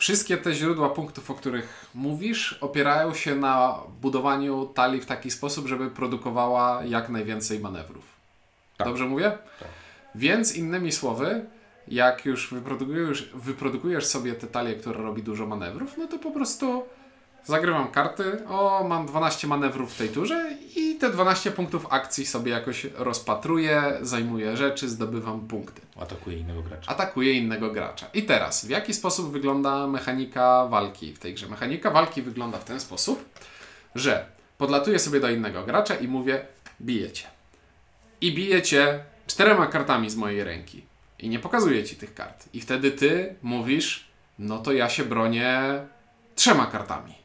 Wszystkie 0.00 0.36
te 0.36 0.54
źródła 0.54 0.90
punktów, 0.90 1.30
o 1.30 1.34
których 1.34 1.86
mówisz, 1.94 2.52
opierają 2.60 3.14
się 3.14 3.34
na 3.34 3.80
budowaniu 4.02 4.66
talii 4.66 5.00
w 5.00 5.06
taki 5.06 5.30
sposób, 5.30 5.66
żeby 5.66 5.90
produkowała 5.90 6.84
jak 6.84 7.08
najwięcej 7.08 7.60
manewrów. 7.60 8.04
Tak. 8.76 8.86
Dobrze 8.86 9.04
mówię? 9.04 9.38
Tak. 9.60 9.68
Więc 10.14 10.56
innymi 10.56 10.92
słowy, 10.92 11.44
jak 11.88 12.26
już 12.26 12.54
wyprodukujesz, 12.54 13.30
wyprodukujesz 13.34 14.06
sobie 14.06 14.32
te 14.32 14.46
talie, 14.46 14.74
które 14.74 15.02
robi 15.02 15.22
dużo 15.22 15.46
manewrów, 15.46 15.96
no 15.98 16.06
to 16.06 16.18
po 16.18 16.30
prostu 16.30 16.84
zagrywam 17.44 17.90
karty, 17.90 18.46
o 18.48 18.84
mam 18.88 19.06
12 19.06 19.46
manewrów 19.46 19.94
w 19.94 19.98
tej 19.98 20.08
turze 20.08 20.56
i 20.76 20.96
te 20.96 21.10
12 21.10 21.50
punktów 21.50 21.86
akcji 21.90 22.26
sobie 22.26 22.52
jakoś 22.52 22.84
rozpatruję, 22.84 23.98
zajmuję 24.02 24.56
rzeczy, 24.56 24.88
zdobywam 24.88 25.40
punkty. 25.40 25.80
Atakuje 26.00 26.38
innego 26.38 26.62
gracza. 26.62 26.90
Atakuję 26.90 27.32
innego 27.32 27.70
gracza. 27.70 28.06
I 28.14 28.22
teraz, 28.22 28.66
w 28.66 28.70
jaki 28.70 28.94
sposób 28.94 29.32
wygląda 29.32 29.86
mechanika 29.86 30.66
walki 30.66 31.12
w 31.12 31.18
tej 31.18 31.34
grze? 31.34 31.48
Mechanika 31.48 31.90
walki 31.90 32.22
wygląda 32.22 32.58
w 32.58 32.64
ten 32.64 32.80
sposób, 32.80 33.24
że 33.94 34.26
podlatuję 34.58 34.98
sobie 34.98 35.20
do 35.20 35.30
innego 35.30 35.62
gracza 35.62 35.94
i 35.94 36.08
mówię, 36.08 36.46
bijecie. 36.80 37.26
I 38.20 38.34
bijecie 38.34 39.04
czterema 39.26 39.66
kartami 39.66 40.10
z 40.10 40.16
mojej 40.16 40.44
ręki. 40.44 40.84
I 41.18 41.28
nie 41.28 41.38
pokazuję 41.38 41.84
ci 41.84 41.96
tych 41.96 42.14
kart. 42.14 42.48
I 42.52 42.60
wtedy 42.60 42.90
ty 42.90 43.34
mówisz, 43.42 44.10
no 44.38 44.58
to 44.58 44.72
ja 44.72 44.88
się 44.88 45.04
bronię 45.04 45.80
trzema 46.34 46.66
kartami. 46.66 47.19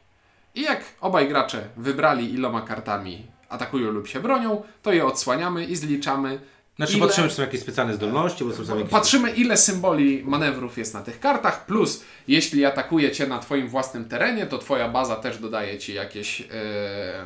I 0.56 0.62
jak 0.62 0.84
obaj 1.00 1.28
gracze 1.28 1.68
wybrali 1.76 2.34
iloma 2.34 2.60
kartami 2.60 3.26
atakują 3.48 3.90
lub 3.90 4.06
się 4.08 4.20
bronią, 4.20 4.62
to 4.82 4.92
je 4.92 5.04
odsłaniamy 5.06 5.64
i 5.64 5.76
zliczamy. 5.76 6.38
Znaczy 6.76 6.96
ile- 6.96 7.06
patrzymy, 7.06 7.28
czy 7.28 7.34
są 7.34 7.42
jakieś 7.42 7.60
specjalne 7.60 7.94
zdolności, 7.94 8.44
bo 8.44 8.52
są 8.64 8.76
jakieś... 8.78 8.90
Patrzymy, 8.92 9.30
ile 9.30 9.56
symboli 9.56 10.22
manewrów 10.26 10.78
jest 10.78 10.94
na 10.94 11.00
tych 11.02 11.20
kartach, 11.20 11.66
plus 11.66 12.04
jeśli 12.28 12.64
atakuje 12.64 13.10
cię 13.12 13.26
na 13.26 13.38
Twoim 13.38 13.68
własnym 13.68 14.04
terenie, 14.08 14.46
to 14.46 14.58
Twoja 14.58 14.88
baza 14.88 15.16
też 15.16 15.38
dodaje 15.38 15.78
Ci 15.78 15.94
jakieś 15.94 16.40
e, 16.40 16.46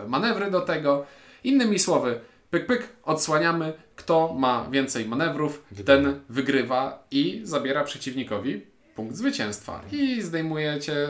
manewry 0.09 0.51
do 0.51 0.61
tego. 0.61 1.07
Innymi 1.45 1.79
słowy, 1.79 2.21
pyk, 2.51 2.67
pyk, 2.67 2.89
odsłaniamy. 3.05 3.73
Kto 3.97 4.35
ma 4.39 4.67
więcej 4.71 5.07
manewrów, 5.07 5.63
Wygrywa. 5.71 5.87
ten 5.87 6.21
wygrywa 6.29 7.05
i 7.11 7.41
zabiera 7.45 7.85
przeciwnikowi 7.85 8.67
punkt 8.95 9.17
zwycięstwa. 9.17 9.81
I 9.93 10.23
zdejmujecie 10.23 11.09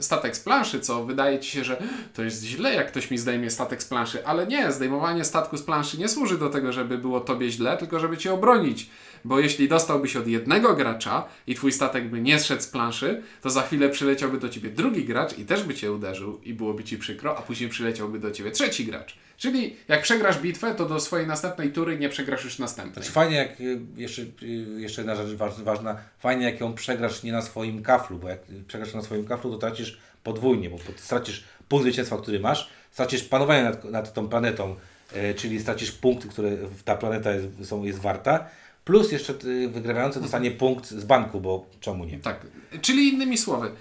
statek 0.00 0.36
z 0.36 0.40
planszy, 0.40 0.80
co 0.80 1.04
wydaje 1.04 1.38
Ci 1.38 1.50
się, 1.50 1.64
że 1.64 1.82
to 2.14 2.22
jest 2.22 2.44
źle, 2.44 2.74
jak 2.74 2.88
ktoś 2.88 3.10
mi 3.10 3.18
zdejmie 3.18 3.50
statek 3.50 3.82
z 3.82 3.86
planszy. 3.86 4.26
Ale 4.26 4.46
nie, 4.46 4.72
zdejmowanie 4.72 5.24
statku 5.24 5.56
z 5.56 5.62
planszy 5.62 5.98
nie 5.98 6.08
służy 6.08 6.38
do 6.38 6.50
tego, 6.50 6.72
żeby 6.72 6.98
było 6.98 7.20
Tobie 7.20 7.50
źle, 7.50 7.76
tylko 7.76 8.00
żeby 8.00 8.16
Cię 8.16 8.32
obronić. 8.32 8.90
Bo 9.24 9.40
jeśli 9.40 9.68
dostałbyś 9.68 10.16
od 10.16 10.26
jednego 10.26 10.74
gracza 10.74 11.24
i 11.46 11.54
Twój 11.54 11.72
statek 11.72 12.08
by 12.08 12.20
nie 12.20 12.38
zszedł 12.38 12.62
z 12.62 12.66
planszy, 12.66 13.22
to 13.42 13.50
za 13.50 13.62
chwilę 13.62 13.88
przyleciałby 13.88 14.38
do 14.38 14.48
Ciebie 14.48 14.70
drugi 14.70 15.04
gracz 15.04 15.38
i 15.38 15.44
też 15.44 15.62
by 15.62 15.74
Cię 15.74 15.92
uderzył 15.92 16.40
i 16.44 16.54
byłoby 16.54 16.84
Ci 16.84 16.98
przykro, 16.98 17.38
a 17.38 17.42
później 17.42 17.70
przyleciałby 17.70 18.18
do 18.18 18.30
Ciebie 18.30 18.50
trzeci 18.50 18.86
gracz. 18.86 19.16
Czyli 19.36 19.76
jak 19.88 20.02
przegrasz 20.02 20.38
bitwę, 20.38 20.74
to 20.74 20.86
do 20.86 21.00
swojej 21.00 21.26
następnej 21.26 21.72
tury 21.72 21.98
nie 21.98 22.08
przegrasz 22.08 22.44
już 22.44 22.58
następnej. 22.58 22.94
Znaczy 22.94 23.12
fajnie 23.12 23.36
jak, 23.36 23.60
y, 23.60 23.80
jeszcze, 23.96 24.22
y, 24.22 24.46
jeszcze 24.78 25.00
jedna 25.00 25.16
rzecz 25.16 25.36
waż- 25.36 25.62
ważna, 25.62 25.96
fajnie 26.18 26.44
jak 26.44 26.60
ją 26.60 26.74
przegrasz 26.74 27.22
nie 27.22 27.32
na 27.32 27.42
swoim 27.42 27.82
kaflu, 27.82 28.18
bo 28.18 28.28
jak 28.28 28.38
przegrasz 28.66 28.94
na 28.94 29.02
swoim 29.02 29.24
kaflu, 29.24 29.50
to 29.50 29.58
tracisz 29.58 29.98
podwójnie, 30.24 30.70
bo 30.70 30.76
stracisz 30.96 31.44
punkt 31.68 31.82
zwycięstwa, 31.84 32.16
który 32.16 32.40
masz, 32.40 32.70
stracisz 32.90 33.22
panowanie 33.22 33.64
nad, 33.64 33.84
nad 33.84 34.12
tą 34.12 34.28
planetą, 34.28 34.76
y, 35.16 35.34
czyli 35.34 35.60
stracisz 35.60 35.92
punkty, 35.92 36.28
które 36.28 36.50
ta 36.84 36.96
planeta 36.96 37.32
jest, 37.32 37.46
są, 37.62 37.84
jest 37.84 37.98
warta, 37.98 38.46
plus 38.84 39.12
jeszcze 39.12 39.32
y, 39.44 39.68
wygrywający 39.68 40.20
dostanie 40.20 40.50
punkt 40.50 40.90
z 40.90 41.04
banku, 41.04 41.40
bo 41.40 41.66
czemu 41.80 42.04
nie? 42.04 42.18
Tak, 42.18 42.46
czyli 42.82 43.08
innymi 43.08 43.38
słowy, 43.38 43.72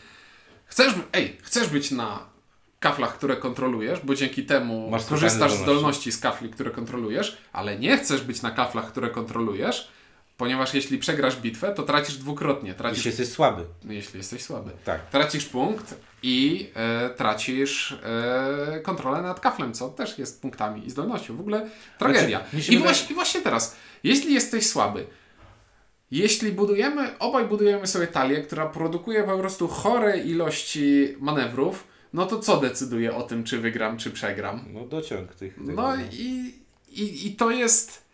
chcesz, 0.66 0.94
ej, 1.14 1.38
chcesz 1.42 1.68
być 1.70 1.92
na 1.92 2.20
kaflach, 2.80 3.18
które 3.18 3.36
kontrolujesz, 3.38 4.00
bo 4.04 4.16
dzięki 4.16 4.46
temu 4.46 4.90
Masz 4.90 5.06
korzystasz 5.06 5.52
z 5.54 5.58
zdolności. 5.60 6.12
z 6.12 6.18
kafli, 6.20 6.50
które 6.50 6.72
kontrolujesz, 6.72 7.38
ale 7.54 7.80
nie 7.80 7.98
chcesz 7.98 8.22
być 8.22 8.42
na 8.42 8.52
kaflach, 8.52 8.88
które 8.92 9.10
kontrolujesz, 9.10 9.88
ponieważ 10.38 10.74
jeśli 10.74 10.98
przegrasz 10.98 11.38
bitwę, 11.38 11.74
to 11.76 11.84
tracisz 11.84 12.16
dwukrotnie. 12.18 12.74
Tracisz, 12.74 12.98
Jeśli 13.06 13.10
jesteś 13.22 13.36
słaby. 13.36 13.64
jeśli 13.86 14.18
jesteś 14.18 14.42
słaby. 14.44 14.72
Tak. 14.86 15.10
Tracisz 15.10 15.46
punkt 15.46 15.96
i 16.24 16.70
e, 16.76 17.10
tracisz 17.10 17.92
e, 18.04 18.80
kontrolę 18.84 19.22
nad 19.22 19.40
kaflem, 19.40 19.74
co 19.74 19.90
też 19.90 20.20
jest 20.20 20.42
punktami 20.42 20.86
i 20.86 20.90
zdolnością. 20.90 21.38
W 21.38 21.40
ogóle 21.40 21.70
tragedia. 22.00 22.40
Znaczy, 22.40 22.58
I, 22.58 22.62
wydaje- 22.62 22.80
właśnie, 22.84 23.12
I 23.12 23.14
właśnie 23.16 23.42
teraz, 23.42 23.76
jeśli 24.04 24.34
jesteś 24.34 24.68
słaby, 24.68 25.06
jeśli 26.12 26.52
budujemy, 26.52 27.20
obaj 27.20 27.46
budujemy 27.46 27.88
sobie 27.88 28.08
talię, 28.08 28.42
która 28.42 28.66
produkuje 28.66 29.24
po 29.24 29.38
prostu 29.38 29.68
chore 29.68 30.18
ilości 30.18 31.16
manewrów, 31.20 31.88
no 32.14 32.26
to 32.26 32.40
co 32.40 32.58
decyduje 32.58 33.16
o 33.16 33.24
tym, 33.24 33.44
czy 33.44 33.60
wygram, 33.60 33.98
czy 33.98 34.12
przegram? 34.12 34.66
No 34.74 34.86
dociąg 34.86 35.36
tych. 35.36 35.56
tych 35.56 35.76
No 35.76 35.96
i, 36.12 36.54
i, 36.90 37.28
i 37.28 37.36
to 37.36 37.52
jest. 37.52 38.12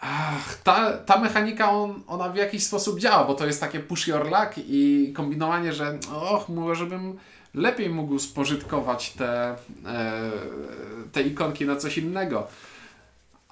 Ach, 0.00 0.62
ta, 0.62 0.92
ta 0.92 1.20
mechanika, 1.20 1.70
on, 1.70 2.02
ona 2.06 2.28
w 2.28 2.36
jakiś 2.36 2.62
sposób 2.62 3.00
działa, 3.00 3.24
bo 3.24 3.34
to 3.34 3.46
jest 3.46 3.60
takie 3.60 3.80
push 3.80 4.06
your 4.08 4.24
luck 4.24 4.54
i 4.56 5.12
kombinowanie, 5.16 5.72
że 5.72 5.98
och, 6.30 6.48
może 6.48 6.86
bym 6.86 7.18
lepiej 7.54 7.90
mógł 7.90 8.18
spożytkować 8.18 9.10
te, 9.10 9.56
e, 9.86 10.30
te 11.12 11.22
ikonki 11.22 11.66
na 11.66 11.76
coś 11.76 11.98
innego. 11.98 12.48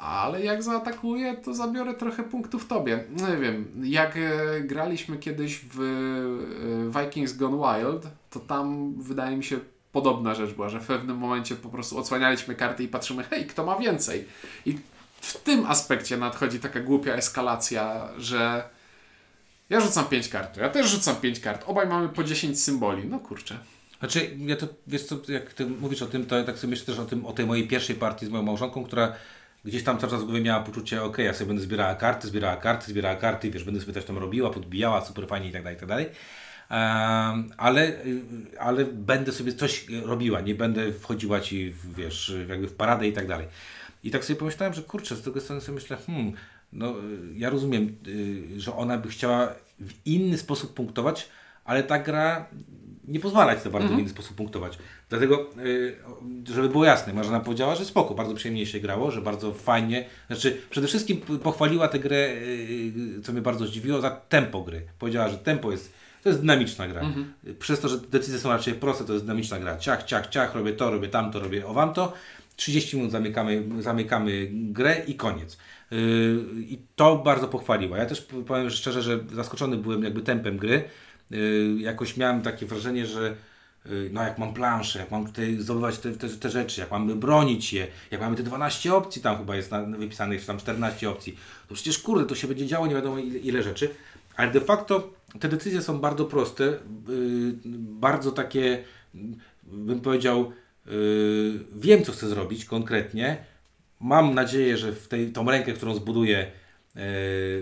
Ale 0.01 0.43
jak 0.43 0.63
zaatakuję, 0.63 1.37
to 1.37 1.55
zabiorę 1.55 1.95
trochę 1.95 2.23
punktów 2.23 2.67
tobie. 2.67 3.05
Nie 3.11 3.37
wiem, 3.37 3.73
jak 3.83 4.17
e, 4.17 4.61
graliśmy 4.61 5.19
kiedyś 5.19 5.61
w 5.75 5.81
e, 6.93 7.05
Vikings 7.05 7.37
Gone 7.37 7.57
Wild, 7.57 8.07
to 8.31 8.41
tam 8.41 8.95
wydaje 8.95 9.37
mi 9.37 9.45
się 9.45 9.59
podobna 9.93 10.35
rzecz 10.35 10.51
była, 10.55 10.69
że 10.69 10.81
w 10.81 10.87
pewnym 10.87 11.17
momencie 11.17 11.57
po 11.57 11.69
prostu 11.69 11.99
odsłanialiśmy 11.99 12.55
karty 12.55 12.83
i 12.83 12.89
patrzymy, 12.89 13.25
hej, 13.25 13.47
kto 13.47 13.65
ma 13.65 13.79
więcej. 13.79 14.25
I 14.67 14.79
w 15.21 15.37
tym 15.37 15.67
aspekcie 15.67 16.17
nadchodzi 16.17 16.61
taka 16.61 16.81
głupia 16.81 17.15
eskalacja, 17.15 18.09
że 18.19 18.63
ja 19.71 19.81
rzucam 19.81 20.05
5 20.05 20.29
kart, 20.29 20.57
ja 20.57 20.69
też 20.69 20.91
rzucam 20.91 21.17
5 21.17 21.41
kart, 21.41 21.65
obaj 21.67 21.89
mamy 21.89 22.09
po 22.09 22.25
10 22.25 22.63
symboli. 22.63 23.07
No 23.07 23.19
kurczę. 23.19 23.59
Znaczy, 23.99 24.37
ja 24.39 24.57
to, 24.57 24.67
wiesz 24.87 25.05
co, 25.05 25.17
jak 25.29 25.55
ty 25.55 25.67
mówisz 25.67 26.03
o 26.03 26.07
tym, 26.07 26.27
to 26.27 26.39
ja 26.39 26.45
tak 26.45 26.59
sobie 26.59 26.71
myślę 26.71 26.87
też 26.87 26.99
o 26.99 27.05
tym, 27.05 27.27
o 27.27 27.33
tej 27.33 27.47
mojej 27.47 27.69
pierwszej 27.69 27.97
partii 27.97 28.27
z 28.27 28.29
moją 28.29 28.43
małżonką, 28.43 28.85
która 28.85 29.13
gdzieś 29.65 29.85
tam 29.85 29.99
cały 29.99 30.13
czas 30.13 30.23
w 30.23 30.25
głowie 30.25 30.41
miała 30.41 30.65
poczucie, 30.65 31.03
ok, 31.03 31.19
ja 31.19 31.35
sobie 31.35 31.49
będę 31.49 31.63
zbierała 31.63 31.95
karty, 31.95 32.29
zbierała 32.29 32.57
karty, 32.57 32.91
zbierała 32.91 33.17
karty, 33.17 33.51
wiesz, 33.51 33.65
będę 33.65 33.81
sobie 33.81 33.93
coś 33.93 34.05
tam 34.05 34.19
robiła, 34.19 34.51
podbijała, 34.51 35.05
super 35.05 35.29
fajnie 35.29 35.49
i 35.49 35.53
tak 35.53 35.63
dalej, 35.63 35.77
i 35.77 35.81
tak 35.81 35.89
dalej. 35.89 36.07
Ale, 37.57 37.89
y, 37.89 38.23
ale 38.59 38.85
będę 38.85 39.33
sobie 39.33 39.53
coś 39.53 39.87
robiła, 40.05 40.41
nie 40.41 40.55
będę 40.55 40.93
wchodziła 40.93 41.41
ci, 41.41 41.71
w, 41.71 41.95
wiesz, 41.95 42.33
jakby 42.49 42.69
w 42.69 42.75
paradę 42.75 43.09
i 43.09 43.13
tak 43.13 43.27
dalej. 43.27 43.47
I 44.05 44.11
tak 44.11 44.25
sobie 44.25 44.39
pomyślałem, 44.39 44.75
że 44.75 44.83
kurczę, 44.83 45.17
z 45.17 45.23
drugiej 45.23 45.43
strony 45.43 45.61
sobie 45.61 45.75
myślę, 45.75 45.97
hmm, 46.07 46.33
no 46.73 46.95
ja 47.35 47.51
rozumiem, 47.51 47.97
y, 48.07 48.61
że 48.61 48.77
ona 48.77 48.99
by 48.99 49.09
chciała 49.09 49.55
w 49.81 49.93
inny 50.05 50.39
sposób 50.39 50.75
punktować, 50.75 51.29
ale 51.65 51.83
ta 51.83 51.99
gra 51.99 52.47
nie 53.09 53.21
pozwala 53.21 53.57
ci 53.57 53.63
za 53.63 53.71
bardzo 53.71 53.89
w 53.89 53.99
inny 53.99 54.09
sposób 54.09 54.37
punktować. 54.37 54.79
Dlatego, 55.09 55.47
y, 55.59 55.97
żeby 56.53 56.69
było 56.69 56.85
jasne, 56.85 57.13
Marzena 57.13 57.41
powiedziała, 57.41 57.75
że 57.75 57.85
spoko, 57.85 58.15
bardzo 58.15 58.35
przyjemnie 58.35 58.67
się 58.67 58.81
grało, 58.81 59.11
że 59.11 59.23
bardzo 59.23 59.53
fajnie, 59.53 60.05
znaczy 60.27 60.61
przede 60.71 60.87
wszystkim 60.87 61.21
pochwaliła 61.43 61.89
tę 61.89 61.99
grę, 61.99 62.29
y, 62.29 63.23
co 63.23 63.33
mnie 63.33 63.43
bardzo 63.43 63.67
zdziwiło, 63.67 64.01
za 64.01 64.11
tempo 64.11 64.61
gry. 64.61 64.83
Powiedziała, 64.99 65.29
że 65.29 65.39
tempo 65.39 65.71
jest, 65.71 65.93
to 66.23 66.29
jest 66.29 66.41
dynamiczna 66.41 66.89
gra. 66.89 67.03
Przez 67.59 67.81
to, 67.81 67.89
że 67.89 67.99
decyzje 67.99 68.39
są 68.39 68.49
raczej 68.49 68.75
proste, 68.75 69.05
to 69.05 69.13
jest 69.13 69.25
dynamiczna 69.25 69.59
gra. 69.59 69.79
Ciach, 69.79 70.05
ciach, 70.05 70.27
ciach, 70.27 70.55
robię 70.55 70.73
to, 70.73 70.91
robię 70.91 71.09
tamto, 71.09 71.41
robię 71.41 71.67
owam 71.67 71.95
to. 71.95 72.13
30 72.57 72.97
minut 72.97 73.13
zamykamy, 73.13 73.65
zamykamy 73.79 74.49
grę 74.53 75.03
i 75.07 75.15
koniec. 75.15 75.59
Yy, 75.91 75.99
I 76.57 76.79
to 76.97 77.17
bardzo 77.17 77.49
pochwaliła. 77.49 77.99
Ja 77.99 78.07
też 78.07 78.27
powiem 78.47 78.71
szczerze, 78.71 79.03
że 79.03 79.19
zaskoczony 79.33 79.77
byłem 79.77 80.03
jakby 80.03 80.23
tempem 80.23 80.57
gry. 80.57 80.85
Yy, 81.31 81.77
jakoś 81.81 82.17
miałem 82.17 82.43
takie 82.43 82.67
wrażenie, 82.67 83.07
że 83.07 83.37
yy, 83.87 84.11
no 84.13 84.23
jak 84.23 84.39
mam 84.39 84.55
planszę, 84.55 84.99
jak 84.99 85.11
mam 85.11 85.27
tutaj 85.27 85.57
zdobywać 85.57 85.99
te, 85.99 86.13
te, 86.13 86.29
te 86.29 86.51
rzeczy, 86.51 86.81
jak 86.81 86.91
mamy 86.91 87.17
bronić 87.17 87.73
je, 87.73 87.87
jak 88.11 88.21
mamy 88.21 88.37
te 88.37 88.43
12 88.43 88.95
opcji, 88.95 89.23
tam 89.23 89.39
chyba 89.39 89.57
jest 89.57 89.71
na, 89.71 89.83
wypisanych, 89.83 90.41
czy 90.41 90.47
tam 90.47 90.59
14 90.59 91.11
opcji, 91.11 91.37
to 91.69 91.75
przecież 91.75 91.99
kurde, 91.99 92.27
to 92.27 92.35
się 92.35 92.49
będzie 92.49 92.67
działo 92.67 92.87
nie 92.87 92.95
wiadomo 92.95 93.19
ile, 93.19 93.39
ile 93.39 93.63
rzeczy. 93.63 93.91
Ale 94.37 94.51
de 94.51 94.61
facto 94.61 95.15
te 95.41 95.49
decyzje 95.49 95.83
są 95.83 95.99
bardzo 95.99 96.25
proste, 96.25 96.65
yy, 96.65 97.55
bardzo 97.77 98.33
takie, 98.33 98.85
yy, 99.15 99.23
bym 99.65 100.01
powiedział, 100.01 100.53
yy, 100.87 100.93
wiem 101.75 102.03
co 102.03 102.13
chcę 102.13 102.29
zrobić 102.29 102.65
konkretnie. 102.65 103.45
Mam 104.01 104.35
nadzieję, 104.35 104.77
że 104.77 104.93
w 104.93 105.09
tej, 105.09 105.33
tą 105.33 105.51
rękę, 105.51 105.73
którą 105.73 105.95
zbuduję, 105.95 106.53
yy, 106.95 107.03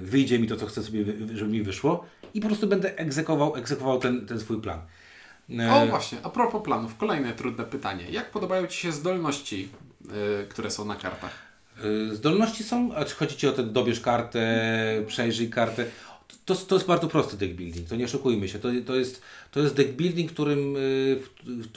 wyjdzie 0.00 0.38
mi 0.38 0.48
to, 0.48 0.56
co 0.56 0.66
chcę 0.66 0.82
sobie, 0.82 1.04
żeby 1.34 1.50
mi 1.50 1.62
wyszło 1.62 2.04
i 2.34 2.40
po 2.40 2.46
prostu 2.46 2.66
będę 2.66 2.98
egzekwował, 2.98 3.56
egzekwował 3.56 3.98
ten, 3.98 4.26
ten 4.26 4.40
swój 4.40 4.60
plan. 4.60 4.80
Yy, 5.48 5.72
O 5.72 5.86
właśnie, 5.86 6.18
a 6.22 6.30
propos 6.30 6.62
planów, 6.62 6.96
kolejne 6.96 7.32
trudne 7.32 7.64
pytanie. 7.64 8.04
Jak 8.10 8.30
podobają 8.30 8.66
Ci 8.66 8.80
się 8.80 8.92
zdolności, 8.92 9.68
y, 10.42 10.48
które 10.48 10.70
są 10.70 10.84
na 10.84 10.96
kartach? 10.96 11.30
Y, 11.84 12.16
Zdolności 12.16 12.64
są, 12.64 12.94
a 12.94 13.04
czy 13.04 13.14
chodzi 13.14 13.36
Ci 13.36 13.48
o 13.48 13.52
to, 13.52 13.62
dobierz 13.62 14.00
kartę, 14.00 15.04
przejrzyj 15.06 15.50
kartę. 15.50 15.84
To, 16.44 16.54
to 16.54 16.74
jest 16.74 16.86
bardzo 16.86 17.08
prosty 17.08 17.36
deck 17.36 17.54
building, 17.54 17.88
to 17.88 17.96
nie 17.96 18.04
oszukujmy 18.04 18.48
się. 18.48 18.58
To, 18.58 18.68
to, 18.86 18.96
jest, 18.96 19.22
to 19.50 19.60
jest 19.60 19.74
deck 19.74 19.90
building, 19.90 20.32
którym, 20.32 20.74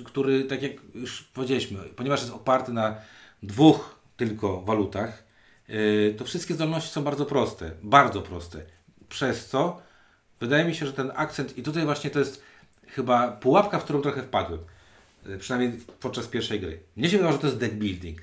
który, 0.05 0.43
tak 0.43 0.61
jak 0.61 0.71
już 0.95 1.23
powiedzieliśmy, 1.23 1.79
ponieważ 1.95 2.21
jest 2.21 2.33
oparty 2.33 2.73
na 2.73 2.95
dwóch 3.43 3.95
tylko 4.17 4.61
walutach, 4.61 5.23
to 6.17 6.25
wszystkie 6.25 6.53
zdolności 6.53 6.89
są 6.89 7.03
bardzo 7.03 7.25
proste, 7.25 7.71
bardzo 7.83 8.21
proste. 8.21 8.61
Przez 9.09 9.47
co 9.47 9.81
wydaje 10.41 10.65
mi 10.65 10.75
się, 10.75 10.85
że 10.85 10.93
ten 10.93 11.11
akcent, 11.15 11.57
i 11.57 11.63
tutaj 11.63 11.85
właśnie 11.85 12.09
to 12.09 12.19
jest 12.19 12.43
chyba 12.87 13.31
pułapka, 13.31 13.79
w 13.79 13.83
którą 13.83 14.01
trochę 14.01 14.23
wpadłem, 14.23 14.59
y, 15.29 15.37
przynajmniej 15.37 15.79
podczas 15.99 16.27
pierwszej 16.27 16.59
gry. 16.59 16.79
Mnie 16.95 17.09
się 17.09 17.17
wydawało, 17.17 17.33
że 17.33 17.41
to 17.41 17.47
jest 17.47 17.59
deck 17.59 17.73
building. 17.73 18.21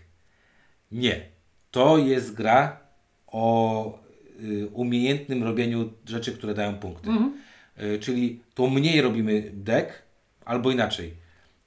Nie. 0.93 1.29
To 1.71 1.99
jest 1.99 2.35
gra 2.35 2.81
o 3.27 3.99
y, 4.41 4.69
umiejętnym 4.73 5.45
robieniu 5.45 5.93
rzeczy, 6.07 6.33
które 6.33 6.55
dają 6.55 6.75
punkty. 6.79 7.11
Y, 7.83 7.99
czyli 7.99 8.41
to 8.55 8.67
mniej 8.67 9.01
robimy 9.01 9.51
deck, 9.53 10.03
albo 10.45 10.71
inaczej. 10.71 11.15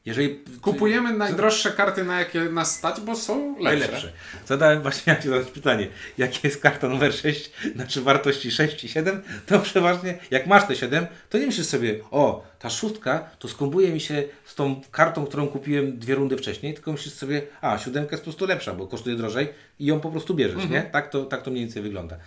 Jeżeli 0.05 0.39
Kupujemy 0.61 1.13
najdroższe 1.13 1.71
karty, 1.71 2.03
na 2.03 2.19
jakie 2.19 2.39
nas 2.39 2.75
stać, 2.75 3.01
bo 3.01 3.15
są 3.15 3.49
lepsze. 3.49 3.63
najlepsze. 3.63 4.11
Zadałem 4.45 4.81
właśnie 4.81 5.03
jak 5.13 5.23
zadać 5.23 5.51
pytanie, 5.51 5.87
jakie 6.17 6.47
jest 6.47 6.61
karta 6.61 6.87
numer 6.87 7.13
6, 7.13 7.51
znaczy 7.75 8.01
wartości 8.01 8.51
6 8.51 8.83
i 8.83 8.89
7, 8.89 9.21
to 9.45 9.59
przeważnie 9.59 10.17
jak 10.31 10.47
masz 10.47 10.67
te 10.67 10.75
7, 10.75 11.07
to 11.29 11.37
nie 11.37 11.45
myślisz 11.45 11.67
sobie, 11.67 11.99
o, 12.11 12.45
ta 12.59 12.69
szóstka 12.69 13.29
to 13.39 13.47
skombuje 13.47 13.91
mi 13.91 13.99
się 13.99 14.23
z 14.45 14.55
tą 14.55 14.81
kartą, 14.91 15.25
którą 15.25 15.47
kupiłem 15.47 15.99
dwie 15.99 16.15
rundy 16.15 16.37
wcześniej, 16.37 16.73
tylko 16.73 16.91
myślisz 16.91 17.13
sobie, 17.13 17.41
a, 17.61 17.77
siódemka 17.77 18.11
jest 18.11 18.23
po 18.23 18.31
prostu 18.31 18.45
lepsza, 18.45 18.73
bo 18.73 18.87
kosztuje 18.87 19.15
drożej 19.15 19.49
i 19.79 19.85
ją 19.85 19.99
po 19.99 20.11
prostu 20.11 20.33
bierzesz, 20.33 20.69
nie? 20.69 20.81
Tak 20.81 21.09
to, 21.09 21.25
tak 21.25 21.41
to 21.41 21.51
mniej 21.51 21.63
więcej 21.63 21.81
wygląda. 21.81 22.17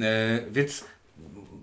E, 0.00 0.40
więc 0.50 0.84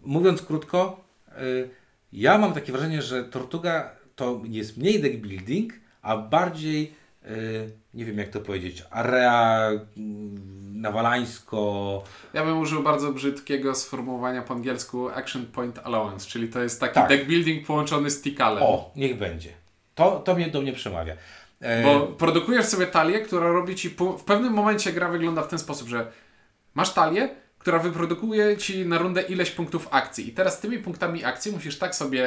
mówiąc 0.04 0.42
krótko, 0.42 1.04
y, 1.42 1.70
ja 2.14 2.38
mam 2.38 2.54
takie 2.54 2.72
wrażenie, 2.72 3.02
że 3.02 3.24
Tortuga 3.24 4.03
to 4.16 4.42
jest 4.44 4.78
mniej 4.78 5.02
deck 5.02 5.16
building, 5.16 5.74
a 6.02 6.18
bardziej, 6.18 6.94
y, 7.26 7.72
nie 7.94 8.06
wiem 8.06 8.18
jak 8.18 8.30
to 8.30 8.40
powiedzieć, 8.40 8.84
area 8.92 9.70
mm, 9.98 10.82
nawalańsko. 10.82 12.04
Ja 12.34 12.46
bym 12.46 12.58
użył 12.60 12.84
bardzo 12.84 13.12
brzydkiego 13.12 13.76
sformułowania 13.76 14.42
po 14.42 14.54
angielsku 14.54 15.10
Action 15.10 15.46
Point 15.46 15.80
Allowance, 15.84 16.28
czyli 16.28 16.48
to 16.48 16.62
jest 16.64 16.80
taki 16.80 16.96
Tak. 16.96 17.10
deck 17.10 17.26
building 17.26 17.68
połączony 17.68 18.10
z 18.10 18.22
Tikalem. 18.22 18.64
O, 18.64 18.92
niech 18.96 19.18
będzie. 19.18 19.50
To, 19.96 20.20
to 20.20 20.36
mnie 20.36 20.48
do 20.48 20.62
mnie 20.62 20.74
przemawia. 20.74 21.16
E, 21.60 21.84
Bo 21.84 22.00
produkujesz 22.08 22.66
sobie 22.66 22.88
talię, 22.88 23.20
która 23.20 23.48
robi 23.52 23.76
ci. 23.76 23.90
W 23.90 24.24
pewnym 24.26 24.54
momencie 24.54 24.94
gra 24.94 25.10
wygląda 25.10 25.42
w 25.42 25.48
ten 25.48 25.60
sposób, 25.60 25.88
że 25.88 26.12
masz 26.74 26.94
talię, 26.94 27.30
która 27.64 27.80
wyprodukuje 27.80 28.58
ci 28.58 28.86
na 28.86 28.98
rundę 28.98 29.22
ileś 29.22 29.52
punktów 29.52 29.88
akcji. 29.92 30.30
I 30.30 30.32
teraz 30.32 30.60
tymi 30.60 30.80
punktami 30.80 31.26
akcji 31.26 31.52
musisz 31.52 31.78
tak 31.78 31.96
sobie 31.96 32.26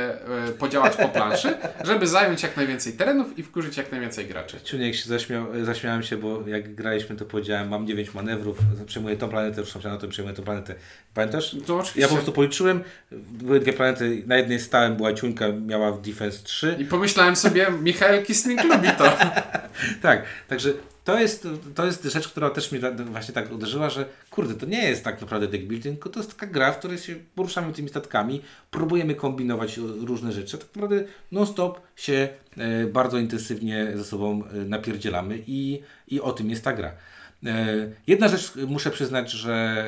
e, 0.48 0.52
podziałać 0.52 0.96
po 0.96 1.08
planszy, 1.08 1.56
żeby 1.84 2.06
zająć 2.06 2.42
jak 2.42 2.56
najwięcej 2.56 2.92
terenów 2.92 3.38
i 3.38 3.42
wkurzyć 3.42 3.76
jak 3.76 3.92
najwięcej 3.92 4.26
graczy. 4.26 4.60
Czuniek 4.64 4.94
się 4.94 5.08
zaśmiał, 5.08 5.46
zaśmiałem 5.62 6.02
się, 6.02 6.16
bo 6.16 6.48
jak 6.48 6.74
graliśmy, 6.74 7.16
to 7.16 7.24
powiedziałem, 7.24 7.68
mam 7.68 7.86
9 7.86 8.14
manewrów, 8.14 8.58
przejmuję 8.86 9.16
tą 9.16 9.28
planetę, 9.28 9.60
ruszam 9.60 9.82
się 9.82 9.88
na 9.88 9.98
tym, 9.98 10.10
przejmuję 10.10 10.36
tą 10.36 10.42
planetę. 10.42 10.74
Pamiętasz? 11.14 11.56
To 11.66 11.76
oczywiście. 11.76 12.00
Ja 12.00 12.08
po 12.08 12.14
prostu 12.14 12.32
policzyłem, 12.32 12.82
były 13.12 13.60
dwie 13.60 13.72
planety, 13.72 14.22
na 14.26 14.36
jednej 14.36 14.60
stałem, 14.60 14.96
była 14.96 15.12
ciuńka, 15.12 15.46
miała 15.66 15.92
defense 15.92 16.38
3. 16.44 16.76
I 16.78 16.84
pomyślałem 16.84 17.36
sobie, 17.36 17.66
Michael 17.82 18.24
Kisling 18.24 18.64
lubi 18.64 18.88
to. 18.98 19.04
Tak, 20.02 20.22
także 20.48 20.72
to 21.06 21.18
jest, 21.18 21.48
to 21.74 21.86
jest 21.86 22.04
rzecz, 22.04 22.28
która 22.28 22.50
też 22.50 22.72
mnie 22.72 22.80
da- 22.80 23.04
właśnie 23.04 23.34
tak 23.34 23.52
uderzyła, 23.52 23.90
że 23.90 24.04
kurde, 24.30 24.54
to 24.54 24.66
nie 24.66 24.88
jest 24.88 25.04
tak 25.04 25.20
naprawdę 25.20 25.48
deck 25.48 25.64
building, 25.64 25.96
tylko 25.96 26.10
to 26.10 26.20
jest 26.20 26.38
taka 26.38 26.52
gra, 26.52 26.72
w 26.72 26.78
której 26.78 26.98
się 26.98 27.14
poruszamy 27.34 27.72
tymi 27.72 27.88
statkami, 27.88 28.42
próbujemy 28.70 29.14
kombinować 29.14 29.76
różne 29.76 30.32
rzeczy, 30.32 30.58
tak 30.58 30.66
naprawdę 30.76 31.04
non-stop 31.32 31.80
się 31.96 32.28
e, 32.56 32.86
bardzo 32.86 33.18
intensywnie 33.18 33.92
ze 33.94 34.04
sobą 34.04 34.44
e, 34.44 34.54
napierdzielamy 34.54 35.42
i, 35.46 35.82
i 36.08 36.20
o 36.20 36.32
tym 36.32 36.50
jest 36.50 36.64
ta 36.64 36.72
gra. 36.72 36.92
E, 37.46 37.76
jedna 38.06 38.28
rzecz 38.28 38.52
muszę 38.66 38.90
przyznać, 38.90 39.30
że 39.30 39.84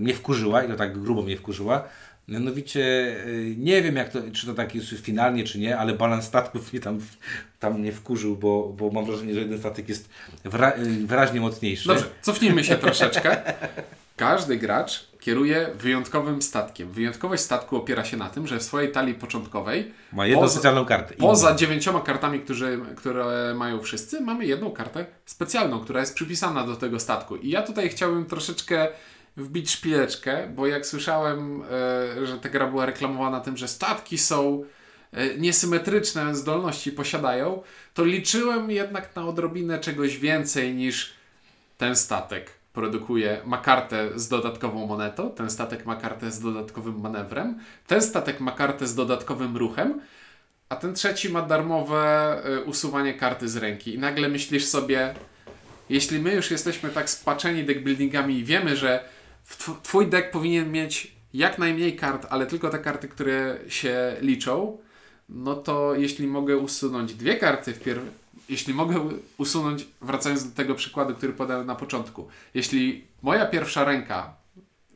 mnie 0.00 0.14
wkurzyła 0.14 0.62
i 0.62 0.68
to 0.68 0.76
tak 0.76 0.98
grubo 0.98 1.22
mnie 1.22 1.36
wkurzyła, 1.36 1.88
Mianowicie 2.28 2.80
y, 3.26 3.54
nie 3.58 3.82
wiem, 3.82 3.96
jak 3.96 4.08
to, 4.08 4.18
czy 4.32 4.46
to 4.46 4.54
tak 4.54 4.74
jest 4.74 4.88
finalnie, 4.88 5.44
czy 5.44 5.58
nie, 5.58 5.78
ale 5.78 5.94
balans 5.94 6.24
statków 6.24 6.72
mnie 6.72 6.80
tam, 6.80 7.00
tam 7.58 7.80
mnie 7.80 7.92
wkurzył, 7.92 8.36
bo, 8.36 8.68
bo 8.76 8.90
mam 8.90 9.04
wrażenie, 9.04 9.34
że 9.34 9.40
jeden 9.40 9.58
statek 9.58 9.88
jest 9.88 10.08
wra, 10.44 10.72
y, 10.78 11.06
wyraźnie 11.06 11.40
mocniejszy. 11.40 11.88
Dobrze, 11.88 12.04
cofnijmy 12.22 12.64
się 12.64 12.76
troszeczkę. 12.76 13.36
Każdy 14.16 14.56
gracz 14.56 15.10
kieruje 15.20 15.70
wyjątkowym 15.78 16.42
statkiem. 16.42 16.92
Wyjątkowość 16.92 17.42
statku 17.42 17.76
opiera 17.76 18.04
się 18.04 18.16
na 18.16 18.28
tym, 18.30 18.46
że 18.46 18.58
w 18.58 18.62
swojej 18.62 18.92
talii 18.92 19.14
początkowej 19.14 19.92
Ma 20.12 20.26
jedną 20.26 20.42
poza- 20.42 20.52
specjalną 20.52 20.84
kartę. 20.84 21.14
Poza 21.14 21.54
dziewięcioma 21.54 22.00
kartami, 22.00 22.40
którzy, 22.40 22.80
które 22.96 23.54
mają 23.54 23.80
wszyscy, 23.80 24.20
mamy 24.20 24.46
jedną 24.46 24.70
kartę 24.70 25.06
specjalną, 25.26 25.80
która 25.80 26.00
jest 26.00 26.14
przypisana 26.14 26.66
do 26.66 26.76
tego 26.76 27.00
statku. 27.00 27.36
I 27.36 27.50
ja 27.50 27.62
tutaj 27.62 27.88
chciałbym 27.88 28.26
troszeczkę 28.26 28.88
wbić 29.40 29.70
szpileczkę, 29.70 30.48
bo 30.54 30.66
jak 30.66 30.86
słyszałem, 30.86 31.62
e, 31.62 32.26
że 32.26 32.38
ta 32.38 32.48
gra 32.48 32.66
była 32.66 32.86
reklamowana 32.86 33.40
tym, 33.40 33.56
że 33.56 33.68
statki 33.68 34.18
są 34.18 34.64
e, 35.12 35.34
niesymetryczne, 35.38 36.34
zdolności 36.34 36.92
posiadają, 36.92 37.62
to 37.94 38.04
liczyłem 38.04 38.70
jednak 38.70 39.16
na 39.16 39.26
odrobinę 39.26 39.78
czegoś 39.78 40.18
więcej 40.18 40.74
niż 40.74 41.14
ten 41.78 41.96
statek 41.96 42.50
produkuje, 42.72 43.40
ma 43.44 43.58
kartę 43.58 44.10
z 44.14 44.28
dodatkową 44.28 44.86
monetą, 44.86 45.30
ten 45.30 45.50
statek 45.50 45.86
ma 45.86 45.96
kartę 45.96 46.30
z 46.30 46.40
dodatkowym 46.40 47.00
manewrem, 47.00 47.58
ten 47.86 48.02
statek 48.02 48.40
ma 48.40 48.52
kartę 48.52 48.86
z 48.86 48.94
dodatkowym 48.94 49.56
ruchem, 49.56 50.00
a 50.68 50.76
ten 50.76 50.94
trzeci 50.94 51.28
ma 51.28 51.42
darmowe 51.42 52.42
y, 52.46 52.64
usuwanie 52.64 53.14
karty 53.14 53.48
z 53.48 53.56
ręki. 53.56 53.94
I 53.94 53.98
nagle 53.98 54.28
myślisz 54.28 54.64
sobie, 54.64 55.14
jeśli 55.88 56.18
my 56.18 56.34
już 56.34 56.50
jesteśmy 56.50 56.90
tak 56.90 57.10
spaczeni 57.10 57.64
deckbuildingami 57.64 58.38
i 58.38 58.44
wiemy, 58.44 58.76
że 58.76 59.04
twój 59.82 60.06
deck 60.06 60.30
powinien 60.30 60.72
mieć 60.72 61.12
jak 61.34 61.58
najmniej 61.58 61.96
kart, 61.96 62.26
ale 62.30 62.46
tylko 62.46 62.70
te 62.70 62.78
karty, 62.78 63.08
które 63.08 63.58
się 63.68 64.16
liczą, 64.20 64.78
no 65.28 65.56
to 65.56 65.94
jeśli 65.94 66.26
mogę 66.26 66.56
usunąć 66.56 67.14
dwie 67.14 67.36
karty 67.36 67.74
wpierw, 67.74 68.02
jeśli 68.48 68.74
mogę 68.74 69.08
usunąć, 69.38 69.86
wracając 70.00 70.48
do 70.48 70.56
tego 70.56 70.74
przykładu, 70.74 71.14
który 71.14 71.32
podałem 71.32 71.66
na 71.66 71.74
początku, 71.74 72.28
jeśli 72.54 73.04
moja 73.22 73.46
pierwsza 73.46 73.84
ręka 73.84 74.34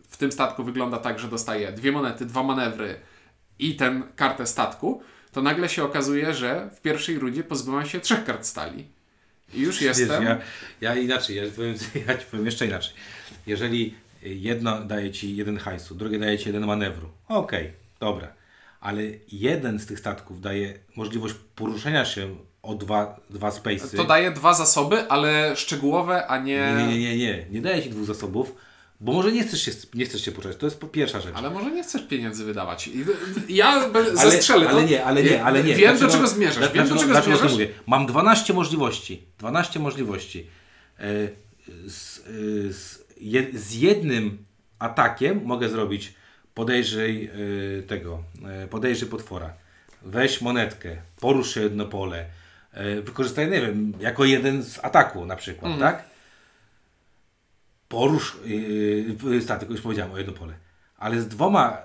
w 0.09 0.17
tym 0.17 0.33
statku 0.33 0.65
wygląda 0.65 0.99
tak, 0.99 1.19
że 1.19 1.29
dostaję 1.29 1.73
dwie 1.73 1.93
monety, 1.93 2.27
dwa 2.27 2.43
manewry 2.43 2.97
i 3.59 3.77
ten 3.77 4.03
kartę 4.17 4.47
statku, 4.47 5.03
to 5.33 5.43
nagle 5.43 5.69
się 5.69 5.85
okazuje, 5.85 6.35
że 6.35 6.71
w 6.77 6.81
pierwszej 6.81 7.19
rundzie 7.19 7.45
pozbyłem 7.45 7.87
się 7.87 8.01
trzech 8.01 8.25
kart 8.25 8.47
stali. 8.47 8.87
I 9.55 9.61
już 9.61 9.81
Wiesz, 9.81 9.99
jestem. 9.99 10.25
ja, 10.25 10.39
ja 10.81 10.95
inaczej, 10.95 11.37
ja, 11.37 11.43
powiem, 11.57 11.75
ja 12.09 12.19
ci 12.19 12.27
powiem 12.31 12.47
jeszcze 12.47 12.67
inaczej. 12.67 12.95
Jeżeli 13.47 13.95
jedno 14.25 14.85
daje 14.85 15.11
ci 15.11 15.37
jeden 15.37 15.59
hajsu, 15.59 15.95
drugie 15.95 16.19
daje 16.19 16.39
ci 16.39 16.49
jeden 16.49 16.67
manewru, 16.67 17.09
okej, 17.29 17.73
dobra, 18.01 18.29
ale 18.81 19.03
jeden 19.33 19.79
z 19.79 19.87
tych 19.87 19.99
statków 19.99 20.41
daje 20.41 20.79
możliwość 20.97 21.35
poruszenia 21.55 22.05
się 22.05 22.37
o 22.63 22.75
dwa, 22.75 23.21
dwa 23.31 23.51
space'y. 23.51 23.97
To 23.97 24.05
daje 24.05 24.31
dwa 24.31 24.55
zasoby, 24.55 25.09
ale 25.11 25.57
szczegółowe, 25.57 26.27
a 26.27 26.39
nie. 26.39 26.75
Nie, 26.79 26.87
nie, 26.87 26.99
nie, 27.01 27.17
nie, 27.17 27.47
nie. 27.51 27.61
Daje 27.61 27.83
ci 27.83 27.91
dwóch 27.91 28.05
zasobów, 28.07 28.55
bo 29.01 29.13
może 29.13 29.33
nie 29.33 29.43
chcesz 29.45 29.63
się, 29.63 29.73
nie 29.95 30.05
chcesz 30.05 30.25
się 30.25 30.33
poruszać. 30.33 30.57
To 30.57 30.67
jest 30.67 30.81
pierwsza 30.93 31.21
rzecz. 31.21 31.35
Ale 31.37 31.51
może 31.51 31.71
nie 31.71 31.83
chcesz 31.83 32.03
pieniędzy 32.03 32.45
wydawać. 32.45 32.91
Ja 33.49 33.67
Ale- 33.95 34.17
zestrzelę 34.17 34.65
to. 34.67 34.71
ale 34.73 34.85
nie, 34.85 35.05
ale 35.05 35.23
nie, 35.23 35.45
ale 35.45 35.65
nie. 35.65 35.75
Wiem, 35.75 35.93
do 35.93 35.99
Dlaczego- 35.99 36.13
czego 36.13 36.27
zmierzasz. 36.29 36.73
Wiem, 36.73 36.89
do 36.89 36.95
dlaczego- 36.95 37.01
czego 37.01 37.13
dlaczego 37.13 37.37
zmierzasz. 37.37 37.53
mówię? 37.53 37.69
Mam 37.87 38.07
12 38.07 38.53
możliwości. 38.55 39.23
12 39.39 39.81
możliwości. 39.81 40.47
e, 40.99 41.05
z, 41.89 42.19
e, 42.19 42.23
z, 42.73 43.04
je, 43.25 43.59
z 43.59 43.75
jednym 43.75 44.45
atakiem 44.79 45.41
mogę 45.45 45.69
zrobić 45.69 46.15
podejrzyj 46.55 47.25
e, 47.25 47.83
tego, 47.83 48.23
e, 48.47 48.69
podejrzyj 48.69 49.09
potwora. 49.09 49.55
Weź 50.03 50.41
monetkę, 50.41 50.97
porusz 51.21 51.57
jedno 51.57 51.85
pole, 51.85 52.27
e, 52.73 53.01
wykorzystaj, 53.03 53.51
nie 53.51 53.61
wiem, 53.61 53.93
jako 54.01 54.25
jeden 54.25 54.63
z 54.63 54.85
ataku 54.85 55.27
na 55.27 55.37
przykład, 55.37 55.79
tak? 55.79 56.05
Porusz 57.89 58.37
yy, 59.25 59.43
statek, 59.43 59.71
już 59.71 59.81
powiedziałem 59.81 60.13
o 60.13 60.19
jedno 60.19 60.33
pole. 60.33 60.55
Ale 60.97 61.21
z 61.21 61.29
dwoma 61.29 61.79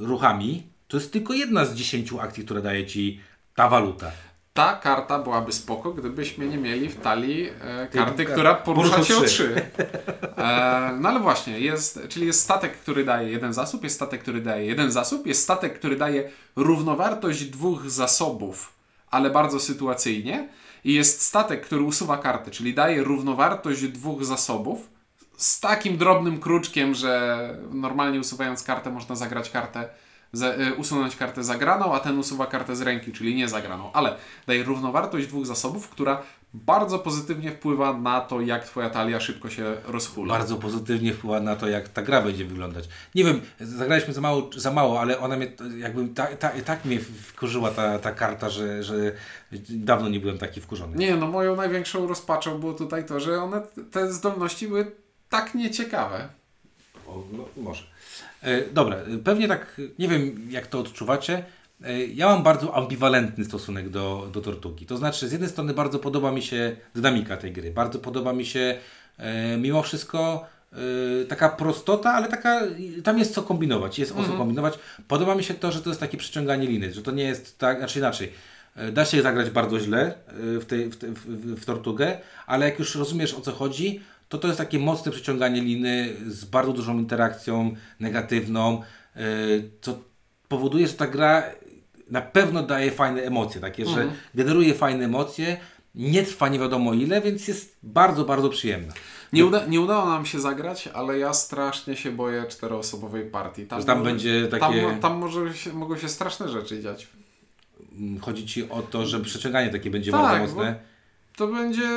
ruchami 0.00 0.66
to 0.88 0.96
jest 0.96 1.12
tylko 1.12 1.34
jedna 1.34 1.64
z 1.64 1.74
dziesięciu 1.74 2.20
akcji, 2.20 2.44
które 2.44 2.62
daje 2.62 2.86
ci 2.86 3.20
ta 3.54 3.68
waluta. 3.68 4.12
Ta 4.54 4.76
karta 4.76 5.18
byłaby 5.18 5.52
spoko, 5.52 5.92
gdybyśmy 5.92 6.46
nie 6.46 6.58
mieli 6.58 6.88
w 6.88 7.00
talii 7.00 7.48
e, 7.60 7.88
karty, 7.92 8.24
Ty- 8.24 8.32
która 8.32 8.54
porusza 8.54 9.04
się 9.04 9.16
o 9.16 9.20
trzy. 9.20 9.62
E, 10.36 10.96
no 11.00 11.08
ale 11.08 11.20
właśnie, 11.20 11.60
jest, 11.60 12.00
czyli 12.08 12.26
jest 12.26 12.40
statek, 12.40 12.76
który 12.78 13.04
daje 13.04 13.30
jeden 13.30 13.52
zasób, 13.52 13.84
jest 13.84 13.96
statek, 13.96 14.22
który 14.22 14.40
daje 14.40 14.66
jeden 14.66 14.92
zasób, 14.92 15.26
jest 15.26 15.42
statek, 15.42 15.78
który 15.78 15.96
daje 15.96 16.30
równowartość 16.56 17.44
dwóch 17.44 17.90
zasobów, 17.90 18.72
ale 19.10 19.30
bardzo 19.30 19.60
sytuacyjnie. 19.60 20.48
I 20.84 20.94
jest 20.94 21.22
statek, 21.22 21.66
który 21.66 21.82
usuwa 21.82 22.18
karty, 22.18 22.50
czyli 22.50 22.74
daje 22.74 23.02
równowartość 23.04 23.82
dwóch 23.82 24.24
zasobów 24.24 24.88
z 25.36 25.60
takim 25.60 25.96
drobnym 25.98 26.40
kruczkiem, 26.40 26.94
że 26.94 27.48
normalnie 27.72 28.20
usuwając 28.20 28.62
kartę 28.62 28.90
można 28.90 29.14
zagrać 29.16 29.50
kartę, 29.50 29.88
usunąć 30.76 31.16
kartę 31.16 31.44
zagraną, 31.44 31.94
a 31.94 32.00
ten 32.00 32.18
usuwa 32.18 32.46
kartę 32.46 32.76
z 32.76 32.82
ręki, 32.82 33.12
czyli 33.12 33.34
nie 33.34 33.48
zagraną. 33.48 33.92
Ale 33.92 34.16
daje 34.46 34.64
równowartość 34.64 35.26
dwóch 35.26 35.46
zasobów, 35.46 35.88
która 35.88 36.22
bardzo 36.54 36.98
pozytywnie 36.98 37.50
wpływa 37.50 37.92
na 37.92 38.20
to, 38.20 38.40
jak 38.40 38.64
twoja 38.64 38.90
talia 38.90 39.20
szybko 39.20 39.50
się 39.50 39.76
rozhula. 39.86 40.34
Bardzo 40.34 40.56
pozytywnie 40.56 41.12
wpływa 41.12 41.40
na 41.40 41.56
to, 41.56 41.68
jak 41.68 41.88
ta 41.88 42.02
gra 42.02 42.22
będzie 42.22 42.44
wyglądać. 42.44 42.88
Nie 43.14 43.24
wiem, 43.24 43.40
zagraliśmy 43.60 44.14
za 44.14 44.20
mało, 44.20 44.50
za 44.56 44.70
mało 44.70 45.00
ale 45.00 45.18
ona 45.18 45.36
mnie, 45.36 45.52
jakby 45.78 46.08
ta, 46.08 46.26
ta, 46.26 46.50
tak 46.64 46.84
mnie 46.84 47.00
wkurzyła 47.00 47.70
ta, 47.70 47.98
ta 47.98 48.12
karta, 48.12 48.50
że, 48.50 48.82
że 48.82 48.94
dawno 49.68 50.08
nie 50.08 50.20
byłem 50.20 50.38
taki 50.38 50.60
wkurzony. 50.60 50.96
Nie, 50.96 51.16
no 51.16 51.26
moją 51.26 51.56
największą 51.56 52.06
rozpaczą 52.06 52.58
było 52.58 52.72
tutaj 52.72 53.06
to, 53.06 53.20
że 53.20 53.42
one, 53.42 53.62
te 53.90 54.12
zdolności 54.12 54.68
były 54.68 54.92
tak 55.28 55.54
nieciekawe. 55.54 56.28
O, 57.06 57.24
no, 57.32 57.44
może. 57.56 57.82
E, 58.42 58.62
dobra, 58.72 58.96
e, 58.96 59.18
pewnie 59.24 59.48
tak, 59.48 59.80
nie 59.98 60.08
wiem 60.08 60.46
jak 60.50 60.66
to 60.66 60.80
odczuwacie. 60.80 61.44
E, 61.84 62.06
ja 62.06 62.26
mam 62.26 62.42
bardzo 62.42 62.74
ambiwalentny 62.74 63.44
stosunek 63.44 63.88
do, 63.88 64.28
do 64.32 64.40
Tortugi. 64.40 64.86
To 64.86 64.96
znaczy, 64.96 65.28
z 65.28 65.32
jednej 65.32 65.50
strony 65.50 65.74
bardzo 65.74 65.98
podoba 65.98 66.32
mi 66.32 66.42
się 66.42 66.76
dynamika 66.94 67.36
tej 67.36 67.52
gry. 67.52 67.70
Bardzo 67.70 67.98
podoba 67.98 68.32
mi 68.32 68.46
się 68.46 68.78
e, 69.18 69.56
mimo 69.56 69.82
wszystko 69.82 70.46
e, 70.72 70.76
taka 71.24 71.48
prostota, 71.48 72.12
ale 72.12 72.28
taka, 72.28 72.60
tam 73.04 73.18
jest 73.18 73.34
co 73.34 73.42
kombinować, 73.42 73.98
jest 73.98 74.12
o 74.12 74.24
co 74.24 74.32
kombinować. 74.32 74.78
Podoba 75.08 75.34
mi 75.34 75.44
się 75.44 75.54
to, 75.54 75.72
że 75.72 75.82
to 75.82 75.90
jest 75.90 76.00
takie 76.00 76.18
przyciąganie 76.18 76.66
liny, 76.66 76.92
że 76.92 77.02
to 77.02 77.10
nie 77.10 77.24
jest 77.24 77.58
tak, 77.58 77.78
znaczy 77.78 77.98
inaczej. 77.98 78.32
E, 78.76 78.92
Da 78.92 79.04
się 79.04 79.22
zagrać 79.22 79.50
bardzo 79.50 79.80
źle 79.80 80.14
w, 80.36 80.64
tej, 80.68 80.90
w, 80.90 80.96
te- 80.96 81.08
w, 81.08 81.18
w, 81.26 81.60
w 81.60 81.64
Tortugę, 81.64 82.18
ale 82.46 82.64
jak 82.64 82.78
już 82.78 82.94
rozumiesz 82.94 83.34
o 83.34 83.40
co 83.40 83.52
chodzi, 83.52 84.00
to 84.34 84.38
to 84.38 84.48
jest 84.48 84.58
takie 84.58 84.78
mocne 84.78 85.12
przyciąganie 85.12 85.60
liny 85.60 86.08
z 86.26 86.44
bardzo 86.44 86.72
dużą 86.72 86.98
interakcją 86.98 87.74
negatywną, 88.00 88.82
e, 89.16 89.20
co 89.80 89.98
powoduje, 90.48 90.86
że 90.86 90.94
ta 90.94 91.06
gra 91.06 91.42
na 92.10 92.22
pewno 92.22 92.62
daje 92.62 92.90
fajne 92.90 93.22
emocje, 93.22 93.60
takie, 93.60 93.86
że 93.86 94.08
generuje 94.34 94.74
fajne 94.74 95.04
emocje, 95.04 95.56
nie 95.94 96.22
trwa 96.22 96.48
nie 96.48 96.58
wiadomo 96.58 96.94
ile, 96.94 97.20
więc 97.20 97.48
jest 97.48 97.76
bardzo, 97.82 98.24
bardzo 98.24 98.48
przyjemna. 98.48 98.92
Nie, 99.32 99.46
uda, 99.46 99.66
nie 99.66 99.80
udało 99.80 100.06
nam 100.06 100.26
się 100.26 100.40
zagrać, 100.40 100.88
ale 100.94 101.18
ja 101.18 101.32
strasznie 101.32 101.96
się 101.96 102.10
boję 102.10 102.44
czteroosobowej 102.48 103.24
partii. 103.30 103.66
Że 103.78 103.84
tam 103.84 104.02
będzie 104.02 104.48
takie- 104.48 104.82
Tam, 104.82 105.00
tam 105.00 105.16
może 105.18 105.54
się, 105.54 105.72
mogą 105.72 105.96
się 105.96 106.08
straszne 106.08 106.48
rzeczy 106.48 106.82
dziać. 106.82 107.06
Mm, 107.98 108.20
Chodzi 108.20 108.46
Ci 108.46 108.70
o 108.70 108.82
to, 108.82 109.06
że 109.06 109.20
przyciąganie 109.20 109.70
takie 109.70 109.90
będzie 109.90 110.10
Tak, 110.10 110.20
bardzo 110.20 110.54
mocne. 110.54 110.93
To 111.36 111.46
będzie. 111.46 111.88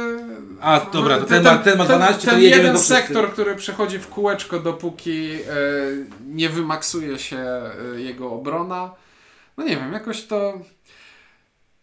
A, 0.62 0.80
dobra, 0.94 1.18
to 1.20 1.26
ten 1.26 1.44
ma- 1.44 1.58
ten 1.58 1.78
ma 1.78 1.86
12, 1.86 2.22
ten 2.22 2.30
to 2.36 2.38
jedziemy 2.40 2.64
jeden 2.64 2.76
wszyscy. 2.76 2.94
sektor, 2.94 3.32
który 3.32 3.56
przechodzi 3.56 4.00
w 4.00 4.08
kółeczko, 4.08 4.60
dopóki 4.60 5.32
e, 5.32 5.38
nie 6.28 6.50
wymaksuje 6.50 7.20
się 7.20 7.38
e, 7.38 7.72
jego 8.02 8.32
obrona. 8.32 8.92
No 9.58 9.64
nie 9.64 9.78
wiem, 9.78 9.94
jakoś 9.94 10.26
to. 10.26 10.62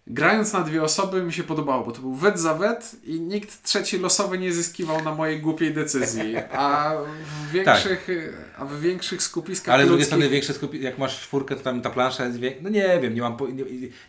Grając 0.06 0.52
na 0.52 0.60
dwie 0.60 0.82
osoby 0.82 1.22
mi 1.22 1.32
się 1.32 1.42
podobało, 1.42 1.84
bo 1.84 1.92
to 1.92 2.00
był 2.00 2.14
wet 2.14 2.38
za 2.38 2.54
wet 2.54 2.96
i 3.04 3.20
nikt 3.20 3.62
trzeci 3.62 3.98
losowy 3.98 4.38
nie 4.38 4.52
zyskiwał 4.52 5.04
na 5.04 5.14
mojej 5.14 5.40
głupiej 5.40 5.74
decyzji. 5.74 6.36
A 6.52 6.94
w 7.46 7.50
większych, 7.52 8.08
a 8.58 8.64
w 8.64 8.80
większych 8.80 9.22
skupiskach 9.22 9.66
Tak. 9.66 9.74
Ale 9.74 9.84
z 9.84 9.88
drugiej 9.88 10.06
strony 10.06 10.28
większe 10.28 10.54
skupi... 10.54 10.82
jak 10.82 10.98
masz 10.98 11.20
czwórkę, 11.20 11.56
to 11.56 11.62
tam 11.62 11.82
ta 11.82 11.90
plansza 11.90 12.24
jest 12.26 12.38
większa. 12.38 12.60
No 12.62 12.68
nie 12.68 13.00
wiem, 13.02 13.14
nie 13.14 13.20
mam 13.20 13.36
po... 13.36 13.46
nie, 13.46 13.64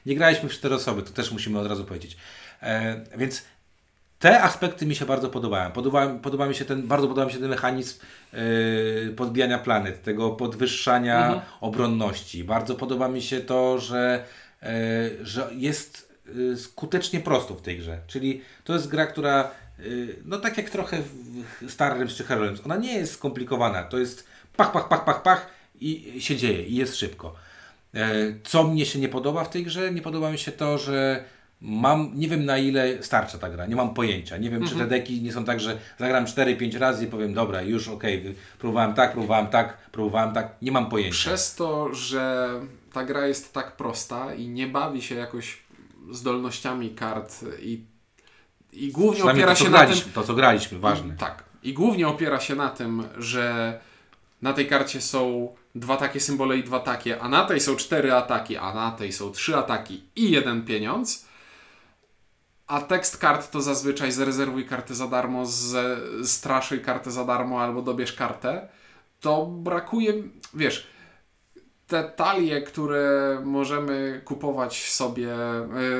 nie 0.06 0.16
graliśmy 0.16 0.50
w 0.50 0.52
cztery 0.52 0.76
osoby, 0.76 1.02
to 1.02 1.10
też 1.10 1.32
musimy 1.32 1.60
od 1.60 1.68
razu 1.68 1.86
powiedzieć. 1.86 2.18
E, 2.66 3.02
więc 3.18 3.44
te 4.20 4.42
aspekty 4.42 4.86
mi 4.86 4.96
się 4.96 5.06
bardzo 5.06 5.30
podobają. 5.30 5.72
Podoba, 5.72 6.08
podoba 6.08 6.48
mi 6.48 6.56
się 6.56 6.66
ten, 6.66 6.88
bardzo 6.88 7.08
podoba 7.08 7.26
mi 7.26 7.34
się 7.34 7.40
ten 7.40 7.50
mechanizm 7.50 8.00
e, 8.34 8.38
podbijania 9.16 9.60
planet, 9.60 10.04
tego 10.04 10.30
podwyższania 10.30 11.42
obronności. 11.62 12.44
Bardzo 12.44 12.76
podoba 12.76 13.08
mi 13.08 13.22
się 13.22 13.40
to, 13.40 13.80
że, 13.80 14.26
e, 14.64 14.70
że 15.22 15.50
jest 15.56 16.20
e, 16.54 16.58
skutecznie 16.58 17.20
prosto 17.20 17.56
w 17.56 17.62
tej 17.62 17.78
grze. 17.78 18.00
Czyli 18.08 18.42
to 18.64 18.74
jest 18.74 18.88
gra, 18.88 19.08
która 19.08 19.52
no 20.26 20.38
tak 20.38 20.58
jak 20.58 20.70
trochę 20.70 21.02
w 21.62 21.72
Star 21.72 22.08
czy 22.08 22.24
Heroes, 22.24 22.66
ona 22.66 22.76
nie 22.76 22.94
jest 22.94 23.14
skomplikowana. 23.14 23.84
To 23.84 23.98
jest 23.98 24.28
pach, 24.58 24.72
pach, 24.72 24.88
pach, 24.88 25.06
pach, 25.06 25.22
pach 25.22 25.50
i 25.80 26.22
się 26.22 26.38
dzieje 26.38 26.64
i 26.64 26.76
jest 26.76 26.96
szybko. 26.96 27.36
Co 28.44 28.64
mnie 28.64 28.86
się 28.86 29.00
nie 29.00 29.10
podoba 29.10 29.44
w 29.44 29.50
tej 29.50 29.64
grze? 29.64 29.92
Nie 29.92 30.02
podoba 30.02 30.32
mi 30.32 30.38
się 30.38 30.52
to, 30.52 30.78
że 30.78 31.24
mam, 31.62 32.12
nie 32.16 32.28
wiem 32.28 32.46
na 32.46 32.58
ile 32.58 33.04
starcza 33.04 33.38
ta 33.38 33.50
gra, 33.50 33.66
nie 33.66 33.76
mam 33.76 33.94
pojęcia. 33.94 34.38
Nie 34.38 34.50
wiem, 34.50 34.68
czy 34.68 34.76
te 34.76 34.88
deki 34.88 35.22
nie 35.22 35.34
są 35.34 35.46
tak, 35.46 35.60
że 35.60 35.78
zagram 36.00 36.26
4-5 36.26 36.80
razy 36.80 37.06
i 37.06 37.08
powiem, 37.08 37.34
dobra, 37.34 37.62
już 37.62 37.88
okej, 37.88 38.36
próbowałem 38.60 38.94
tak, 38.94 39.12
próbowałem 39.12 39.48
tak, 39.48 39.78
próbowałem 39.92 40.34
tak, 40.34 40.56
nie 40.62 40.72
mam 40.72 40.90
pojęcia. 40.90 41.18
Przez 41.18 41.56
to, 41.56 41.94
że 41.94 42.50
ta 42.94 43.04
gra 43.04 43.28
jest 43.28 43.54
tak 43.54 43.78
prosta 43.78 44.34
i 44.34 44.48
nie 44.48 44.68
bawi 44.68 45.02
się 45.02 45.16
jakoś 45.16 45.58
zdolnościami 46.12 46.90
kart 46.90 47.46
i, 47.62 47.84
i 48.74 48.92
głównie 48.92 49.24
opiera 49.24 49.56
to, 49.56 49.64
się 49.64 49.70
na 49.70 49.86
tym. 49.86 49.98
to, 50.14 50.24
co 50.24 50.34
graliśmy, 50.34 50.80
ważne. 50.80 51.16
Tak. 51.18 51.44
I 51.64 51.74
głównie 51.74 52.08
opiera 52.08 52.40
się 52.40 52.56
na 52.56 52.70
tym, 52.70 53.04
że 53.18 53.80
na 54.42 54.54
tej 54.54 54.68
karcie 54.68 55.02
są 55.02 55.50
dwa 55.76 55.98
takie 55.98 56.20
symbole 56.20 56.58
i 56.58 56.64
dwa 56.64 56.80
takie, 56.80 57.22
a 57.22 57.30
na 57.30 57.46
tej 57.46 57.60
są 57.60 57.76
cztery 57.76 58.14
ataki, 58.14 58.58
a 58.58 58.74
na 58.74 58.92
tej 58.92 59.12
są 59.12 59.32
trzy 59.32 59.58
ataki 59.58 60.04
i 60.16 60.32
jeden 60.32 60.66
pieniądz. 60.66 61.25
A 62.68 62.82
tekst 62.82 63.18
kart 63.18 63.52
to 63.52 63.62
zazwyczaj 63.62 64.12
zarezerwuj 64.12 64.66
kartę 64.66 64.96
za 64.96 65.08
darmo, 65.08 65.44
straszuj 66.24 66.82
kartę 66.82 67.12
za 67.12 67.26
darmo 67.26 67.62
albo 67.62 67.82
dobierz 67.82 68.14
kartę. 68.14 68.70
To 69.20 69.46
brakuje, 69.46 70.14
wiesz, 70.54 70.88
te 71.88 72.04
talie, 72.04 72.62
które 72.62 73.42
możemy 73.44 74.22
kupować 74.26 74.92
sobie, 74.92 75.34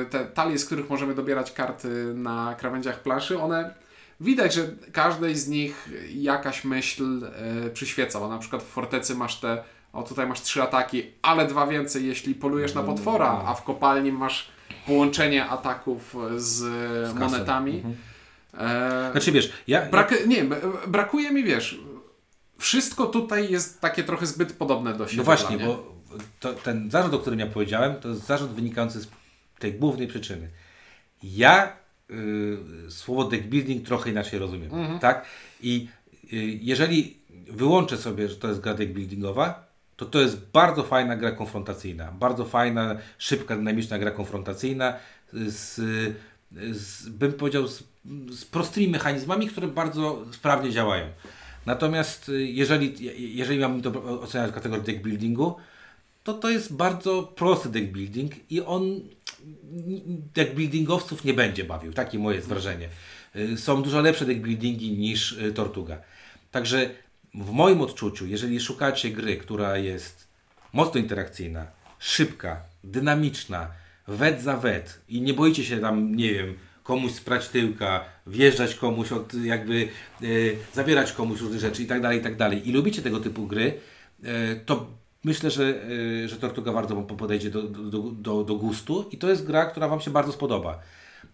y, 0.02 0.06
te 0.10 0.24
talie, 0.24 0.58
z 0.58 0.66
których 0.66 0.90
możemy 0.90 1.14
dobierać 1.14 1.52
karty 1.52 2.14
na 2.14 2.54
krawędziach 2.58 3.02
planszy, 3.02 3.40
one 3.40 3.74
widać, 4.20 4.54
że 4.54 4.68
każdej 4.92 5.34
z 5.34 5.48
nich 5.48 5.88
jakaś 6.14 6.64
myśl 6.64 7.24
y, 7.66 7.70
przyświeca, 7.70 8.20
bo 8.20 8.28
na 8.28 8.38
przykład 8.38 8.62
w 8.62 8.66
fortecy 8.66 9.14
masz 9.14 9.40
te, 9.40 9.64
o 9.92 10.02
tutaj 10.02 10.26
masz 10.26 10.40
trzy 10.40 10.62
ataki, 10.62 11.02
ale 11.22 11.46
dwa 11.46 11.66
więcej, 11.66 12.06
jeśli 12.06 12.34
polujesz 12.34 12.74
na 12.74 12.82
potwora, 12.82 13.42
a 13.46 13.54
w 13.54 13.64
kopalni 13.64 14.12
masz 14.12 14.55
połączenie 14.86 15.46
ataków 15.46 16.16
z, 16.36 16.62
kasą. 17.14 17.18
monetami. 17.20 17.82
E, 18.58 19.08
Znaczy 19.12 19.32
wiesz, 19.32 19.52
ja, 19.68 19.86
Brak, 19.86 20.14
nie, 20.26 20.44
b- 20.44 20.56
brakuje 20.88 21.30
mi, 21.30 21.44
wiesz, 21.44 21.78
wszystko 22.58 23.06
tutaj 23.06 23.50
jest 23.50 23.80
takie 23.80 24.04
trochę 24.04 24.26
zbyt 24.26 24.52
podobne 24.52 24.94
do 24.94 25.06
siebie. 25.06 25.16
No 25.18 25.24
właśnie, 25.24 25.58
bo 25.58 25.96
to, 26.40 26.52
ten 26.52 26.90
zarzut, 26.90 27.14
o 27.14 27.18
którym 27.18 27.38
ja 27.38 27.46
powiedziałem, 27.46 27.94
to 28.00 28.08
jest 28.08 28.26
zarzut 28.26 28.50
wynikający 28.50 29.00
z 29.00 29.08
tej 29.58 29.74
głównej 29.74 30.08
przyczyny. 30.08 30.48
Ja 31.22 31.72
y, 32.10 32.56
słowo 32.90 33.24
deck 33.24 33.44
building 33.44 33.86
trochę 33.86 34.10
inaczej 34.10 34.38
rozumiem, 34.38 34.74
Mhm. 34.74 34.98
tak? 34.98 35.26
I 35.60 35.88
y, 36.24 36.36
jeżeli 36.62 37.16
wyłączę 37.50 37.96
sobie, 37.96 38.28
że 38.28 38.36
to 38.36 38.48
jest 38.48 38.60
gra 38.60 38.74
deck 38.74 38.92
buildingowa, 38.92 39.65
to 39.96 40.06
to 40.06 40.20
jest 40.20 40.46
bardzo 40.52 40.82
fajna 40.82 41.16
gra 41.16 41.32
konfrontacyjna, 41.32 42.12
bardzo 42.12 42.44
fajna, 42.44 42.96
szybka, 43.18 43.56
dynamiczna 43.56 43.98
gra 43.98 44.10
konfrontacyjna 44.10 44.94
z, 45.32 45.74
z 46.72 47.08
bym 47.08 47.32
powiedział, 47.32 47.68
z, 47.68 47.82
z 48.30 48.44
prostymi 48.44 48.88
mechanizmami, 48.88 49.48
które 49.48 49.68
bardzo 49.68 50.24
sprawnie 50.32 50.70
działają. 50.70 51.06
Natomiast 51.66 52.28
y, 52.28 52.46
jeżeli, 52.46 52.94
jeżeli 53.36 53.58
miałbym 53.58 53.82
to 53.82 54.20
oceniać 54.20 54.50
w 54.50 54.54
kategorii 54.54 54.84
deck 54.84 55.02
buildingu, 55.02 55.56
to 56.24 56.34
to 56.34 56.50
jest 56.50 56.76
bardzo 56.76 57.22
prosty 57.22 57.68
deck 57.68 57.86
building 57.86 58.32
i 58.50 58.60
on 58.60 59.00
deck 60.34 60.54
buildingowców 60.54 61.24
nie 61.24 61.34
będzie 61.34 61.64
bawił. 61.64 61.92
Takie 61.92 62.18
moje 62.18 62.40
wrażenie. 62.40 62.88
y, 63.36 63.58
są 63.58 63.82
dużo 63.82 64.00
lepsze 64.00 64.24
deckbuildingi 64.24 64.92
niż 64.92 65.32
y, 65.32 65.52
Tortuga. 65.52 65.98
Także 66.50 66.90
w 67.36 67.50
moim 67.50 67.80
odczuciu, 67.80 68.26
jeżeli 68.26 68.60
szukacie 68.60 69.10
gry, 69.10 69.36
która 69.36 69.76
jest 69.76 70.28
mocno 70.72 71.00
interakcyjna, 71.00 71.66
szybka, 71.98 72.62
dynamiczna, 72.84 73.70
wet 74.08 74.42
za 74.42 74.56
wet 74.56 75.00
i 75.08 75.20
nie 75.20 75.34
boicie 75.34 75.64
się 75.64 75.78
tam, 75.80 76.16
nie 76.16 76.34
wiem, 76.34 76.54
komuś 76.82 77.12
sprać 77.12 77.48
tyłka, 77.48 78.04
wjeżdżać 78.26 78.74
komuś, 78.74 79.12
od, 79.12 79.34
jakby 79.34 79.88
y, 80.22 80.56
zabierać 80.72 81.12
komuś 81.12 81.40
różne 81.40 81.58
rzeczy 81.58 81.82
i 81.82 81.86
tak 81.86 82.02
dalej, 82.02 82.18
i 82.18 82.22
tak 82.22 82.36
dalej. 82.36 82.68
I 82.68 82.72
lubicie 82.72 83.02
tego 83.02 83.20
typu 83.20 83.46
gry, 83.46 83.80
y, 84.24 84.60
to 84.66 84.86
myślę, 85.24 85.50
że, 85.50 85.90
y, 85.90 86.28
że 86.28 86.36
Tortuga 86.36 86.72
bardzo 86.72 86.96
podejdzie 86.96 87.50
do, 87.50 87.62
do, 87.62 87.98
do, 87.98 88.44
do 88.44 88.54
gustu 88.54 89.08
i 89.12 89.18
to 89.18 89.28
jest 89.30 89.46
gra, 89.46 89.66
która 89.66 89.88
Wam 89.88 90.00
się 90.00 90.10
bardzo 90.10 90.32
spodoba. 90.32 90.78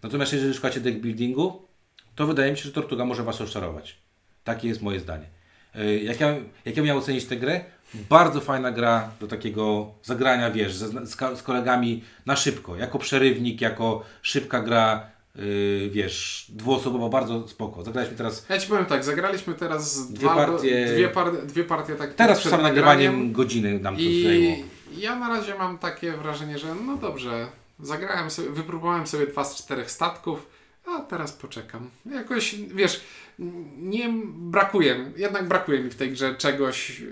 Natomiast 0.03 0.33
jeżeli 0.33 0.53
szukacie 0.53 0.79
deck 0.79 0.97
buildingu, 0.97 1.67
to 2.15 2.27
wydaje 2.27 2.51
mi 2.51 2.57
się, 2.57 2.63
że 2.63 2.71
Tortuga 2.71 3.05
może 3.05 3.23
Was 3.23 3.39
rozczarować. 3.39 3.97
Takie 4.43 4.67
jest 4.67 4.81
moje 4.81 4.99
zdanie. 4.99 5.42
Y, 5.75 5.99
Jak 6.03 6.19
ja, 6.19 6.35
jak 6.65 6.77
ja 6.77 6.83
miałem 6.83 7.01
ocenić 7.03 7.25
tę 7.25 7.35
grę? 7.37 7.61
Bardzo 8.09 8.41
fajna 8.41 8.71
gra 8.71 9.09
do 9.19 9.27
takiego 9.27 9.91
zagrania, 10.03 10.51
wiesz, 10.51 10.73
z, 10.75 11.09
z 11.39 11.43
kolegami 11.43 12.03
na 12.25 12.35
szybko. 12.35 12.75
Jako 12.75 12.99
przerywnik, 12.99 13.61
jako 13.61 14.03
szybka 14.21 14.61
gra, 14.61 15.07
yy, 15.35 15.89
wiesz, 15.89 16.45
dwuosobowo, 16.49 17.09
bardzo 17.09 17.47
spoko. 17.47 17.83
Zagraliśmy 17.83 18.17
teraz, 18.17 18.45
Ja 18.49 18.57
ci 18.59 18.67
powiem 18.67 18.85
tak, 18.85 19.03
zagraliśmy 19.03 19.53
teraz 19.53 20.11
Dwie 20.11 20.19
dwa, 20.19 20.35
partie- 20.35 20.85
dwie, 20.93 21.09
par, 21.09 21.45
dwie 21.45 21.63
partie 21.63 21.95
tak 21.95 22.13
teraz 22.13 22.39
przed 22.39 22.61
nagrywaniem 22.61 23.31
godziny 23.31 23.79
nam 23.79 23.95
to 23.95 24.01
zajęło. 24.01 24.55
I 24.95 24.99
ja 24.99 25.15
na 25.15 25.29
razie 25.29 25.55
mam 25.55 25.77
takie 25.77 26.11
wrażenie, 26.11 26.57
że 26.59 26.75
no 26.85 26.97
dobrze, 26.97 27.47
zagrałem 27.79 28.29
sobie, 28.31 28.49
wypróbowałem 28.49 29.07
sobie 29.07 29.27
dwa 29.27 29.43
z 29.43 29.55
czterech 29.55 29.91
statków, 29.91 30.47
a 30.87 30.99
teraz 30.99 31.31
poczekam. 31.33 31.89
Jakoś, 32.05 32.55
wiesz, 32.55 33.01
nie 33.77 34.09
brakuje, 34.35 35.11
jednak 35.15 35.47
brakuje 35.47 35.79
mi 35.79 35.89
w 35.89 35.95
tej 35.95 36.11
grze 36.11 36.35
czegoś, 36.35 37.01
e, 37.01 37.05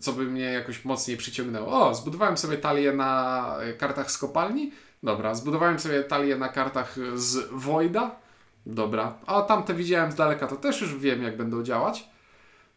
co 0.00 0.12
by 0.12 0.24
mnie 0.24 0.44
jakoś 0.44 0.84
mocniej 0.84 1.16
przyciągnęło. 1.16 1.88
O, 1.88 1.94
zbudowałem 1.94 2.36
sobie 2.36 2.56
talię 2.56 2.92
na 2.92 3.56
kartach 3.78 4.10
z 4.10 4.18
kopalni, 4.18 4.72
dobra, 5.02 5.34
zbudowałem 5.34 5.78
sobie 5.78 6.02
talię 6.02 6.36
na 6.36 6.48
kartach 6.48 6.96
z 7.14 7.48
Voida, 7.52 8.16
dobra, 8.66 9.14
a 9.26 9.42
tamte 9.42 9.74
widziałem 9.74 10.12
z 10.12 10.14
daleka, 10.14 10.46
to 10.46 10.56
też 10.56 10.80
już 10.80 10.96
wiem, 10.98 11.22
jak 11.22 11.36
będą 11.36 11.62
działać. 11.62 12.08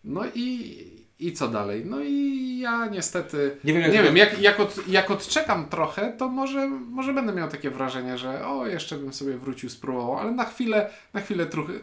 No 0.03 0.21
i, 0.35 0.77
i 1.19 1.33
co 1.33 1.47
dalej? 1.47 1.85
No 1.85 1.99
i 2.01 2.39
ja 2.59 2.85
niestety. 2.85 3.57
Nie 3.63 3.73
Nie 3.73 3.79
wiem, 3.81 3.91
wiem, 3.91 4.17
jak- 4.17 4.31
jak, 4.31 4.41
jak, 4.41 4.59
od, 4.59 4.87
jak 4.87 5.11
odczekam 5.11 5.65
trochę, 5.69 6.13
to 6.17 6.27
może, 6.27 6.67
może 6.69 7.13
będę 7.13 7.33
miał 7.33 7.49
takie 7.49 7.69
wrażenie, 7.69 8.17
że 8.17 8.47
o, 8.47 8.67
jeszcze 8.67 8.97
bym 8.97 9.13
sobie 9.13 9.37
wrócił, 9.37 9.69
spróbował, 9.69 10.17
ale 10.17 10.31
na 10.31 10.45
chwilę, 10.45 10.89
na 11.13 11.21
chwilę 11.21 11.45
trochę, 11.45 11.73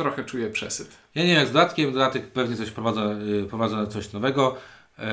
trochę 0.00 0.24
czuję 0.24 0.50
przesyt. 0.50 0.88
Ja 1.14 1.22
nie 1.22 1.28
wiem, 1.28 1.38
jak 1.38 1.48
z 1.48 1.52
dodatkiem, 1.52 1.92
dodatek 1.92 2.26
pewnie 2.26 2.56
coś 2.56 2.70
prowadza, 2.70 3.04
yy, 3.04 3.46
prowadza 3.46 3.86
coś 3.86 4.12
nowego. 4.12 4.56
Yy, 4.98 5.04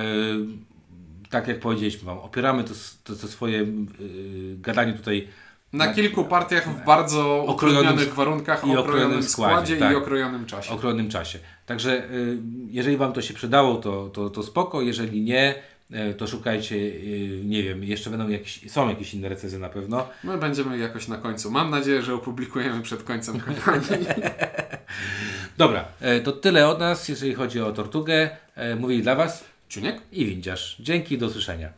tak 1.30 1.48
jak 1.48 1.60
powiedzieliśmy 1.60 2.06
Wam, 2.06 2.18
opieramy 2.18 2.64
to, 2.64 2.74
to, 3.04 3.16
to 3.16 3.28
swoje 3.28 3.58
yy, 3.58 4.58
gadanie 4.58 4.94
tutaj 4.94 5.28
Na 5.74 5.86
Na- 5.86 5.94
kilku 5.94 6.26
partiach 6.26 6.70
w 6.70 6.86
bardzo 6.86 7.46
utrudnionych 7.48 8.14
warunkach, 8.14 8.68
i 8.68 8.78
okrojonym, 8.78 9.24
składzie, 9.24 9.54
składzie, 9.54 9.76
i 9.76 9.80
tak. 9.80 9.98
okrojonym 9.98 10.46
czasie. 10.46 10.74
okrojonym 10.74 11.10
czasie. 11.10 11.40
Także 11.66 12.12
y, 12.12 12.38
jeżeli 12.68 12.98
Wam 12.98 13.14
to 13.14 13.22
się 13.22 13.34
przydało, 13.34 13.76
to, 13.76 14.10
to, 14.10 14.30
to 14.30 14.44
spoko. 14.44 14.82
Jeżeli 14.82 15.22
nie, 15.22 15.56
y, 15.56 15.62
to 16.18 16.28
szukajcie, 16.28 16.76
y, 16.76 17.42
nie 17.46 17.64
wiem, 17.64 17.84
jeszcze 17.84 18.10
będą 18.10 18.30
jakieś, 18.30 18.72
są 18.72 18.90
jakieś 18.90 19.14
inne 19.14 19.30
recenzje 19.30 19.60
na 19.60 19.70
pewno. 19.70 20.10
My 20.24 20.38
będziemy 20.38 20.78
jakoś 20.78 21.08
na 21.08 21.18
końcu. 21.18 21.52
Mam 21.52 21.70
nadzieję, 21.70 22.02
że 22.02 22.14
opublikujemy 22.14 22.82
przed 22.82 23.04
końcem 23.04 23.40
kampanii. 23.42 24.08
Dobra, 25.58 25.86
y, 26.18 26.22
to 26.22 26.32
tyle 26.32 26.68
od 26.68 26.80
nas, 26.80 27.10
jeżeli 27.10 27.34
chodzi 27.34 27.62
o 27.62 27.72
Tortugę. 27.72 28.30
Mówili 28.80 29.04
dla 29.04 29.16
Was 29.16 29.44
Czuniek? 29.70 30.02
i 30.12 30.26
Windziarz. 30.26 30.78
Dzięki, 30.80 31.18
do 31.18 31.26
usłyszenia. 31.26 31.70